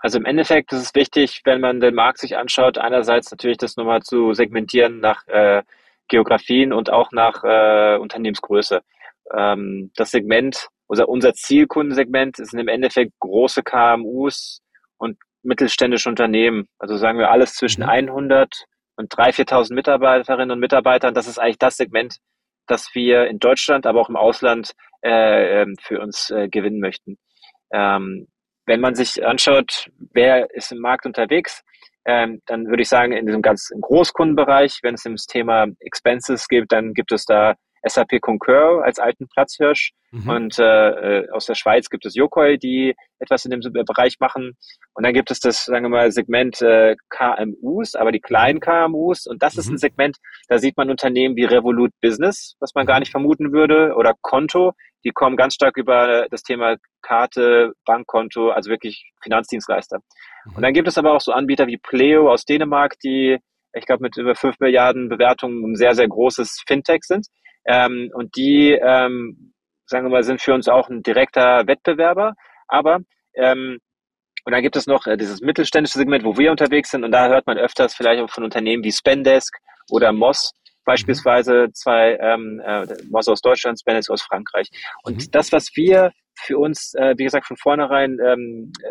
Also 0.04 0.18
im 0.18 0.26
Endeffekt 0.26 0.70
ist 0.74 0.82
es 0.82 0.94
wichtig, 0.94 1.40
wenn 1.44 1.62
man 1.62 1.80
den 1.80 1.94
Markt 1.94 2.18
sich 2.18 2.36
anschaut, 2.36 2.76
einerseits 2.76 3.30
natürlich 3.30 3.56
das 3.56 3.78
nochmal 3.78 4.02
zu 4.02 4.34
segmentieren 4.34 5.00
nach 5.00 5.26
äh, 5.28 5.62
Geografien 6.08 6.74
und 6.74 6.90
auch 6.90 7.10
nach 7.10 7.42
äh, 7.42 7.96
Unternehmensgröße. 7.96 8.82
Ähm, 9.34 9.92
das 9.96 10.10
Segment, 10.10 10.68
unser, 10.88 11.08
unser 11.08 11.32
Zielkundensegment 11.32 12.36
sind 12.36 12.58
im 12.58 12.68
Endeffekt 12.68 13.12
große 13.20 13.62
KMUs 13.62 14.60
und 14.98 15.16
mittelständische 15.42 16.10
Unternehmen. 16.10 16.68
Also 16.78 16.98
sagen 16.98 17.18
wir 17.18 17.30
alles 17.30 17.54
zwischen 17.54 17.82
100 17.82 18.50
mhm. 18.52 18.94
und 18.96 19.14
3.000, 19.14 19.48
4.000 19.48 19.74
Mitarbeiterinnen 19.74 20.50
und 20.50 20.60
Mitarbeitern. 20.60 21.14
Das 21.14 21.26
ist 21.26 21.38
eigentlich 21.38 21.56
das 21.56 21.78
Segment, 21.78 22.18
das 22.66 22.90
wir 22.94 23.28
in 23.28 23.38
Deutschland, 23.38 23.86
aber 23.86 24.02
auch 24.02 24.10
im 24.10 24.16
Ausland 24.16 24.72
äh, 25.02 25.62
ähm, 25.62 25.76
für 25.80 26.02
uns 26.02 26.28
äh, 26.28 26.50
gewinnen 26.50 26.80
möchten. 26.80 27.16
Ähm, 27.72 28.28
wenn 28.66 28.80
man 28.80 28.94
sich 28.94 29.24
anschaut, 29.24 29.90
wer 30.12 30.52
ist 30.54 30.72
im 30.72 30.78
Markt 30.78 31.06
unterwegs, 31.06 31.62
ähm, 32.06 32.42
dann 32.46 32.66
würde 32.66 32.82
ich 32.82 32.88
sagen, 32.88 33.12
in 33.12 33.26
diesem 33.26 33.42
ganzen 33.42 33.80
Großkundenbereich, 33.80 34.80
wenn 34.82 34.94
es 34.94 35.04
ums 35.06 35.26
Thema 35.26 35.66
Expenses 35.80 36.48
geht, 36.48 36.70
dann 36.70 36.92
gibt 36.92 37.12
es 37.12 37.24
da 37.24 37.54
SAP 37.86 38.20
Concur 38.20 38.82
als 38.84 38.98
alten 38.98 39.28
Platzhirsch 39.28 39.92
mhm. 40.10 40.28
und 40.28 40.58
äh, 40.58 40.62
äh, 41.20 41.30
aus 41.30 41.46
der 41.46 41.54
Schweiz 41.54 41.90
gibt 41.90 42.06
es 42.06 42.14
Yokoi, 42.14 42.56
die 42.56 42.94
etwas 43.18 43.44
in 43.44 43.50
dem 43.50 43.60
Bereich 43.60 44.16
machen 44.20 44.56
und 44.94 45.04
dann 45.04 45.12
gibt 45.12 45.30
es 45.30 45.40
das, 45.40 45.64
sagen 45.64 45.84
wir 45.84 45.90
mal, 45.90 46.10
Segment 46.10 46.62
äh, 46.62 46.96
KMUs, 47.10 47.94
aber 47.94 48.10
die 48.10 48.20
kleinen 48.20 48.60
KMUs 48.60 49.26
und 49.26 49.42
das 49.42 49.54
mhm. 49.54 49.60
ist 49.60 49.68
ein 49.68 49.72
mhm. 49.72 49.78
Segment, 49.78 50.16
da 50.48 50.58
sieht 50.58 50.76
man 50.76 50.90
Unternehmen 50.90 51.36
wie 51.36 51.44
Revolut 51.44 51.90
Business, 52.00 52.56
was 52.58 52.74
man 52.74 52.86
gar 52.86 52.96
mhm. 52.96 53.00
nicht 53.00 53.10
vermuten 53.10 53.52
würde 53.52 53.94
oder 53.96 54.14
Konto, 54.22 54.72
die 55.04 55.10
kommen 55.10 55.36
ganz 55.36 55.54
stark 55.54 55.76
über 55.76 56.26
das 56.30 56.42
Thema 56.42 56.76
Karte, 57.02 57.72
Bankkonto, 57.84 58.50
also 58.50 58.70
wirklich 58.70 59.12
Finanzdienstleister. 59.22 59.98
Und 60.54 60.62
dann 60.62 60.72
gibt 60.72 60.88
es 60.88 60.98
aber 60.98 61.12
auch 61.12 61.20
so 61.20 61.32
Anbieter 61.32 61.66
wie 61.66 61.78
Pleo 61.78 62.30
aus 62.30 62.44
Dänemark, 62.44 62.98
die, 63.00 63.38
ich 63.74 63.86
glaube, 63.86 64.02
mit 64.02 64.16
über 64.16 64.34
fünf 64.34 64.58
Milliarden 64.60 65.08
Bewertungen 65.08 65.72
ein 65.72 65.76
sehr, 65.76 65.94
sehr 65.94 66.08
großes 66.08 66.62
Fintech 66.66 67.02
sind. 67.02 67.26
Ähm, 67.66 68.10
und 68.14 68.34
die, 68.36 68.72
ähm, 68.72 69.52
sagen 69.86 70.06
wir 70.06 70.10
mal, 70.10 70.22
sind 70.22 70.40
für 70.40 70.54
uns 70.54 70.68
auch 70.68 70.88
ein 70.88 71.02
direkter 71.02 71.66
Wettbewerber. 71.66 72.34
Aber 72.68 73.00
ähm, 73.34 73.78
und 74.44 74.52
dann 74.52 74.62
gibt 74.62 74.76
es 74.76 74.86
noch 74.86 75.06
äh, 75.06 75.16
dieses 75.16 75.40
mittelständische 75.40 75.98
Segment, 75.98 76.24
wo 76.24 76.36
wir 76.36 76.50
unterwegs 76.50 76.90
sind. 76.90 77.04
Und 77.04 77.12
da 77.12 77.28
hört 77.28 77.46
man 77.46 77.56
öfters 77.56 77.94
vielleicht 77.94 78.22
auch 78.22 78.30
von 78.30 78.44
Unternehmen 78.44 78.84
wie 78.84 78.92
Spendesk 78.92 79.56
oder 79.90 80.12
Moss, 80.12 80.52
beispielsweise 80.84 81.68
zwei 81.72 82.16
ähm, 82.20 82.60
äh, 82.64 82.86
Moss 83.10 83.28
aus 83.28 83.40
Deutschland, 83.40 83.80
Spendesk 83.80 84.10
aus 84.10 84.22
Frankreich. 84.22 84.68
Und 85.02 85.16
mhm. 85.16 85.30
das, 85.30 85.52
was 85.52 85.70
wir 85.74 86.12
für 86.38 86.58
uns, 86.58 86.94
äh, 86.94 87.14
wie 87.16 87.24
gesagt, 87.24 87.46
von 87.46 87.56
vornherein 87.56 88.18
ähm, 88.24 88.72
äh, 88.82 88.88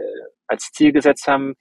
als 0.47 0.71
Ziel 0.71 0.91
gesetzt 0.91 1.27
haben, 1.27 1.56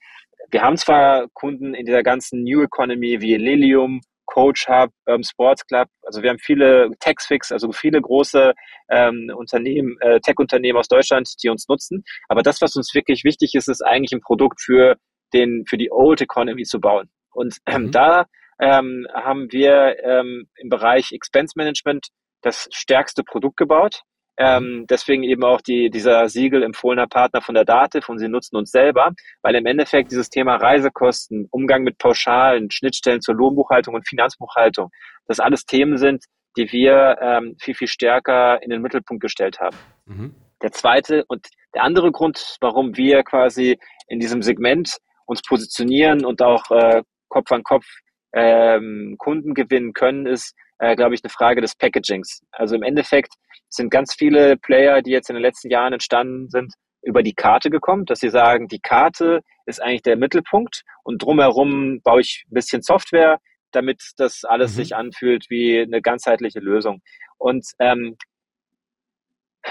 wir 0.51 0.61
haben 0.61 0.77
zwar 0.77 1.27
Kunden 1.33 1.73
in 1.73 1.85
dieser 1.85 2.03
ganzen 2.03 2.43
New 2.43 2.63
Economy 2.63 3.21
wie 3.21 3.37
Lilium, 3.37 4.01
Coach 4.25 4.67
Hub, 4.67 4.89
ähm, 5.07 5.21
Sports 5.23 5.65
Club, 5.67 5.87
also 6.03 6.21
wir 6.21 6.29
haben 6.29 6.39
viele 6.39 6.89
Taxfix, 6.99 7.51
also 7.51 7.71
viele 7.71 8.01
große 8.01 8.53
ähm, 8.89 9.31
Unternehmen, 9.35 9.97
äh, 10.01 10.19
Tech-Unternehmen 10.21 10.79
aus 10.79 10.87
Deutschland, 10.87 11.29
die 11.43 11.49
uns 11.49 11.67
nutzen. 11.67 12.03
Aber 12.29 12.41
das, 12.41 12.61
was 12.61 12.75
uns 12.75 12.93
wirklich 12.95 13.23
wichtig 13.23 13.53
ist, 13.53 13.67
ist 13.67 13.81
eigentlich 13.81 14.13
ein 14.13 14.21
Produkt 14.21 14.61
für 14.61 14.95
den, 15.33 15.65
für 15.67 15.77
die 15.77 15.91
Old 15.91 16.21
Economy 16.21 16.63
zu 16.63 16.79
bauen. 16.79 17.09
Und 17.33 17.57
ähm, 17.65 17.83
mhm. 17.83 17.91
da 17.91 18.25
ähm, 18.63 19.05
haben 19.13 19.51
wir 19.51 19.97
ähm, 20.03 20.47
im 20.55 20.69
Bereich 20.69 21.11
Expense 21.11 21.53
Management 21.57 22.07
das 22.41 22.69
stärkste 22.71 23.23
Produkt 23.23 23.57
gebaut. 23.57 24.01
Ähm, 24.37 24.85
deswegen 24.89 25.23
eben 25.23 25.43
auch 25.43 25.61
die, 25.61 25.91
dieser 25.91 26.27
Siegel 26.27 26.63
empfohlener 26.63 27.07
Partner 27.07 27.41
von 27.41 27.53
der 27.53 27.65
Dativ 27.65 28.09
und 28.09 28.17
sie 28.17 28.29
nutzen 28.29 28.55
uns 28.55 28.71
selber, 28.71 29.11
weil 29.43 29.53
im 29.55 29.65
Endeffekt 29.67 30.11
dieses 30.11 30.29
Thema 30.29 30.55
Reisekosten, 30.55 31.47
Umgang 31.51 31.83
mit 31.83 31.99
Pauschalen, 31.99 32.71
Schnittstellen 32.71 33.21
zur 33.21 33.35
Lohnbuchhaltung 33.35 33.93
und 33.93 34.07
Finanzbuchhaltung, 34.07 34.89
das 35.27 35.39
alles 35.39 35.65
Themen 35.65 35.97
sind, 35.97 36.23
die 36.57 36.71
wir 36.71 37.17
ähm, 37.21 37.55
viel, 37.59 37.75
viel 37.75 37.87
stärker 37.87 38.63
in 38.63 38.69
den 38.69 38.81
Mittelpunkt 38.81 39.21
gestellt 39.21 39.59
haben. 39.59 39.77
Mhm. 40.05 40.35
Der 40.63 40.71
zweite 40.71 41.25
und 41.27 41.47
der 41.75 41.83
andere 41.83 42.11
Grund, 42.11 42.57
warum 42.61 42.95
wir 42.95 43.23
quasi 43.23 43.77
in 44.07 44.19
diesem 44.19 44.41
Segment 44.41 44.97
uns 45.25 45.41
positionieren 45.41 46.25
und 46.25 46.41
auch 46.41 46.63
äh, 46.71 47.03
Kopf 47.27 47.51
an 47.51 47.63
Kopf 47.63 47.85
ähm, 48.33 49.15
Kunden 49.17 49.53
gewinnen 49.53 49.93
können, 49.93 50.25
ist, 50.25 50.55
äh, 50.79 50.95
glaube 50.95 51.15
ich, 51.15 51.23
eine 51.23 51.29
Frage 51.29 51.61
des 51.61 51.75
Packagings. 51.75 52.41
Also 52.51 52.75
im 52.75 52.83
Endeffekt 52.83 53.33
sind 53.69 53.89
ganz 53.89 54.13
viele 54.13 54.57
Player, 54.57 55.01
die 55.01 55.11
jetzt 55.11 55.29
in 55.29 55.35
den 55.35 55.43
letzten 55.43 55.69
Jahren 55.69 55.93
entstanden 55.93 56.49
sind, 56.49 56.73
über 57.01 57.21
die 57.21 57.33
Karte 57.33 57.69
gekommen, 57.69 58.05
dass 58.05 58.19
sie 58.19 58.29
sagen, 58.29 58.67
die 58.67 58.79
Karte 58.79 59.41
ist 59.65 59.81
eigentlich 59.81 60.03
der 60.03 60.17
Mittelpunkt 60.17 60.83
und 61.03 61.21
drumherum 61.21 62.01
baue 62.01 62.21
ich 62.21 62.45
ein 62.49 62.53
bisschen 62.53 62.81
Software, 62.81 63.39
damit 63.71 64.01
das 64.17 64.43
alles 64.43 64.71
mhm. 64.71 64.75
sich 64.75 64.95
anfühlt 64.95 65.45
wie 65.49 65.79
eine 65.79 66.01
ganzheitliche 66.01 66.59
Lösung. 66.59 67.01
Und 67.37 67.65
ähm, 67.79 68.15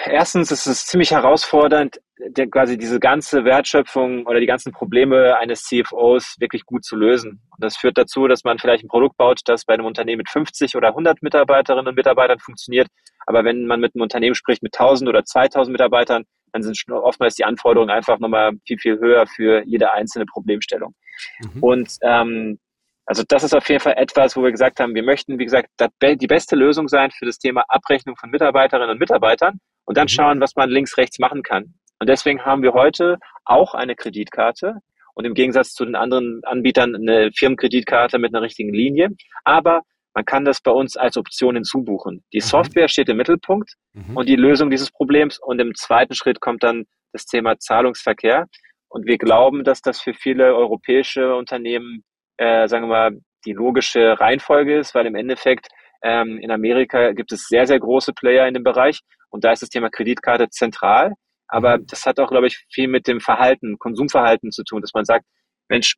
erstens 0.05 0.50
ist 0.50 0.66
es 0.66 0.87
ziemlich 0.87 1.11
herausfordernd, 1.11 2.00
der, 2.18 2.48
quasi 2.48 2.78
diese 2.78 3.00
ganze 3.00 3.44
Wertschöpfung 3.44 4.26
oder 4.26 4.40
die 4.40 4.46
ganzen 4.46 4.72
Probleme 4.72 5.37
eines 5.38 5.64
CFOs 5.64 6.37
wirklich 6.38 6.64
gut 6.64 6.85
zu 6.85 6.96
lösen. 6.96 7.42
Und 7.50 7.64
das 7.64 7.76
führt 7.76 7.98
dazu, 7.98 8.28
dass 8.28 8.44
man 8.44 8.59
vielleicht 8.59 8.85
ein 8.85 8.88
Produkt 8.88 9.16
baut, 9.16 9.40
das 9.44 9.64
bei 9.64 9.74
einem 9.74 9.87
Unternehmen 9.87 10.18
mit 10.18 10.31
50 10.31 10.76
oder 10.76 10.88
100 10.88 11.22
Mitarbeiterinnen 11.22 11.88
und 11.88 11.96
Mitarbeitern 11.96 12.38
funktioniert. 12.38 12.88
Aber 13.26 13.44
wenn 13.44 13.66
man 13.66 13.81
mit 13.81 13.94
einem 13.94 14.02
Unternehmen 14.02 14.35
spricht 14.35 14.62
mit 14.62 14.74
1000 14.78 15.09
oder 15.09 15.24
2000 15.24 15.72
Mitarbeitern, 15.72 16.24
dann 16.52 16.62
sind 16.62 16.78
oftmals 16.90 17.35
die 17.35 17.44
Anforderungen 17.44 17.90
einfach 17.90 18.18
nochmal 18.18 18.52
viel, 18.66 18.78
viel 18.78 18.98
höher 18.98 19.26
für 19.26 19.62
jede 19.64 19.92
einzelne 19.92 20.26
Problemstellung. 20.26 20.94
Mhm. 21.40 21.62
Und 21.62 21.96
ähm, 22.02 22.59
also 23.07 23.24
das 23.26 23.42
ist 23.42 23.55
auf 23.55 23.68
jeden 23.68 23.81
Fall 23.81 23.94
etwas, 23.96 24.37
wo 24.37 24.42
wir 24.42 24.52
gesagt 24.52 24.78
haben, 24.78 24.94
wir 24.94 25.02
möchten, 25.02 25.38
wie 25.38 25.44
gesagt, 25.44 25.68
die 26.02 26.26
beste 26.26 26.55
Lösung 26.55 26.88
sein 26.88 27.11
für 27.11 27.26
das 27.26 27.38
Thema 27.38 27.64
Abrechnung 27.68 28.16
von 28.16 28.31
Mitarbeiterinnen 28.31 28.90
und 28.90 29.00
Mitarbeitern 29.00 29.59
und 29.85 29.97
dann 29.97 30.05
mhm. 30.05 30.09
schauen, 30.09 30.40
was 30.40 30.57
man 30.57 30.71
links, 30.71 30.97
rechts 30.97 31.18
machen 31.18 31.42
kann. 31.42 31.75
Und 31.99 32.09
deswegen 32.09 32.45
haben 32.45 32.62
wir 32.62 32.73
heute 32.73 33.18
auch 33.45 33.75
eine 33.75 33.95
Kreditkarte 33.95 34.77
und 35.14 35.25
im 35.25 35.35
Gegensatz 35.35 35.75
zu 35.75 35.85
den 35.85 35.95
anderen 35.95 36.40
Anbietern 36.45 36.95
eine 36.95 37.31
Firmenkreditkarte 37.33 38.18
mit 38.18 38.35
einer 38.35 38.42
richtigen 38.42 38.73
Linie. 38.73 39.11
Aber 39.45 39.83
man 40.14 40.25
kann 40.25 40.45
das 40.45 40.61
bei 40.61 40.71
uns 40.71 40.97
als 40.97 41.16
Option 41.16 41.55
hinzubuchen. 41.55 42.25
Die 42.33 42.38
mhm. 42.38 42.42
Software 42.42 42.88
steht 42.88 43.09
im 43.09 43.16
Mittelpunkt 43.16 43.75
mhm. 43.92 44.16
und 44.16 44.29
die 44.29 44.37
Lösung 44.37 44.71
dieses 44.71 44.90
Problems. 44.90 45.38
Und 45.38 45.61
im 45.61 45.75
zweiten 45.75 46.14
Schritt 46.14 46.40
kommt 46.40 46.62
dann 46.62 46.85
das 47.12 47.27
Thema 47.27 47.59
Zahlungsverkehr. 47.59 48.47
Und 48.88 49.07
wir 49.07 49.16
glauben, 49.16 49.64
dass 49.64 49.81
das 49.81 50.01
für 50.01 50.12
viele 50.12 50.55
europäische 50.55 51.35
Unternehmen, 51.35 52.05
äh, 52.37 52.68
sagen 52.68 52.85
wir 52.85 52.88
mal, 52.88 53.18
die 53.47 53.53
logische 53.53 54.21
Reihenfolge 54.21 54.79
ist, 54.79 54.95
weil 54.95 55.07
im 55.07 55.14
Endeffekt 55.14 55.68
ähm, 56.03 56.38
in 56.38 56.51
Amerika 56.51 57.12
gibt 57.12 57.33
es 57.33 57.49
sehr, 57.49 57.66
sehr 57.66 57.81
große 57.81 58.12
Player 58.12 58.47
in 58.47 58.55
dem 58.55 58.64
Bereich 58.64 59.01
und 59.33 59.45
da 59.45 59.53
ist 59.53 59.62
das 59.62 59.71
Thema 59.71 59.90
Kreditkarte 59.90 60.49
zentral. 60.51 61.14
Aber 61.49 61.79
mhm. 61.79 61.87
das 61.87 62.07
hat 62.07 62.21
auch, 62.21 62.31
glaube 62.31 62.47
ich, 62.47 62.64
viel 62.71 62.88
mit 62.88 63.07
dem 63.07 63.21
Verhalten, 63.21 63.79
Konsumverhalten 63.79 64.53
zu 64.53 64.62
tun, 64.62 64.81
dass 64.81 64.95
man 64.95 65.05
sagt, 65.05 65.25
Mensch, 65.68 65.97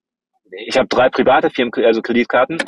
ich 0.51 0.79
habe 0.79 0.88
drei 0.88 1.09
private 1.11 1.51
Firmen, 1.51 1.73
also 1.85 2.01
Kreditkarten, 2.01 2.59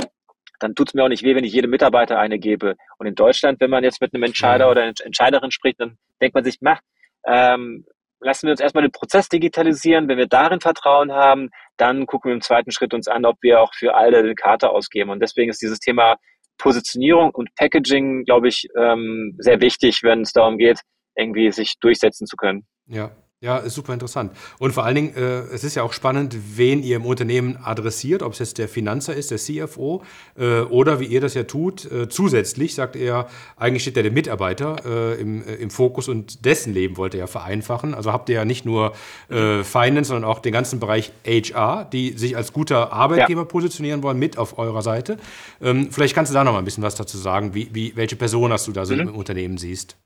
dann 0.60 0.74
tut 0.74 0.88
es 0.88 0.94
mir 0.94 1.04
auch 1.04 1.08
nicht 1.08 1.22
weh, 1.22 1.34
wenn 1.34 1.44
ich 1.44 1.52
jedem 1.52 1.70
Mitarbeiter 1.70 2.18
eine 2.18 2.38
gebe. 2.38 2.76
Und 2.98 3.06
in 3.06 3.14
Deutschland, 3.14 3.60
wenn 3.60 3.70
man 3.70 3.84
jetzt 3.84 4.00
mit 4.00 4.14
einem 4.14 4.24
Entscheider 4.24 4.70
oder 4.70 4.82
einer 4.82 4.94
Entscheiderin 5.04 5.50
spricht, 5.50 5.80
dann 5.80 5.98
denkt 6.20 6.34
man 6.34 6.44
sich, 6.44 6.58
mach, 6.60 6.80
ähm, 7.26 7.84
lassen 8.20 8.46
wir 8.46 8.52
uns 8.52 8.60
erstmal 8.60 8.82
den 8.82 8.92
Prozess 8.92 9.28
digitalisieren. 9.28 10.08
Wenn 10.08 10.18
wir 10.18 10.26
darin 10.26 10.60
Vertrauen 10.60 11.12
haben, 11.12 11.50
dann 11.76 12.06
gucken 12.06 12.30
wir 12.30 12.34
im 12.34 12.40
zweiten 12.40 12.72
Schritt 12.72 12.94
uns 12.94 13.08
an, 13.08 13.26
ob 13.26 13.36
wir 13.42 13.60
auch 13.60 13.74
für 13.74 13.94
alle 13.94 14.18
eine 14.18 14.34
Karte 14.34 14.70
ausgeben. 14.70 15.10
Und 15.10 15.20
deswegen 15.20 15.50
ist 15.50 15.60
dieses 15.60 15.78
Thema 15.78 16.16
Positionierung 16.58 17.30
und 17.30 17.54
Packaging, 17.56 18.24
glaube 18.24 18.48
ich, 18.48 18.66
ähm, 18.78 19.34
sehr 19.38 19.60
wichtig, 19.60 20.02
wenn 20.02 20.22
es 20.22 20.32
darum 20.32 20.58
geht, 20.58 20.80
irgendwie 21.16 21.50
sich 21.50 21.74
durchsetzen 21.80 22.26
zu 22.26 22.36
können. 22.36 22.66
Ja, 22.86 23.10
ja, 23.46 23.58
ist 23.58 23.74
super 23.74 23.94
interessant. 23.94 24.32
Und 24.58 24.72
vor 24.72 24.84
allen 24.84 24.96
Dingen, 24.96 25.14
äh, 25.14 25.42
es 25.54 25.62
ist 25.62 25.76
ja 25.76 25.84
auch 25.84 25.92
spannend, 25.92 26.36
wen 26.56 26.82
ihr 26.82 26.96
im 26.96 27.06
Unternehmen 27.06 27.56
adressiert, 27.62 28.22
ob 28.22 28.32
es 28.32 28.40
jetzt 28.40 28.58
der 28.58 28.68
Finanzer 28.68 29.14
ist, 29.14 29.30
der 29.30 29.38
CFO, 29.38 30.02
äh, 30.36 30.62
oder 30.62 30.98
wie 30.98 31.04
ihr 31.04 31.20
das 31.20 31.34
ja 31.34 31.44
tut. 31.44 31.90
Äh, 31.90 32.08
zusätzlich 32.08 32.74
sagt 32.74 32.96
er, 32.96 33.28
eigentlich 33.56 33.82
steht 33.82 33.96
ja 33.96 34.02
der 34.02 34.10
Mitarbeiter 34.10 34.76
äh, 34.84 35.20
im, 35.20 35.46
äh, 35.46 35.54
im 35.54 35.70
Fokus 35.70 36.08
und 36.08 36.44
dessen 36.44 36.74
Leben 36.74 36.96
wollt 36.96 37.14
ihr 37.14 37.20
ja 37.20 37.26
vereinfachen. 37.28 37.94
Also 37.94 38.12
habt 38.12 38.28
ihr 38.28 38.34
ja 38.34 38.44
nicht 38.44 38.66
nur 38.66 38.94
äh, 39.28 39.62
Finance, 39.62 40.08
sondern 40.08 40.28
auch 40.28 40.40
den 40.40 40.52
ganzen 40.52 40.80
Bereich 40.80 41.12
HR, 41.24 41.84
die 41.84 42.18
sich 42.18 42.36
als 42.36 42.52
guter 42.52 42.92
Arbeitgeber 42.92 43.42
ja. 43.42 43.46
positionieren 43.46 44.02
wollen, 44.02 44.18
mit 44.18 44.38
auf 44.38 44.58
eurer 44.58 44.82
Seite. 44.82 45.18
Ähm, 45.62 45.92
vielleicht 45.92 46.16
kannst 46.16 46.32
du 46.32 46.34
da 46.34 46.42
noch 46.42 46.52
mal 46.52 46.58
ein 46.58 46.64
bisschen 46.64 46.82
was 46.82 46.96
dazu 46.96 47.16
sagen, 47.16 47.54
wie, 47.54 47.68
wie, 47.72 47.94
welche 47.94 48.16
Person 48.16 48.52
hast 48.52 48.66
du 48.66 48.72
da 48.72 48.84
so 48.84 48.94
mhm. 48.94 49.00
im 49.02 49.14
Unternehmen 49.14 49.56
siehst. 49.56 49.96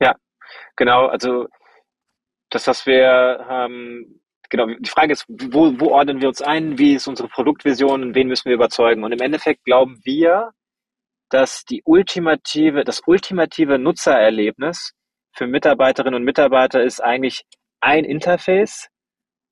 Ja, 0.00 0.14
genau. 0.76 1.06
Also 1.06 1.48
das, 2.56 2.66
was 2.66 2.86
wir 2.86 3.46
ähm, 3.48 4.20
genau, 4.48 4.66
die 4.66 4.90
Frage 4.90 5.12
ist, 5.12 5.24
wo, 5.28 5.78
wo 5.78 5.90
ordnen 5.90 6.20
wir 6.20 6.28
uns 6.28 6.42
ein, 6.42 6.78
wie 6.78 6.94
ist 6.94 7.06
unsere 7.06 7.28
Produktvision 7.28 8.02
und 8.02 8.14
wen 8.14 8.28
müssen 8.28 8.46
wir 8.46 8.54
überzeugen? 8.54 9.04
Und 9.04 9.12
im 9.12 9.20
Endeffekt 9.20 9.64
glauben 9.64 9.98
wir, 10.04 10.50
dass 11.30 11.64
die 11.64 11.82
ultimative, 11.84 12.84
das 12.84 13.02
ultimative 13.06 13.78
Nutzererlebnis 13.78 14.92
für 15.34 15.46
Mitarbeiterinnen 15.46 16.14
und 16.14 16.24
Mitarbeiter 16.24 16.82
ist 16.82 17.00
eigentlich 17.00 17.44
ein 17.80 18.04
Interface, 18.04 18.88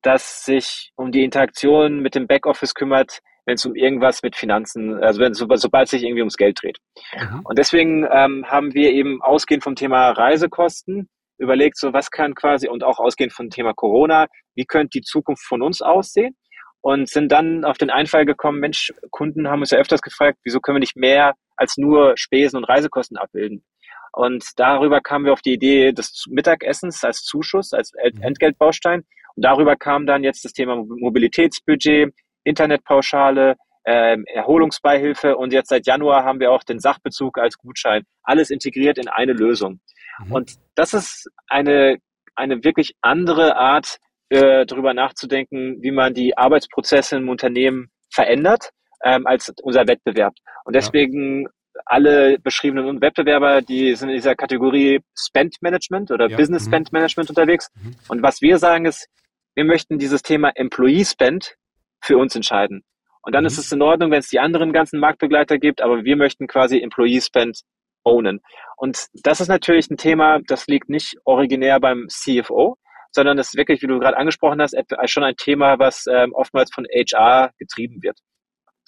das 0.02 0.44
sich 0.44 0.92
um 0.96 1.12
die 1.12 1.24
Interaktion 1.24 2.00
mit 2.00 2.14
dem 2.14 2.26
Backoffice 2.26 2.74
kümmert, 2.74 3.20
wenn 3.46 3.54
es 3.56 3.66
um 3.66 3.74
irgendwas 3.74 4.22
mit 4.22 4.36
Finanzen, 4.36 5.02
also 5.02 5.20
wenn, 5.20 5.34
so, 5.34 5.46
sobald 5.54 5.84
es 5.84 5.90
sich 5.90 6.04
irgendwie 6.04 6.22
ums 6.22 6.36
Geld 6.36 6.62
dreht. 6.62 6.78
Mhm. 7.14 7.40
Und 7.44 7.58
deswegen 7.58 8.06
ähm, 8.10 8.46
haben 8.46 8.72
wir 8.72 8.92
eben 8.92 9.20
ausgehend 9.20 9.64
vom 9.64 9.74
Thema 9.74 10.10
Reisekosten 10.10 11.08
überlegt, 11.38 11.78
so 11.78 11.92
was 11.92 12.10
kann 12.10 12.34
quasi 12.34 12.68
und 12.68 12.84
auch 12.84 12.98
ausgehend 12.98 13.32
vom 13.32 13.50
Thema 13.50 13.72
Corona, 13.74 14.26
wie 14.54 14.64
könnte 14.64 14.98
die 14.98 15.02
Zukunft 15.02 15.44
von 15.44 15.62
uns 15.62 15.82
aussehen? 15.82 16.36
Und 16.80 17.08
sind 17.08 17.32
dann 17.32 17.64
auf 17.64 17.78
den 17.78 17.90
Einfall 17.90 18.26
gekommen, 18.26 18.60
Mensch, 18.60 18.92
Kunden 19.10 19.48
haben 19.48 19.60
uns 19.60 19.70
ja 19.70 19.78
öfters 19.78 20.02
gefragt, 20.02 20.38
wieso 20.44 20.60
können 20.60 20.76
wir 20.76 20.80
nicht 20.80 20.96
mehr 20.96 21.34
als 21.56 21.78
nur 21.78 22.16
Spesen 22.16 22.58
und 22.58 22.64
Reisekosten 22.64 23.16
abbilden? 23.16 23.64
Und 24.12 24.44
darüber 24.56 25.00
kamen 25.00 25.24
wir 25.24 25.32
auf 25.32 25.40
die 25.40 25.54
Idee 25.54 25.92
des 25.92 26.26
Mittagessens 26.28 27.02
als 27.02 27.22
Zuschuss, 27.22 27.72
als 27.72 27.92
mhm. 27.94 28.22
Entgeltbaustein. 28.22 29.02
Und 29.34 29.44
darüber 29.44 29.76
kam 29.76 30.06
dann 30.06 30.22
jetzt 30.22 30.44
das 30.44 30.52
Thema 30.52 30.76
Mobilitätsbudget, 30.76 32.12
Internetpauschale, 32.44 33.56
äh, 33.84 34.16
Erholungsbeihilfe 34.32 35.36
und 35.36 35.52
jetzt 35.52 35.68
seit 35.68 35.86
Januar 35.86 36.24
haben 36.24 36.40
wir 36.40 36.52
auch 36.52 36.62
den 36.62 36.78
Sachbezug 36.78 37.38
als 37.38 37.58
Gutschein. 37.58 38.04
Alles 38.22 38.50
integriert 38.50 38.98
in 38.98 39.08
eine 39.08 39.32
Lösung. 39.32 39.80
Mhm. 40.18 40.32
Und 40.32 40.54
das 40.74 40.94
ist 40.94 41.30
eine, 41.48 41.98
eine 42.34 42.64
wirklich 42.64 42.94
andere 43.00 43.56
Art, 43.56 43.98
äh, 44.30 44.66
darüber 44.66 44.94
nachzudenken, 44.94 45.82
wie 45.82 45.90
man 45.90 46.14
die 46.14 46.36
Arbeitsprozesse 46.36 47.16
im 47.16 47.28
Unternehmen 47.28 47.90
verändert, 48.10 48.70
ähm, 49.04 49.26
als 49.26 49.52
unser 49.62 49.86
Wettbewerb. 49.86 50.34
Und 50.64 50.74
deswegen 50.74 51.42
ja. 51.42 51.48
alle 51.86 52.38
beschriebenen 52.38 53.00
Wettbewerber, 53.00 53.62
die 53.62 53.94
sind 53.94 54.08
in 54.08 54.16
dieser 54.16 54.34
Kategorie 54.34 55.00
Spend 55.16 55.56
Management 55.60 56.10
oder 56.10 56.28
ja. 56.28 56.36
Business 56.36 56.66
mhm. 56.66 56.70
Spend 56.70 56.92
Management 56.92 57.28
unterwegs. 57.28 57.70
Mhm. 57.74 57.96
Und 58.08 58.22
was 58.22 58.40
wir 58.40 58.58
sagen 58.58 58.86
ist, 58.86 59.08
wir 59.54 59.64
möchten 59.64 59.98
dieses 59.98 60.22
Thema 60.22 60.50
Employee 60.54 61.04
Spend 61.04 61.54
für 62.00 62.18
uns 62.18 62.34
entscheiden. 62.34 62.82
Und 63.22 63.34
dann 63.34 63.44
mhm. 63.44 63.48
ist 63.48 63.58
es 63.58 63.72
in 63.72 63.82
Ordnung, 63.82 64.10
wenn 64.10 64.20
es 64.20 64.28
die 64.28 64.40
anderen 64.40 64.72
ganzen 64.72 65.00
Marktbegleiter 65.00 65.58
gibt, 65.58 65.80
aber 65.80 66.04
wir 66.04 66.16
möchten 66.16 66.46
quasi 66.46 66.80
Employee 66.80 67.20
Spend 67.20 67.60
ownen. 68.04 68.40
Und 68.76 69.06
das 69.22 69.40
ist 69.40 69.48
natürlich 69.48 69.90
ein 69.90 69.96
Thema, 69.96 70.40
das 70.46 70.66
liegt 70.66 70.88
nicht 70.88 71.16
originär 71.24 71.80
beim 71.80 72.06
CFO, 72.08 72.76
sondern 73.10 73.36
das 73.36 73.48
ist 73.48 73.56
wirklich, 73.56 73.82
wie 73.82 73.86
du 73.86 73.98
gerade 73.98 74.16
angesprochen 74.16 74.60
hast, 74.60 74.76
schon 75.06 75.24
ein 75.24 75.36
Thema, 75.36 75.78
was 75.78 76.06
ähm, 76.06 76.32
oftmals 76.34 76.72
von 76.72 76.84
HR 76.86 77.50
getrieben 77.58 78.02
wird. 78.02 78.18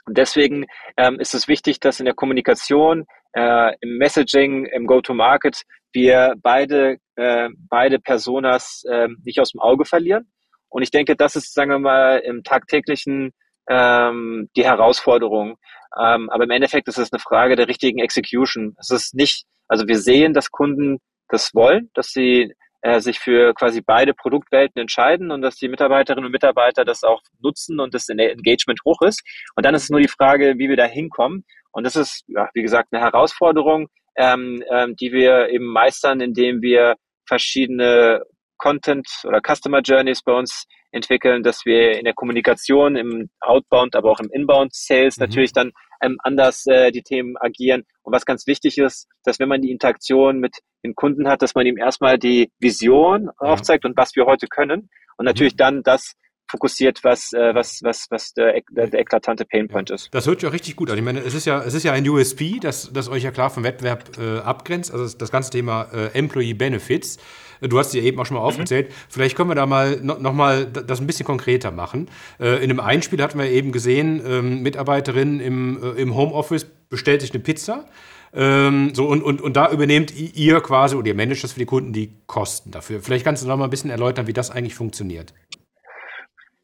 Und 0.06 0.16
deswegen 0.18 0.66
ähm, 0.96 1.18
ist 1.18 1.34
es 1.34 1.48
wichtig, 1.48 1.80
dass 1.80 2.00
in 2.00 2.06
der 2.06 2.14
Kommunikation, 2.14 3.06
äh, 3.32 3.74
im 3.80 3.98
Messaging, 3.98 4.66
im 4.66 4.86
Go-to-Market 4.86 5.62
wir 5.92 6.34
beide, 6.42 6.98
äh, 7.16 7.48
beide 7.68 7.98
Personas 7.98 8.84
äh, 8.88 9.08
nicht 9.24 9.40
aus 9.40 9.52
dem 9.52 9.60
Auge 9.60 9.84
verlieren. 9.84 10.30
Und 10.68 10.82
ich 10.82 10.90
denke, 10.90 11.16
das 11.16 11.36
ist, 11.36 11.54
sagen 11.54 11.70
wir 11.70 11.78
mal, 11.78 12.18
im 12.18 12.42
tagtäglichen 12.44 13.32
ähm, 13.68 14.48
die 14.56 14.64
Herausforderung. 14.64 15.56
Ähm, 16.00 16.30
aber 16.30 16.44
im 16.44 16.50
Endeffekt 16.50 16.88
ist 16.88 16.98
es 16.98 17.12
eine 17.12 17.20
Frage 17.20 17.56
der 17.56 17.68
richtigen 17.68 17.98
Execution. 17.98 18.74
Es 18.78 18.90
ist 18.90 19.14
nicht, 19.14 19.44
also 19.68 19.86
wir 19.86 19.98
sehen, 19.98 20.34
dass 20.34 20.50
Kunden 20.50 20.98
das 21.28 21.54
wollen, 21.54 21.90
dass 21.94 22.08
sie 22.08 22.52
äh, 22.82 23.00
sich 23.00 23.18
für 23.18 23.54
quasi 23.54 23.80
beide 23.80 24.14
Produktwelten 24.14 24.80
entscheiden 24.80 25.30
und 25.30 25.42
dass 25.42 25.56
die 25.56 25.68
Mitarbeiterinnen 25.68 26.26
und 26.26 26.32
Mitarbeiter 26.32 26.84
das 26.84 27.02
auch 27.02 27.20
nutzen 27.40 27.80
und 27.80 27.94
das 27.94 28.08
Engagement 28.08 28.80
hoch 28.84 29.00
ist. 29.02 29.22
Und 29.56 29.64
dann 29.64 29.74
ist 29.74 29.84
es 29.84 29.90
nur 29.90 30.00
die 30.00 30.08
Frage, 30.08 30.54
wie 30.58 30.68
wir 30.68 30.76
da 30.76 30.84
hinkommen. 30.84 31.44
Und 31.72 31.84
das 31.84 31.96
ist, 31.96 32.24
ja, 32.28 32.48
wie 32.54 32.62
gesagt, 32.62 32.88
eine 32.92 33.02
Herausforderung, 33.02 33.88
ähm, 34.16 34.62
ähm, 34.70 34.94
die 34.96 35.12
wir 35.12 35.48
eben 35.48 35.66
meistern, 35.66 36.20
indem 36.20 36.62
wir 36.62 36.96
verschiedene 37.26 38.22
Content 38.58 39.06
oder 39.24 39.40
Customer 39.40 39.80
Journeys 39.80 40.22
bei 40.22 40.32
uns 40.32 40.66
entwickeln, 40.92 41.42
dass 41.42 41.66
wir 41.66 41.98
in 41.98 42.04
der 42.04 42.14
Kommunikation, 42.14 42.96
im 42.96 43.28
Outbound, 43.40 43.94
aber 43.96 44.10
auch 44.10 44.20
im 44.20 44.30
Inbound 44.30 44.74
Sales 44.74 45.16
mhm. 45.16 45.24
natürlich 45.24 45.52
dann 45.52 45.72
ähm, 46.02 46.18
anders 46.22 46.66
äh, 46.66 46.90
die 46.90 47.02
Themen 47.02 47.36
agieren. 47.38 47.84
Und 48.02 48.12
was 48.12 48.26
ganz 48.26 48.46
wichtig 48.46 48.78
ist, 48.78 49.08
dass 49.24 49.38
wenn 49.38 49.48
man 49.48 49.62
die 49.62 49.70
Interaktion 49.70 50.38
mit 50.38 50.56
dem 50.84 50.94
Kunden 50.94 51.28
hat, 51.28 51.42
dass 51.42 51.54
man 51.54 51.66
ihm 51.66 51.78
erstmal 51.78 52.18
die 52.18 52.50
Vision 52.58 53.30
aufzeigt 53.38 53.84
und 53.84 53.96
was 53.96 54.14
wir 54.14 54.26
heute 54.26 54.46
können 54.46 54.88
und 55.16 55.24
natürlich 55.24 55.54
mhm. 55.54 55.58
dann 55.58 55.82
das 55.82 56.14
fokussiert, 56.48 57.02
was, 57.04 57.32
äh, 57.32 57.54
was, 57.54 57.82
was, 57.82 58.06
was 58.10 58.32
der, 58.34 58.60
der, 58.70 58.88
der 58.88 59.00
eklatante 59.00 59.44
Painpoint 59.44 59.90
ja. 59.90 59.96
ist. 59.96 60.08
Das 60.12 60.26
hört 60.26 60.40
sich 60.40 60.44
ja 60.44 60.50
richtig 60.50 60.76
gut 60.76 60.90
an. 60.90 60.98
Ich 60.98 61.04
meine, 61.04 61.20
es 61.20 61.34
ist 61.34 61.46
ja, 61.46 61.62
es 61.62 61.74
ist 61.74 61.82
ja 61.82 61.92
ein 61.92 62.08
USP, 62.08 62.58
das, 62.60 62.90
das 62.92 63.08
euch 63.08 63.22
ja 63.22 63.30
klar 63.30 63.50
vom 63.50 63.64
Wettbewerb 63.64 64.18
äh, 64.18 64.38
abgrenzt, 64.38 64.92
also 64.92 65.16
das 65.16 65.30
ganze 65.30 65.50
Thema 65.50 65.88
äh, 65.92 66.06
Employee 66.18 66.54
Benefits. 66.54 67.18
Du 67.60 67.78
hast 67.78 67.92
sie 67.92 67.98
ja 67.98 68.04
eben 68.04 68.18
auch 68.20 68.26
schon 68.26 68.36
mal 68.36 68.42
mhm. 68.42 68.48
aufgezählt. 68.48 68.92
Vielleicht 69.08 69.36
können 69.36 69.50
wir 69.50 69.54
da 69.54 69.66
mal 69.66 69.98
no, 70.02 70.18
noch 70.18 70.32
mal 70.32 70.66
das 70.66 71.00
ein 71.00 71.06
bisschen 71.06 71.26
konkreter 71.26 71.70
machen. 71.70 72.08
Äh, 72.38 72.56
in 72.56 72.70
einem 72.70 72.80
Einspiel 72.80 73.22
hatten 73.22 73.38
wir 73.38 73.46
eben 73.46 73.72
gesehen, 73.72 74.22
ähm, 74.26 74.62
Mitarbeiterin 74.62 75.40
im, 75.40 75.82
äh, 75.82 76.00
im 76.00 76.14
Homeoffice 76.14 76.66
bestellt 76.88 77.22
sich 77.22 77.32
eine 77.32 77.42
Pizza. 77.42 77.86
Ähm, 78.34 78.94
so, 78.94 79.06
und, 79.06 79.22
und, 79.22 79.40
und 79.40 79.56
da 79.56 79.70
übernehmt 79.70 80.12
ihr 80.14 80.60
quasi 80.60 80.94
oder 80.94 81.08
ihr 81.08 81.14
managt 81.14 81.42
das 81.42 81.52
für 81.52 81.58
die 81.58 81.66
Kunden 81.66 81.92
die 81.92 82.12
Kosten 82.26 82.70
dafür. 82.70 83.00
Vielleicht 83.00 83.24
kannst 83.24 83.42
du 83.42 83.48
noch 83.48 83.56
mal 83.56 83.64
ein 83.64 83.70
bisschen 83.70 83.90
erläutern, 83.90 84.26
wie 84.26 84.34
das 84.34 84.50
eigentlich 84.50 84.74
funktioniert. 84.74 85.32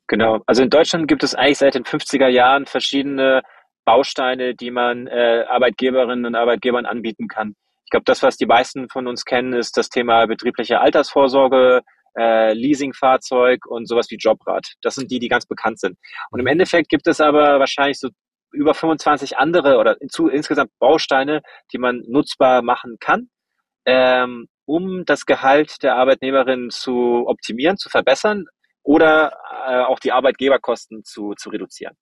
Genau. 0.09 0.41
Also 0.47 0.63
in 0.63 0.71
Deutschland 0.71 1.09
gibt 1.09 1.23
es 1.23 1.35
eigentlich 1.35 1.59
seit 1.59 1.75
den 1.75 1.85
50er 1.85 2.29
Jahren 2.29 2.67
verschiedene 2.67 3.43
Bausteine, 3.85 4.55
die 4.55 4.71
man 4.71 5.07
äh, 5.07 5.45
Arbeitgeberinnen 5.49 6.27
und 6.27 6.35
Arbeitgebern 6.35 6.87
anbieten 6.87 7.29
kann. 7.29 7.55
Ich 7.85 7.91
glaube, 7.91 8.05
das, 8.05 8.23
was 8.23 8.37
die 8.37 8.47
meisten 8.47 8.89
von 8.89 9.07
uns 9.07 9.25
kennen, 9.25 9.53
ist 9.53 9.77
das 9.77 9.89
Thema 9.89 10.27
betriebliche 10.27 10.81
Altersvorsorge, 10.81 11.83
äh, 12.19 12.53
Leasingfahrzeug 12.53 13.67
und 13.67 13.89
sowas 13.89 14.11
wie 14.11 14.17
Jobrat. 14.17 14.67
Das 14.83 14.95
sind 14.95 15.11
die, 15.11 15.19
die 15.19 15.29
ganz 15.29 15.47
bekannt 15.47 15.81
sind. 15.81 15.97
Und 16.31 16.41
im 16.41 16.47
Endeffekt 16.47 16.89
gibt 16.89 17.07
es 17.07 17.21
aber 17.21 17.59
wahrscheinlich 17.59 17.99
so 17.99 18.09
über 18.53 18.75
25 18.75 19.39
andere 19.39 19.79
oder 19.79 19.97
zu, 20.09 20.29
insgesamt 20.29 20.71
Bausteine, 20.79 21.41
die 21.73 21.79
man 21.79 22.03
nutzbar 22.07 22.63
machen 22.63 22.97
kann, 23.01 23.29
ähm, 23.87 24.47
um 24.67 25.05
das 25.07 25.27
Gehalt 25.27 25.83
der 25.83 25.97
Arbeitnehmerin 25.97 26.71
zu 26.71 27.25
optimieren, 27.27 27.79
zu 27.79 27.89
verbessern 27.89 28.45
oder 28.83 29.33
äh, 29.67 29.83
auch 29.83 29.99
die 29.99 30.13
Arbeitgeberkosten 30.13 31.05
zu, 31.05 31.35
zu 31.35 31.51
reduzieren. 31.51 31.97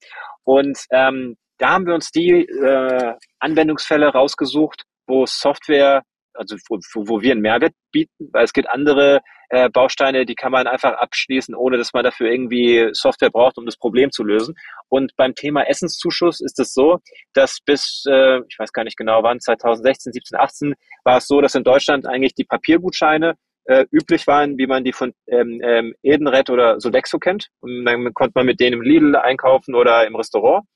Und 0.45 0.78
ähm, 0.91 1.37
da 1.59 1.70
haben 1.70 1.87
wir 1.87 1.95
uns 1.95 2.11
die 2.11 2.47
äh, 2.47 3.14
Anwendungsfälle 3.39 4.09
rausgesucht, 4.09 4.85
wo 5.07 5.26
Software 5.26 6.03
also 6.35 6.57
wo, 6.68 6.78
wo 7.07 7.20
wir 7.20 7.33
einen 7.33 7.41
Mehrwert 7.41 7.74
bieten, 7.93 8.31
weil 8.33 8.45
es 8.45 8.53
gibt 8.53 8.68
andere 8.68 9.20
äh, 9.49 9.68
Bausteine, 9.68 10.24
die 10.24 10.35
kann 10.35 10.53
man 10.53 10.66
einfach 10.66 10.93
abschließen, 10.93 11.55
ohne 11.55 11.76
dass 11.76 11.93
man 11.93 12.05
dafür 12.05 12.31
irgendwie 12.31 12.89
Software 12.93 13.31
braucht, 13.31 13.59
um 13.59 13.66
das 13.66 13.76
Problem 13.76 14.11
zu 14.11 14.22
lösen. 14.22 14.55
Und 14.89 15.14
beim 15.16 15.35
Thema 15.35 15.68
Essenszuschuss 15.68 16.41
ist 16.41 16.59
es 16.61 16.72
so, 16.72 16.99
dass 17.33 17.59
bis, 17.64 18.05
äh, 18.09 18.41
ich 18.49 18.59
weiß 18.59 18.72
gar 18.72 18.85
nicht 18.85 18.97
genau 18.97 19.22
wann, 19.22 19.41
2016, 19.41 20.12
17, 20.12 20.39
18, 20.39 20.74
war 21.05 21.18
es 21.18 21.26
so, 21.26 21.41
dass 21.41 21.55
in 21.55 21.64
Deutschland 21.64 22.07
eigentlich 22.07 22.35
die 22.35 22.45
Papiergutscheine 22.45 23.35
äh, 23.70 23.86
üblich 23.92 24.26
waren, 24.26 24.58
wie 24.58 24.66
man 24.66 24.82
die 24.82 24.92
von 24.92 25.14
ähm, 25.28 25.60
ähm, 25.62 25.94
Edenred 26.02 26.50
oder 26.50 26.80
Sodexo 26.80 27.18
kennt. 27.18 27.48
Und 27.60 27.84
dann 27.84 28.12
konnte 28.14 28.32
man 28.34 28.46
mit 28.46 28.58
denen 28.58 28.74
im 28.74 28.82
Lidl 28.82 29.14
einkaufen 29.14 29.76
oder 29.76 30.06
im 30.06 30.16
Restaurant. 30.16 30.66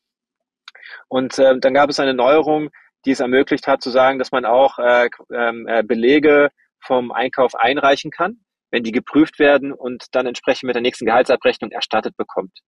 Und 1.09 1.39
äh, 1.39 1.59
dann 1.59 1.75
gab 1.75 1.91
es 1.91 1.99
eine 1.99 2.15
Neuerung, 2.15 2.71
die 3.05 3.11
es 3.11 3.21
ermöglicht 3.21 3.67
hat, 3.67 3.83
zu 3.83 3.91
sagen, 3.91 4.19
dass 4.19 4.31
man 4.31 4.45
auch 4.45 4.79
äh, 4.79 5.09
ähm, 5.33 5.67
äh, 5.67 5.83
Belege 5.83 6.51
vom 6.81 7.11
Einkauf 7.11 7.55
einreichen 7.57 8.11
kann 8.11 8.39
wenn 8.71 8.83
die 8.83 8.91
geprüft 8.91 9.39
werden 9.39 9.73
und 9.73 10.07
dann 10.17 10.27
entsprechend 10.27 10.65
mit 10.65 10.75
der 10.75 10.83
nächsten 10.83 11.07
Gehaltsabrechnung 11.07 11.71
erstattet 11.71 12.17
bekommt. 12.17 12.59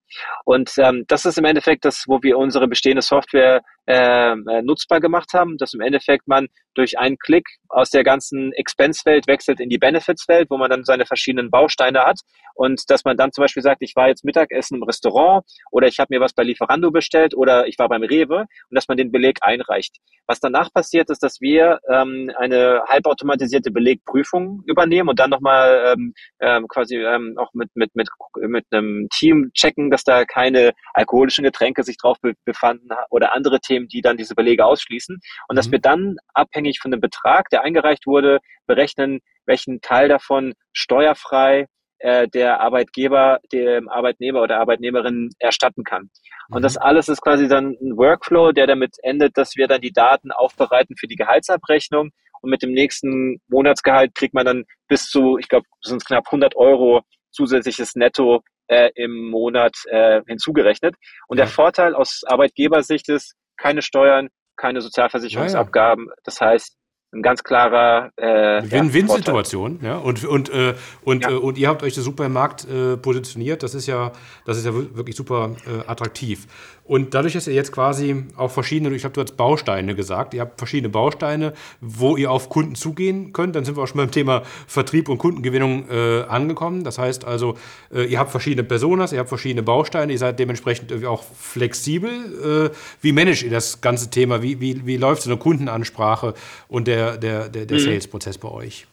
Und 0.45 0.71
ähm, 0.77 1.03
das 1.09 1.25
ist 1.25 1.37
im 1.37 1.43
Endeffekt 1.43 1.83
das, 1.83 2.05
wo 2.07 2.23
wir 2.23 2.37
unsere 2.37 2.69
bestehende 2.69 3.01
Software 3.01 3.61
äh, 3.87 4.31
äh, 4.31 4.61
nutzbar 4.61 4.99
gemacht 4.99 5.33
haben, 5.33 5.57
dass 5.57 5.73
im 5.73 5.81
Endeffekt 5.81 6.27
man 6.27 6.47
durch 6.75 6.99
einen 6.99 7.17
Klick 7.17 7.45
aus 7.69 7.89
der 7.89 8.03
ganzen 8.03 8.53
Expense-Welt 8.53 9.27
wechselt 9.27 9.59
in 9.59 9.69
die 9.69 9.77
Benefits-Welt, 9.77 10.47
wo 10.49 10.57
man 10.57 10.69
dann 10.69 10.83
seine 10.83 11.05
verschiedenen 11.05 11.49
Bausteine 11.49 12.01
hat 12.01 12.19
und 12.53 12.89
dass 12.89 13.05
man 13.05 13.17
dann 13.17 13.31
zum 13.31 13.43
Beispiel 13.43 13.63
sagt, 13.63 13.81
ich 13.81 13.95
war 13.95 14.07
jetzt 14.07 14.25
Mittagessen 14.25 14.77
im 14.77 14.83
Restaurant 14.83 15.45
oder 15.71 15.87
ich 15.87 15.99
habe 15.99 16.13
mir 16.13 16.19
was 16.19 16.33
bei 16.33 16.43
Lieferando 16.43 16.91
bestellt 16.91 17.35
oder 17.35 17.67
ich 17.67 17.77
war 17.79 17.87
beim 17.87 18.03
Rewe 18.03 18.41
und 18.41 18.75
dass 18.75 18.87
man 18.87 18.97
den 18.97 19.11
Beleg 19.11 19.37
einreicht. 19.41 19.97
Was 20.27 20.39
danach 20.39 20.73
passiert, 20.73 21.09
ist, 21.09 21.23
dass 21.23 21.39
wir 21.39 21.79
ähm, 21.89 22.31
eine 22.37 22.81
halbautomatisierte 22.87 23.71
Belegprüfung 23.71 24.63
übernehmen 24.65 25.09
und 25.09 25.19
dann 25.19 25.29
nochmal 25.29 25.93
ähm, 25.93 26.13
ähm, 26.41 26.67
quasi 26.67 26.97
ähm, 26.97 27.35
auch 27.37 27.53
mit, 27.53 27.69
mit, 27.75 27.95
mit, 27.95 28.09
mit 28.41 28.65
einem 28.71 29.07
Team 29.13 29.51
checken, 29.53 29.89
dass 29.89 30.03
da 30.03 30.25
keine 30.25 30.73
alkoholischen 30.93 31.43
Getränke 31.43 31.83
sich 31.83 31.97
drauf 31.97 32.17
befanden 32.43 32.89
oder 33.09 33.33
andere 33.33 33.59
Themen, 33.59 33.76
die 33.85 34.01
dann 34.01 34.17
diese 34.17 34.33
Belege 34.33 34.65
ausschließen. 34.65 35.19
Und 35.47 35.53
mhm. 35.53 35.57
dass 35.57 35.71
wir 35.71 35.79
dann 35.79 36.15
abhängig 36.33 36.79
von 36.79 36.91
dem 36.91 37.01
Betrag, 37.01 37.49
der 37.49 37.63
eingereicht 37.63 38.07
wurde, 38.07 38.39
berechnen, 38.65 39.19
welchen 39.45 39.81
Teil 39.81 40.09
davon 40.09 40.53
steuerfrei 40.73 41.67
äh, 41.99 42.27
der 42.27 42.61
Arbeitgeber 42.61 43.39
dem 43.51 43.89
Arbeitnehmer 43.89 44.41
oder 44.41 44.59
Arbeitnehmerin 44.59 45.29
erstatten 45.39 45.83
kann. 45.83 46.09
Und 46.49 46.63
das 46.63 46.75
mhm. 46.75 46.81
alles 46.81 47.09
ist 47.09 47.21
quasi 47.21 47.47
dann 47.47 47.75
ein 47.81 47.97
Workflow, 47.97 48.53
der 48.53 48.67
damit 48.67 48.95
endet, 49.03 49.37
dass 49.37 49.55
wir 49.55 49.67
dann 49.67 49.81
die 49.81 49.93
Daten 49.93 50.31
aufbereiten 50.31 50.95
für 50.97 51.07
die 51.07 51.15
Gehaltsabrechnung 51.15 52.11
und 52.41 52.49
mit 52.49 52.61
dem 52.61 52.71
nächsten 52.71 53.41
Monatsgehalt 53.47 54.15
kriegt 54.15 54.33
man 54.33 54.45
dann 54.45 54.65
bis 54.87 55.09
zu, 55.09 55.37
ich 55.37 55.47
glaube, 55.47 55.65
sind 55.81 56.05
knapp 56.05 56.25
100 56.27 56.55
Euro 56.55 57.01
zusätzliches 57.31 57.95
Netto 57.95 58.41
äh, 58.67 58.89
im 58.95 59.29
Monat 59.29 59.75
äh, 59.89 60.21
hinzugerechnet. 60.27 60.95
Und 61.27 61.37
der 61.37 61.47
Vorteil 61.47 61.95
aus 61.95 62.21
Arbeitgebersicht 62.25 63.09
ist, 63.09 63.35
keine 63.57 63.81
Steuern, 63.81 64.29
keine 64.55 64.81
Sozialversicherungsabgaben. 64.81 66.05
Ja, 66.05 66.11
ja. 66.11 66.21
Das 66.23 66.41
heißt, 66.41 66.77
ein 67.13 67.21
ganz 67.21 67.43
klarer 67.43 68.11
äh, 68.17 68.61
Win-Win-Situation. 68.69 69.79
Ja, 69.81 69.97
und 69.97 70.25
und, 70.25 70.49
äh, 70.49 70.75
und, 71.03 71.23
ja. 71.23 71.31
äh, 71.31 71.35
und 71.35 71.57
ihr 71.57 71.69
habt 71.69 71.81
euch 71.83 71.95
super 71.95 72.25
im 72.25 72.33
Markt 72.33 72.67
äh, 72.67 72.97
positioniert. 72.97 73.63
Das 73.63 73.73
ist 73.73 73.87
ja, 73.87 74.11
das 74.45 74.57
ist 74.57 74.65
ja 74.65 74.73
wirklich 74.73 75.15
super 75.15 75.55
äh, 75.65 75.89
attraktiv. 75.89 76.47
Und 76.87 77.13
dadurch, 77.13 77.33
dass 77.33 77.47
ihr 77.47 77.53
jetzt 77.53 77.71
quasi 77.71 78.25
auch 78.35 78.51
verschiedene, 78.51 78.95
ich 78.95 79.03
habe 79.03 79.13
du 79.13 79.21
hast 79.21 79.37
Bausteine 79.37 79.95
gesagt, 79.95 80.33
ihr 80.33 80.41
habt 80.41 80.57
verschiedene 80.57 80.89
Bausteine, 80.89 81.53
wo 81.81 82.17
ihr 82.17 82.31
auf 82.31 82.49
Kunden 82.49 82.75
zugehen 82.75 83.33
könnt, 83.33 83.55
dann 83.55 83.65
sind 83.65 83.77
wir 83.77 83.83
auch 83.83 83.87
schon 83.87 83.97
beim 83.97 84.11
Thema 84.11 84.43
Vertrieb 84.67 85.09
und 85.09 85.17
Kundengewinnung 85.17 85.89
äh, 85.89 86.23
angekommen. 86.23 86.83
Das 86.83 86.97
heißt 86.97 87.25
also, 87.25 87.55
ihr 87.91 88.19
habt 88.19 88.31
verschiedene 88.31 88.63
Personas, 88.63 89.13
ihr 89.13 89.19
habt 89.19 89.29
verschiedene 89.29 89.63
Bausteine, 89.63 90.11
ihr 90.11 90.17
seid 90.17 90.39
dementsprechend 90.39 91.05
auch 91.05 91.23
flexibel. 91.23 92.71
wie 93.01 93.11
managt 93.11 93.43
ihr 93.43 93.49
das 93.49 93.81
ganze 93.81 94.09
Thema? 94.09 94.41
Wie, 94.41 94.59
wie, 94.59 94.85
wie 94.85 94.97
läuft 94.97 95.21
so 95.21 95.29
eine 95.29 95.39
Kundenansprache 95.39 96.33
und 96.67 96.87
der 96.87 96.97
der, 96.97 97.17
der, 97.17 97.49
der, 97.49 97.65
der 97.65 97.77
mhm. 97.77 97.83
Sales-Prozess 97.83 98.37
bei 98.37 98.49
euch? 98.49 98.87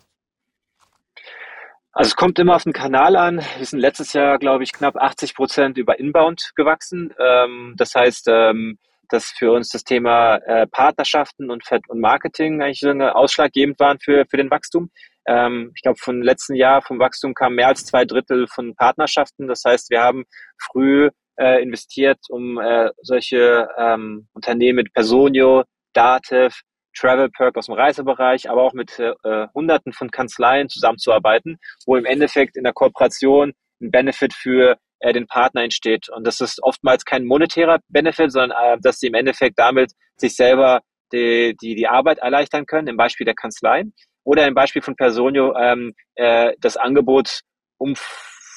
Also 1.96 2.08
es 2.08 2.16
kommt 2.16 2.40
immer 2.40 2.56
auf 2.56 2.64
den 2.64 2.72
Kanal 2.72 3.14
an. 3.14 3.40
Wir 3.56 3.66
sind 3.66 3.78
letztes 3.78 4.14
Jahr, 4.14 4.38
glaube 4.40 4.64
ich, 4.64 4.72
knapp 4.72 4.96
80 4.96 5.36
Prozent 5.36 5.78
über 5.78 6.00
Inbound 6.00 6.50
gewachsen. 6.56 7.14
Ähm, 7.20 7.74
das 7.76 7.94
heißt, 7.94 8.26
ähm, 8.28 8.78
dass 9.10 9.26
für 9.26 9.52
uns 9.52 9.68
das 9.68 9.84
Thema 9.84 10.36
äh, 10.38 10.66
Partnerschaften 10.66 11.50
und, 11.50 11.62
und 11.86 12.00
Marketing 12.00 12.60
eigentlich 12.60 12.80
so 12.80 12.90
ausschlaggebend 12.90 13.78
waren 13.78 14.00
für, 14.00 14.26
für 14.28 14.36
den 14.36 14.50
Wachstum. 14.50 14.90
Ähm, 15.28 15.70
ich 15.76 15.82
glaube, 15.82 15.98
vom 16.00 16.20
letzten 16.20 16.56
Jahr 16.56 16.82
vom 16.82 16.98
Wachstum 16.98 17.32
kamen 17.32 17.54
mehr 17.54 17.68
als 17.68 17.86
zwei 17.86 18.04
Drittel 18.04 18.48
von 18.48 18.74
Partnerschaften. 18.74 19.46
Das 19.46 19.62
heißt, 19.64 19.90
wir 19.90 20.00
haben 20.00 20.24
früh 20.58 21.10
äh, 21.36 21.62
investiert, 21.62 22.18
um 22.28 22.58
äh, 22.58 22.90
solche 23.02 23.68
ähm, 23.78 24.26
Unternehmen 24.32 24.76
mit 24.76 24.92
Personio, 24.92 25.62
Dativ, 25.92 26.62
Travel 26.94 27.28
Perk 27.30 27.56
aus 27.56 27.66
dem 27.66 27.74
Reisebereich, 27.74 28.48
aber 28.50 28.62
auch 28.62 28.72
mit 28.72 28.98
äh, 28.98 29.12
Hunderten 29.54 29.92
von 29.92 30.10
Kanzleien 30.10 30.68
zusammenzuarbeiten, 30.68 31.58
wo 31.86 31.96
im 31.96 32.04
Endeffekt 32.04 32.56
in 32.56 32.64
der 32.64 32.72
Kooperation 32.72 33.52
ein 33.80 33.90
Benefit 33.90 34.32
für 34.34 34.78
äh, 35.00 35.12
den 35.12 35.26
Partner 35.26 35.62
entsteht. 35.62 36.08
Und 36.08 36.26
das 36.26 36.40
ist 36.40 36.62
oftmals 36.62 37.04
kein 37.04 37.24
monetärer 37.24 37.80
Benefit, 37.88 38.32
sondern 38.32 38.50
äh, 38.50 38.78
dass 38.80 38.98
sie 38.98 39.08
im 39.08 39.14
Endeffekt 39.14 39.58
damit 39.58 39.92
sich 40.16 40.36
selber 40.36 40.80
die, 41.12 41.56
die, 41.60 41.74
die 41.74 41.86
Arbeit 41.86 42.18
erleichtern 42.18 42.66
können, 42.66 42.88
im 42.88 42.96
Beispiel 42.96 43.24
der 43.24 43.34
Kanzlei 43.34 43.84
oder 44.24 44.46
im 44.46 44.54
Beispiel 44.54 44.82
von 44.82 44.96
Personio 44.96 45.54
ähm, 45.56 45.94
äh, 46.14 46.54
das 46.60 46.76
Angebot 46.76 47.40
um 47.78 47.94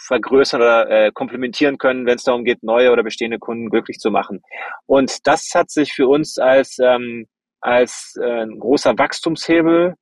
vergrößern 0.08 0.62
oder 0.62 0.90
äh, 0.90 1.12
komplementieren 1.12 1.78
können, 1.78 2.06
wenn 2.06 2.16
es 2.16 2.24
darum 2.24 2.46
geht, 2.46 2.64
neue 2.64 2.92
oder 2.92 3.04
bestehende 3.04 3.40
Kunden 3.40 3.70
glücklich 3.70 4.00
zu 4.00 4.10
machen. 4.10 4.42
Und 4.86 5.28
das 5.28 5.50
hat 5.54 5.70
sich 5.70 5.92
für 5.92 6.08
uns 6.08 6.38
als 6.38 6.78
ähm, 6.80 7.28
als 7.62 8.18
äh, 8.22 8.44
ein 8.44 8.60
großer 8.60 8.98
Wachstumshebel, 8.98 9.96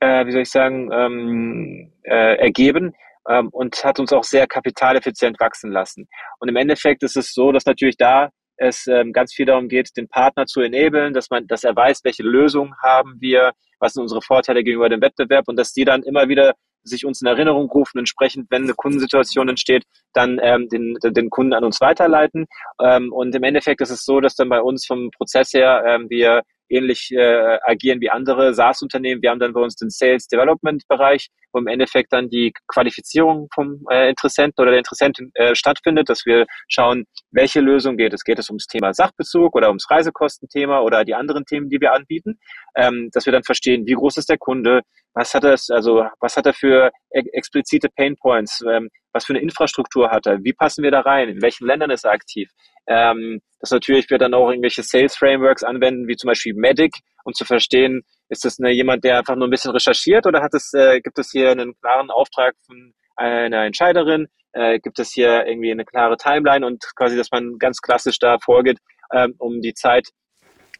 äh, 0.00 0.26
wie 0.26 0.32
soll 0.32 0.42
ich 0.42 0.50
sagen, 0.50 0.90
ähm, 0.92 1.92
äh, 2.02 2.36
ergeben 2.36 2.94
ähm, 3.28 3.48
und 3.48 3.82
hat 3.84 4.00
uns 4.00 4.12
auch 4.12 4.24
sehr 4.24 4.46
kapitaleffizient 4.46 5.38
wachsen 5.40 5.70
lassen. 5.70 6.08
Und 6.38 6.48
im 6.48 6.56
Endeffekt 6.56 7.02
ist 7.02 7.16
es 7.16 7.32
so, 7.32 7.52
dass 7.52 7.66
natürlich 7.66 7.96
da 7.96 8.30
es 8.58 8.86
ähm, 8.88 9.12
ganz 9.12 9.32
viel 9.32 9.46
darum 9.46 9.68
geht, 9.68 9.96
den 9.96 10.08
Partner 10.08 10.46
zu 10.46 10.60
enablen, 10.60 11.14
dass 11.14 11.30
man, 11.30 11.46
dass 11.46 11.64
er 11.64 11.76
weiß, 11.76 12.00
welche 12.04 12.24
Lösungen 12.24 12.74
haben 12.82 13.16
wir, 13.20 13.52
was 13.78 13.92
sind 13.92 14.02
unsere 14.02 14.20
Vorteile 14.20 14.64
gegenüber 14.64 14.88
dem 14.88 15.00
Wettbewerb 15.00 15.46
und 15.46 15.56
dass 15.56 15.72
die 15.72 15.84
dann 15.84 16.02
immer 16.02 16.28
wieder 16.28 16.54
sich 16.82 17.04
uns 17.04 17.20
in 17.20 17.28
Erinnerung 17.28 17.68
rufen, 17.70 17.98
entsprechend, 17.98 18.50
wenn 18.50 18.64
eine 18.64 18.74
Kundensituation 18.74 19.48
entsteht, 19.48 19.84
dann 20.12 20.40
ähm, 20.42 20.68
den, 20.68 20.96
den 21.02 21.30
Kunden 21.30 21.52
an 21.52 21.64
uns 21.64 21.80
weiterleiten. 21.80 22.46
Ähm, 22.82 23.12
und 23.12 23.34
im 23.34 23.42
Endeffekt 23.42 23.80
ist 23.80 23.90
es 23.90 24.04
so, 24.04 24.20
dass 24.20 24.34
dann 24.34 24.48
bei 24.48 24.60
uns 24.60 24.86
vom 24.86 25.10
Prozess 25.10 25.52
her 25.52 25.84
ähm, 25.86 26.08
wir 26.08 26.42
ähnlich 26.68 27.10
äh, 27.12 27.58
agieren 27.62 28.00
wie 28.00 28.10
andere 28.10 28.54
SaaS-Unternehmen. 28.54 29.22
Wir 29.22 29.30
haben 29.30 29.40
dann 29.40 29.52
bei 29.52 29.60
uns 29.60 29.76
den 29.76 29.90
Sales 29.90 30.26
Development 30.28 30.82
Bereich, 30.88 31.28
wo 31.52 31.58
im 31.58 31.66
Endeffekt 31.66 32.12
dann 32.12 32.28
die 32.28 32.52
Qualifizierung 32.68 33.48
vom 33.54 33.84
äh, 33.90 34.08
Interessenten 34.08 34.62
oder 34.62 34.70
der 34.70 34.78
Interessentin 34.78 35.30
äh, 35.34 35.54
stattfindet, 35.54 36.08
dass 36.08 36.26
wir 36.26 36.46
schauen, 36.68 37.04
welche 37.30 37.60
Lösung 37.60 37.96
geht 37.96 38.12
es. 38.12 38.24
Geht 38.24 38.38
es 38.38 38.50
ums 38.50 38.66
Thema 38.66 38.92
Sachbezug 38.92 39.54
oder 39.54 39.68
ums 39.68 39.90
Reisekostenthema 39.90 40.80
oder 40.80 41.04
die 41.04 41.14
anderen 41.14 41.44
Themen, 41.44 41.68
die 41.68 41.80
wir 41.80 41.94
anbieten, 41.94 42.38
ähm, 42.76 43.10
dass 43.12 43.26
wir 43.26 43.32
dann 43.32 43.44
verstehen, 43.44 43.86
wie 43.86 43.94
groß 43.94 44.16
ist 44.18 44.28
der 44.28 44.38
Kunde, 44.38 44.82
was 45.14 45.34
hat 45.34 45.44
er, 45.44 45.56
also 45.74 46.04
was 46.20 46.36
hat 46.36 46.46
er 46.46 46.54
für 46.54 46.90
e 47.12 47.22
explizite 47.32 47.88
Pain 47.96 48.16
Points, 48.16 48.62
ähm, 48.70 48.88
was 49.12 49.24
für 49.24 49.32
eine 49.32 49.42
Infrastruktur 49.42 50.10
hat 50.10 50.26
er, 50.26 50.42
wie 50.44 50.52
passen 50.52 50.84
wir 50.84 50.90
da 50.90 51.00
rein, 51.00 51.28
in 51.28 51.42
welchen 51.42 51.66
Ländern 51.66 51.90
ist 51.90 52.04
er 52.04 52.12
aktiv. 52.12 52.50
Ähm, 52.88 53.40
dass 53.60 53.70
natürlich 53.70 54.08
wir 54.08 54.18
dann 54.18 54.34
auch 54.34 54.48
irgendwelche 54.48 54.82
Sales 54.82 55.16
Frameworks 55.16 55.62
anwenden, 55.62 56.08
wie 56.08 56.16
zum 56.16 56.28
Beispiel 56.28 56.54
Medic, 56.54 56.94
um 57.24 57.32
zu 57.34 57.44
verstehen, 57.44 58.02
ist 58.28 58.44
das 58.44 58.58
eine, 58.58 58.70
jemand, 58.72 59.04
der 59.04 59.18
einfach 59.18 59.36
nur 59.36 59.46
ein 59.46 59.50
bisschen 59.50 59.72
recherchiert 59.72 60.26
oder 60.26 60.42
hat 60.42 60.54
es, 60.54 60.72
äh, 60.74 61.00
gibt 61.00 61.18
es 61.18 61.30
hier 61.30 61.50
einen 61.50 61.74
klaren 61.80 62.10
Auftrag 62.10 62.54
von 62.66 62.92
einer 63.16 63.64
Entscheiderin? 63.64 64.28
Äh, 64.52 64.78
gibt 64.78 64.98
es 64.98 65.12
hier 65.12 65.46
irgendwie 65.46 65.70
eine 65.70 65.84
klare 65.84 66.16
Timeline 66.16 66.64
und 66.64 66.82
quasi, 66.96 67.16
dass 67.16 67.30
man 67.30 67.58
ganz 67.58 67.80
klassisch 67.80 68.18
da 68.18 68.38
vorgeht, 68.38 68.78
ähm, 69.12 69.34
um 69.38 69.60
die 69.60 69.74
Zeit 69.74 70.08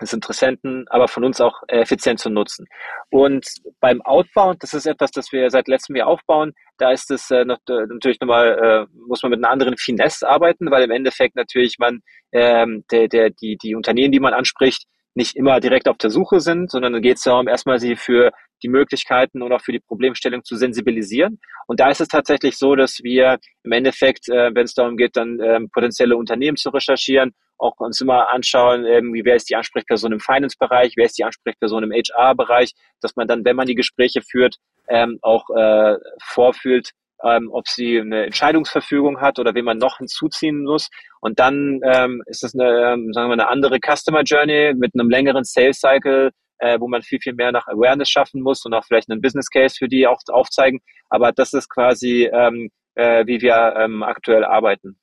des 0.00 0.12
Interessenten, 0.12 0.86
aber 0.88 1.08
von 1.08 1.24
uns 1.24 1.40
auch 1.40 1.62
effizient 1.68 2.20
zu 2.20 2.30
nutzen. 2.30 2.66
Und 3.10 3.46
beim 3.80 4.00
Outbound, 4.02 4.62
das 4.62 4.74
ist 4.74 4.86
etwas, 4.86 5.10
das 5.10 5.32
wir 5.32 5.50
seit 5.50 5.68
letztem 5.68 5.96
Jahr 5.96 6.08
aufbauen, 6.08 6.52
da 6.78 6.92
ist 6.92 7.10
es 7.10 7.30
äh, 7.30 7.44
noch, 7.44 7.58
äh, 7.68 7.86
natürlich 7.88 8.20
nochmal, 8.20 8.86
äh, 8.90 8.98
muss 9.06 9.22
man 9.22 9.30
mit 9.30 9.44
einer 9.44 9.50
anderen 9.50 9.76
Finesse 9.76 10.28
arbeiten, 10.28 10.70
weil 10.70 10.84
im 10.84 10.90
Endeffekt 10.90 11.34
natürlich 11.36 11.78
man 11.78 12.00
ähm, 12.32 12.84
der, 12.90 13.08
der, 13.08 13.30
die, 13.30 13.56
die 13.56 13.74
Unternehmen, 13.74 14.12
die 14.12 14.20
man 14.20 14.34
anspricht, 14.34 14.84
nicht 15.14 15.36
immer 15.36 15.58
direkt 15.58 15.88
auf 15.88 15.98
der 15.98 16.10
Suche 16.10 16.40
sind, 16.40 16.70
sondern 16.70 16.92
dann 16.92 17.02
geht 17.02 17.16
es 17.16 17.24
darum, 17.24 17.48
erstmal 17.48 17.80
sie 17.80 17.96
für 17.96 18.30
die 18.62 18.68
Möglichkeiten 18.68 19.42
und 19.42 19.52
auch 19.52 19.60
für 19.60 19.72
die 19.72 19.80
Problemstellung 19.80 20.44
zu 20.44 20.56
sensibilisieren. 20.56 21.40
Und 21.66 21.80
da 21.80 21.90
ist 21.90 22.00
es 22.00 22.08
tatsächlich 22.08 22.56
so, 22.56 22.76
dass 22.76 23.00
wir 23.02 23.38
im 23.64 23.72
Endeffekt, 23.72 24.28
äh, 24.28 24.54
wenn 24.54 24.64
es 24.64 24.74
darum 24.74 24.96
geht, 24.96 25.16
dann 25.16 25.40
ähm, 25.40 25.70
potenzielle 25.70 26.16
Unternehmen 26.16 26.56
zu 26.56 26.70
recherchieren, 26.70 27.34
auch 27.58 27.74
uns 27.78 28.00
immer 28.00 28.32
anschauen, 28.32 28.84
irgendwie, 28.84 29.24
wer 29.24 29.36
ist 29.36 29.50
die 29.50 29.56
Ansprechperson 29.56 30.12
im 30.12 30.20
Finance-Bereich, 30.20 30.94
wer 30.96 31.06
ist 31.06 31.18
die 31.18 31.24
Ansprechperson 31.24 31.82
im 31.82 31.92
HR-Bereich, 31.92 32.72
dass 33.00 33.16
man 33.16 33.26
dann, 33.26 33.44
wenn 33.44 33.56
man 33.56 33.66
die 33.66 33.74
Gespräche 33.74 34.22
führt, 34.22 34.56
ähm, 34.88 35.18
auch 35.22 35.50
äh, 35.50 35.96
vorfühlt, 36.22 36.90
ähm, 37.24 37.50
ob 37.52 37.66
sie 37.68 38.00
eine 38.00 38.26
Entscheidungsverfügung 38.26 39.20
hat 39.20 39.38
oder 39.38 39.54
wen 39.54 39.64
man 39.64 39.78
noch 39.78 39.98
hinzuziehen 39.98 40.62
muss. 40.62 40.88
Und 41.20 41.38
dann 41.38 41.80
ähm, 41.84 42.22
ist 42.26 42.42
das 42.42 42.54
eine, 42.54 42.92
ähm, 42.92 43.12
sagen 43.12 43.28
wir, 43.28 43.32
eine 43.32 43.48
andere 43.48 43.78
Customer 43.84 44.22
Journey 44.22 44.74
mit 44.76 44.92
einem 44.94 45.10
längeren 45.10 45.44
Sales 45.44 45.80
Cycle, 45.80 46.30
äh, 46.58 46.78
wo 46.80 46.88
man 46.88 47.02
viel, 47.02 47.20
viel 47.20 47.34
mehr 47.34 47.52
nach 47.52 47.66
Awareness 47.66 48.08
schaffen 48.08 48.42
muss 48.42 48.64
und 48.64 48.74
auch 48.74 48.84
vielleicht 48.84 49.10
einen 49.10 49.20
Business 49.20 49.50
Case 49.50 49.76
für 49.76 49.88
die 49.88 50.06
auch 50.06 50.20
aufzeigen. 50.28 50.80
Aber 51.08 51.32
das 51.32 51.52
ist 51.52 51.68
quasi, 51.68 52.28
ähm, 52.32 52.70
äh, 52.94 53.26
wie 53.26 53.40
wir 53.40 53.74
ähm, 53.76 54.02
aktuell 54.02 54.44
arbeiten. 54.44 54.98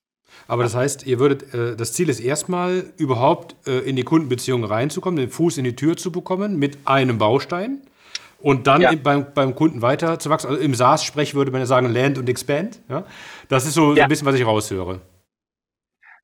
Aber 0.48 0.64
das 0.64 0.76
heißt, 0.76 1.08
ihr 1.08 1.20
würdet, 1.20 1.54
äh, 1.54 1.76
das 1.76 1.94
Ziel 1.94 2.10
ist 2.10 2.20
erstmal 2.20 2.92
überhaupt 2.98 3.56
äh, 3.68 3.80
in 3.80 3.96
die 3.96 4.04
Kundenbeziehung 4.04 4.64
reinzukommen, 4.64 5.18
den 5.18 5.30
Fuß 5.30 5.58
in 5.58 5.64
die 5.64 5.76
Tür 5.76 5.98
zu 5.98 6.12
bekommen 6.12 6.58
mit 6.58 6.78
einem 6.86 7.18
Baustein 7.18 7.82
und 8.40 8.68
dann 8.68 8.82
ja. 8.82 8.94
beim, 8.96 9.34
beim 9.34 9.56
Kunden 9.56 9.82
weiter 9.82 10.20
zu 10.20 10.30
wachsen. 10.30 10.48
Also 10.48 10.62
im 10.62 10.76
SaaS-Sprech 10.76 11.34
würde 11.34 11.52
man 11.52 11.62
ja 11.62 11.66
sagen 11.66 11.92
Land 11.92 12.18
und 12.18 12.30
Expand. 12.30 12.80
Ja? 12.90 13.06
Das 13.50 13.66
ist 13.66 13.74
so 13.74 13.96
ja. 13.96 14.04
ein 14.04 14.10
bisschen, 14.10 14.28
was 14.28 14.36
ich 14.36 14.46
raushöre. 14.46 15.02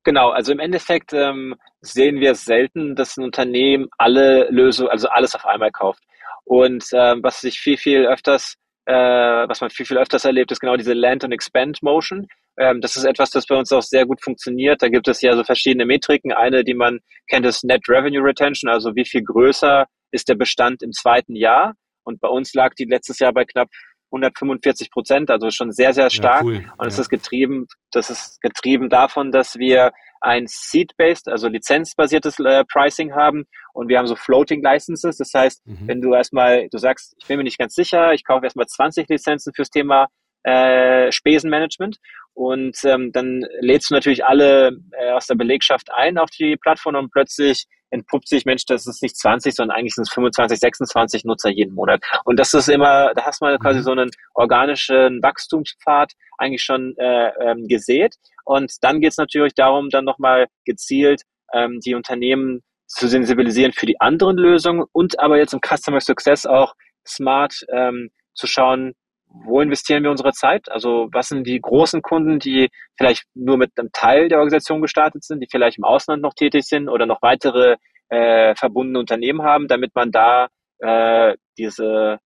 Genau, 0.04 0.30
also 0.30 0.52
im 0.52 0.58
Endeffekt 0.58 1.12
ähm, 1.12 1.54
sehen 1.80 2.20
wir 2.20 2.32
es 2.32 2.44
selten, 2.44 2.96
dass 2.96 3.16
ein 3.16 3.24
Unternehmen 3.24 3.88
alle 3.98 4.48
Lösungen, 4.50 4.90
also 4.90 5.08
alles 5.08 5.34
auf 5.34 5.46
einmal 5.46 5.70
kauft. 5.70 6.02
Und 6.44 6.84
ähm, 6.92 7.22
was 7.22 7.40
sich 7.40 7.60
viel, 7.60 7.76
viel 7.76 8.06
öfters, 8.06 8.56
äh, 8.84 8.94
was 8.94 9.60
man 9.60 9.70
viel, 9.70 9.86
viel 9.86 9.98
öfters 9.98 10.24
erlebt, 10.24 10.50
ist 10.50 10.60
genau 10.60 10.76
diese 10.76 10.92
Land- 10.92 11.22
und 11.22 11.32
Expand-Motion. 11.32 12.28
Ähm, 12.58 12.80
das 12.80 12.96
ist 12.96 13.04
etwas, 13.04 13.30
das 13.30 13.46
bei 13.46 13.56
uns 13.56 13.72
auch 13.72 13.82
sehr 13.82 14.06
gut 14.06 14.22
funktioniert. 14.22 14.82
Da 14.82 14.88
gibt 14.88 15.08
es 15.08 15.20
ja 15.22 15.34
so 15.34 15.44
verschiedene 15.44 15.86
Metriken. 15.86 16.32
Eine, 16.32 16.64
die 16.64 16.74
man 16.74 17.00
kennt, 17.28 17.46
ist 17.46 17.64
Net 17.64 17.88
Revenue 17.88 18.22
Retention, 18.22 18.70
also 18.70 18.94
wie 18.94 19.04
viel 19.04 19.22
größer 19.22 19.86
ist 20.10 20.28
der 20.28 20.34
Bestand 20.34 20.82
im 20.82 20.92
zweiten 20.92 21.34
Jahr. 21.34 21.74
Und 22.04 22.20
bei 22.20 22.28
uns 22.28 22.52
lag 22.54 22.74
die 22.74 22.84
letztes 22.84 23.18
Jahr 23.20 23.32
bei 23.32 23.44
knapp 23.44 23.68
145 24.12 24.90
Prozent, 24.90 25.30
also 25.30 25.50
schon 25.50 25.72
sehr, 25.72 25.94
sehr 25.94 26.10
stark. 26.10 26.42
Ja, 26.42 26.46
cool. 26.46 26.72
Und 26.76 26.86
es 26.86 26.96
ja. 26.96 27.02
ist 27.02 27.08
getrieben, 27.08 27.66
das 27.90 28.10
ist 28.10 28.42
getrieben 28.42 28.90
davon, 28.90 29.32
dass 29.32 29.56
wir 29.56 29.92
ein 30.20 30.46
Seed-based, 30.46 31.28
also 31.28 31.48
lizenzbasiertes 31.48 32.38
äh, 32.38 32.64
Pricing 32.70 33.14
haben 33.14 33.44
und 33.72 33.88
wir 33.88 33.98
haben 33.98 34.06
so 34.06 34.14
Floating 34.14 34.62
Licenses. 34.62 35.16
Das 35.16 35.32
heißt, 35.34 35.66
mhm. 35.66 35.88
wenn 35.88 36.00
du 36.00 36.14
erstmal, 36.14 36.68
du 36.70 36.78
sagst, 36.78 37.14
ich 37.18 37.26
bin 37.26 37.38
mir 37.38 37.44
nicht 37.44 37.58
ganz 37.58 37.74
sicher, 37.74 38.12
ich 38.12 38.24
kaufe 38.24 38.44
erstmal 38.44 38.66
20 38.66 39.08
Lizenzen 39.08 39.52
fürs 39.54 39.70
Thema 39.70 40.08
äh, 40.44 41.10
Spesenmanagement 41.12 41.98
und 42.34 42.76
ähm, 42.84 43.12
dann 43.12 43.44
lädst 43.60 43.90
du 43.90 43.94
natürlich 43.94 44.24
alle 44.24 44.78
äh, 44.92 45.10
aus 45.12 45.26
der 45.26 45.34
Belegschaft 45.34 45.88
ein 45.94 46.18
auf 46.18 46.30
die 46.30 46.56
Plattform 46.56 46.94
und 46.94 47.12
plötzlich 47.12 47.66
entpuppt 47.90 48.26
sich, 48.26 48.46
Mensch, 48.46 48.64
das 48.64 48.86
ist 48.86 49.02
nicht 49.02 49.16
20, 49.16 49.54
sondern 49.54 49.76
eigentlich 49.76 49.94
sind 49.94 50.04
es 50.08 50.14
25, 50.14 50.58
26 50.58 51.24
Nutzer 51.24 51.50
jeden 51.50 51.74
Monat. 51.74 52.02
Und 52.24 52.38
das 52.40 52.54
ist 52.54 52.68
immer, 52.68 53.12
da 53.14 53.26
hast 53.26 53.42
du 53.42 53.44
mal 53.44 53.58
quasi 53.58 53.80
mhm. 53.80 53.84
so 53.84 53.90
einen 53.92 54.10
organischen 54.34 55.22
Wachstumspfad 55.22 56.12
eigentlich 56.38 56.62
schon 56.62 56.96
äh, 56.96 57.32
ähm, 57.40 57.68
gesät. 57.68 58.14
Und 58.44 58.72
dann 58.80 59.00
geht 59.00 59.10
es 59.10 59.18
natürlich 59.18 59.54
darum, 59.54 59.90
dann 59.90 60.06
nochmal 60.06 60.46
gezielt 60.64 61.22
ähm, 61.52 61.80
die 61.84 61.94
Unternehmen 61.94 62.62
zu 62.86 63.08
sensibilisieren 63.08 63.72
für 63.72 63.86
die 63.86 64.00
anderen 64.00 64.36
Lösungen 64.36 64.84
und 64.92 65.20
aber 65.20 65.36
jetzt 65.36 65.52
im 65.52 65.60
Customer 65.60 66.00
Success 66.00 66.46
auch 66.46 66.74
smart 67.06 67.54
ähm, 67.70 68.10
zu 68.34 68.46
schauen, 68.46 68.94
wo 69.32 69.60
investieren 69.60 70.02
wir 70.02 70.10
unsere 70.10 70.32
Zeit? 70.32 70.70
Also 70.70 71.08
was 71.12 71.28
sind 71.28 71.46
die 71.46 71.60
großen 71.60 72.02
Kunden, 72.02 72.38
die 72.38 72.70
vielleicht 72.96 73.24
nur 73.34 73.56
mit 73.56 73.72
einem 73.76 73.90
Teil 73.92 74.28
der 74.28 74.38
Organisation 74.38 74.82
gestartet 74.82 75.24
sind, 75.24 75.40
die 75.40 75.48
vielleicht 75.50 75.78
im 75.78 75.84
Ausland 75.84 76.22
noch 76.22 76.34
tätig 76.34 76.64
sind 76.64 76.88
oder 76.88 77.06
noch 77.06 77.22
weitere 77.22 77.76
äh, 78.08 78.54
verbundene 78.54 78.98
Unternehmen 78.98 79.42
haben, 79.42 79.68
damit 79.68 79.94
man 79.94 80.10
da 80.10 80.48
äh, 80.78 81.36
diese, 81.58 82.18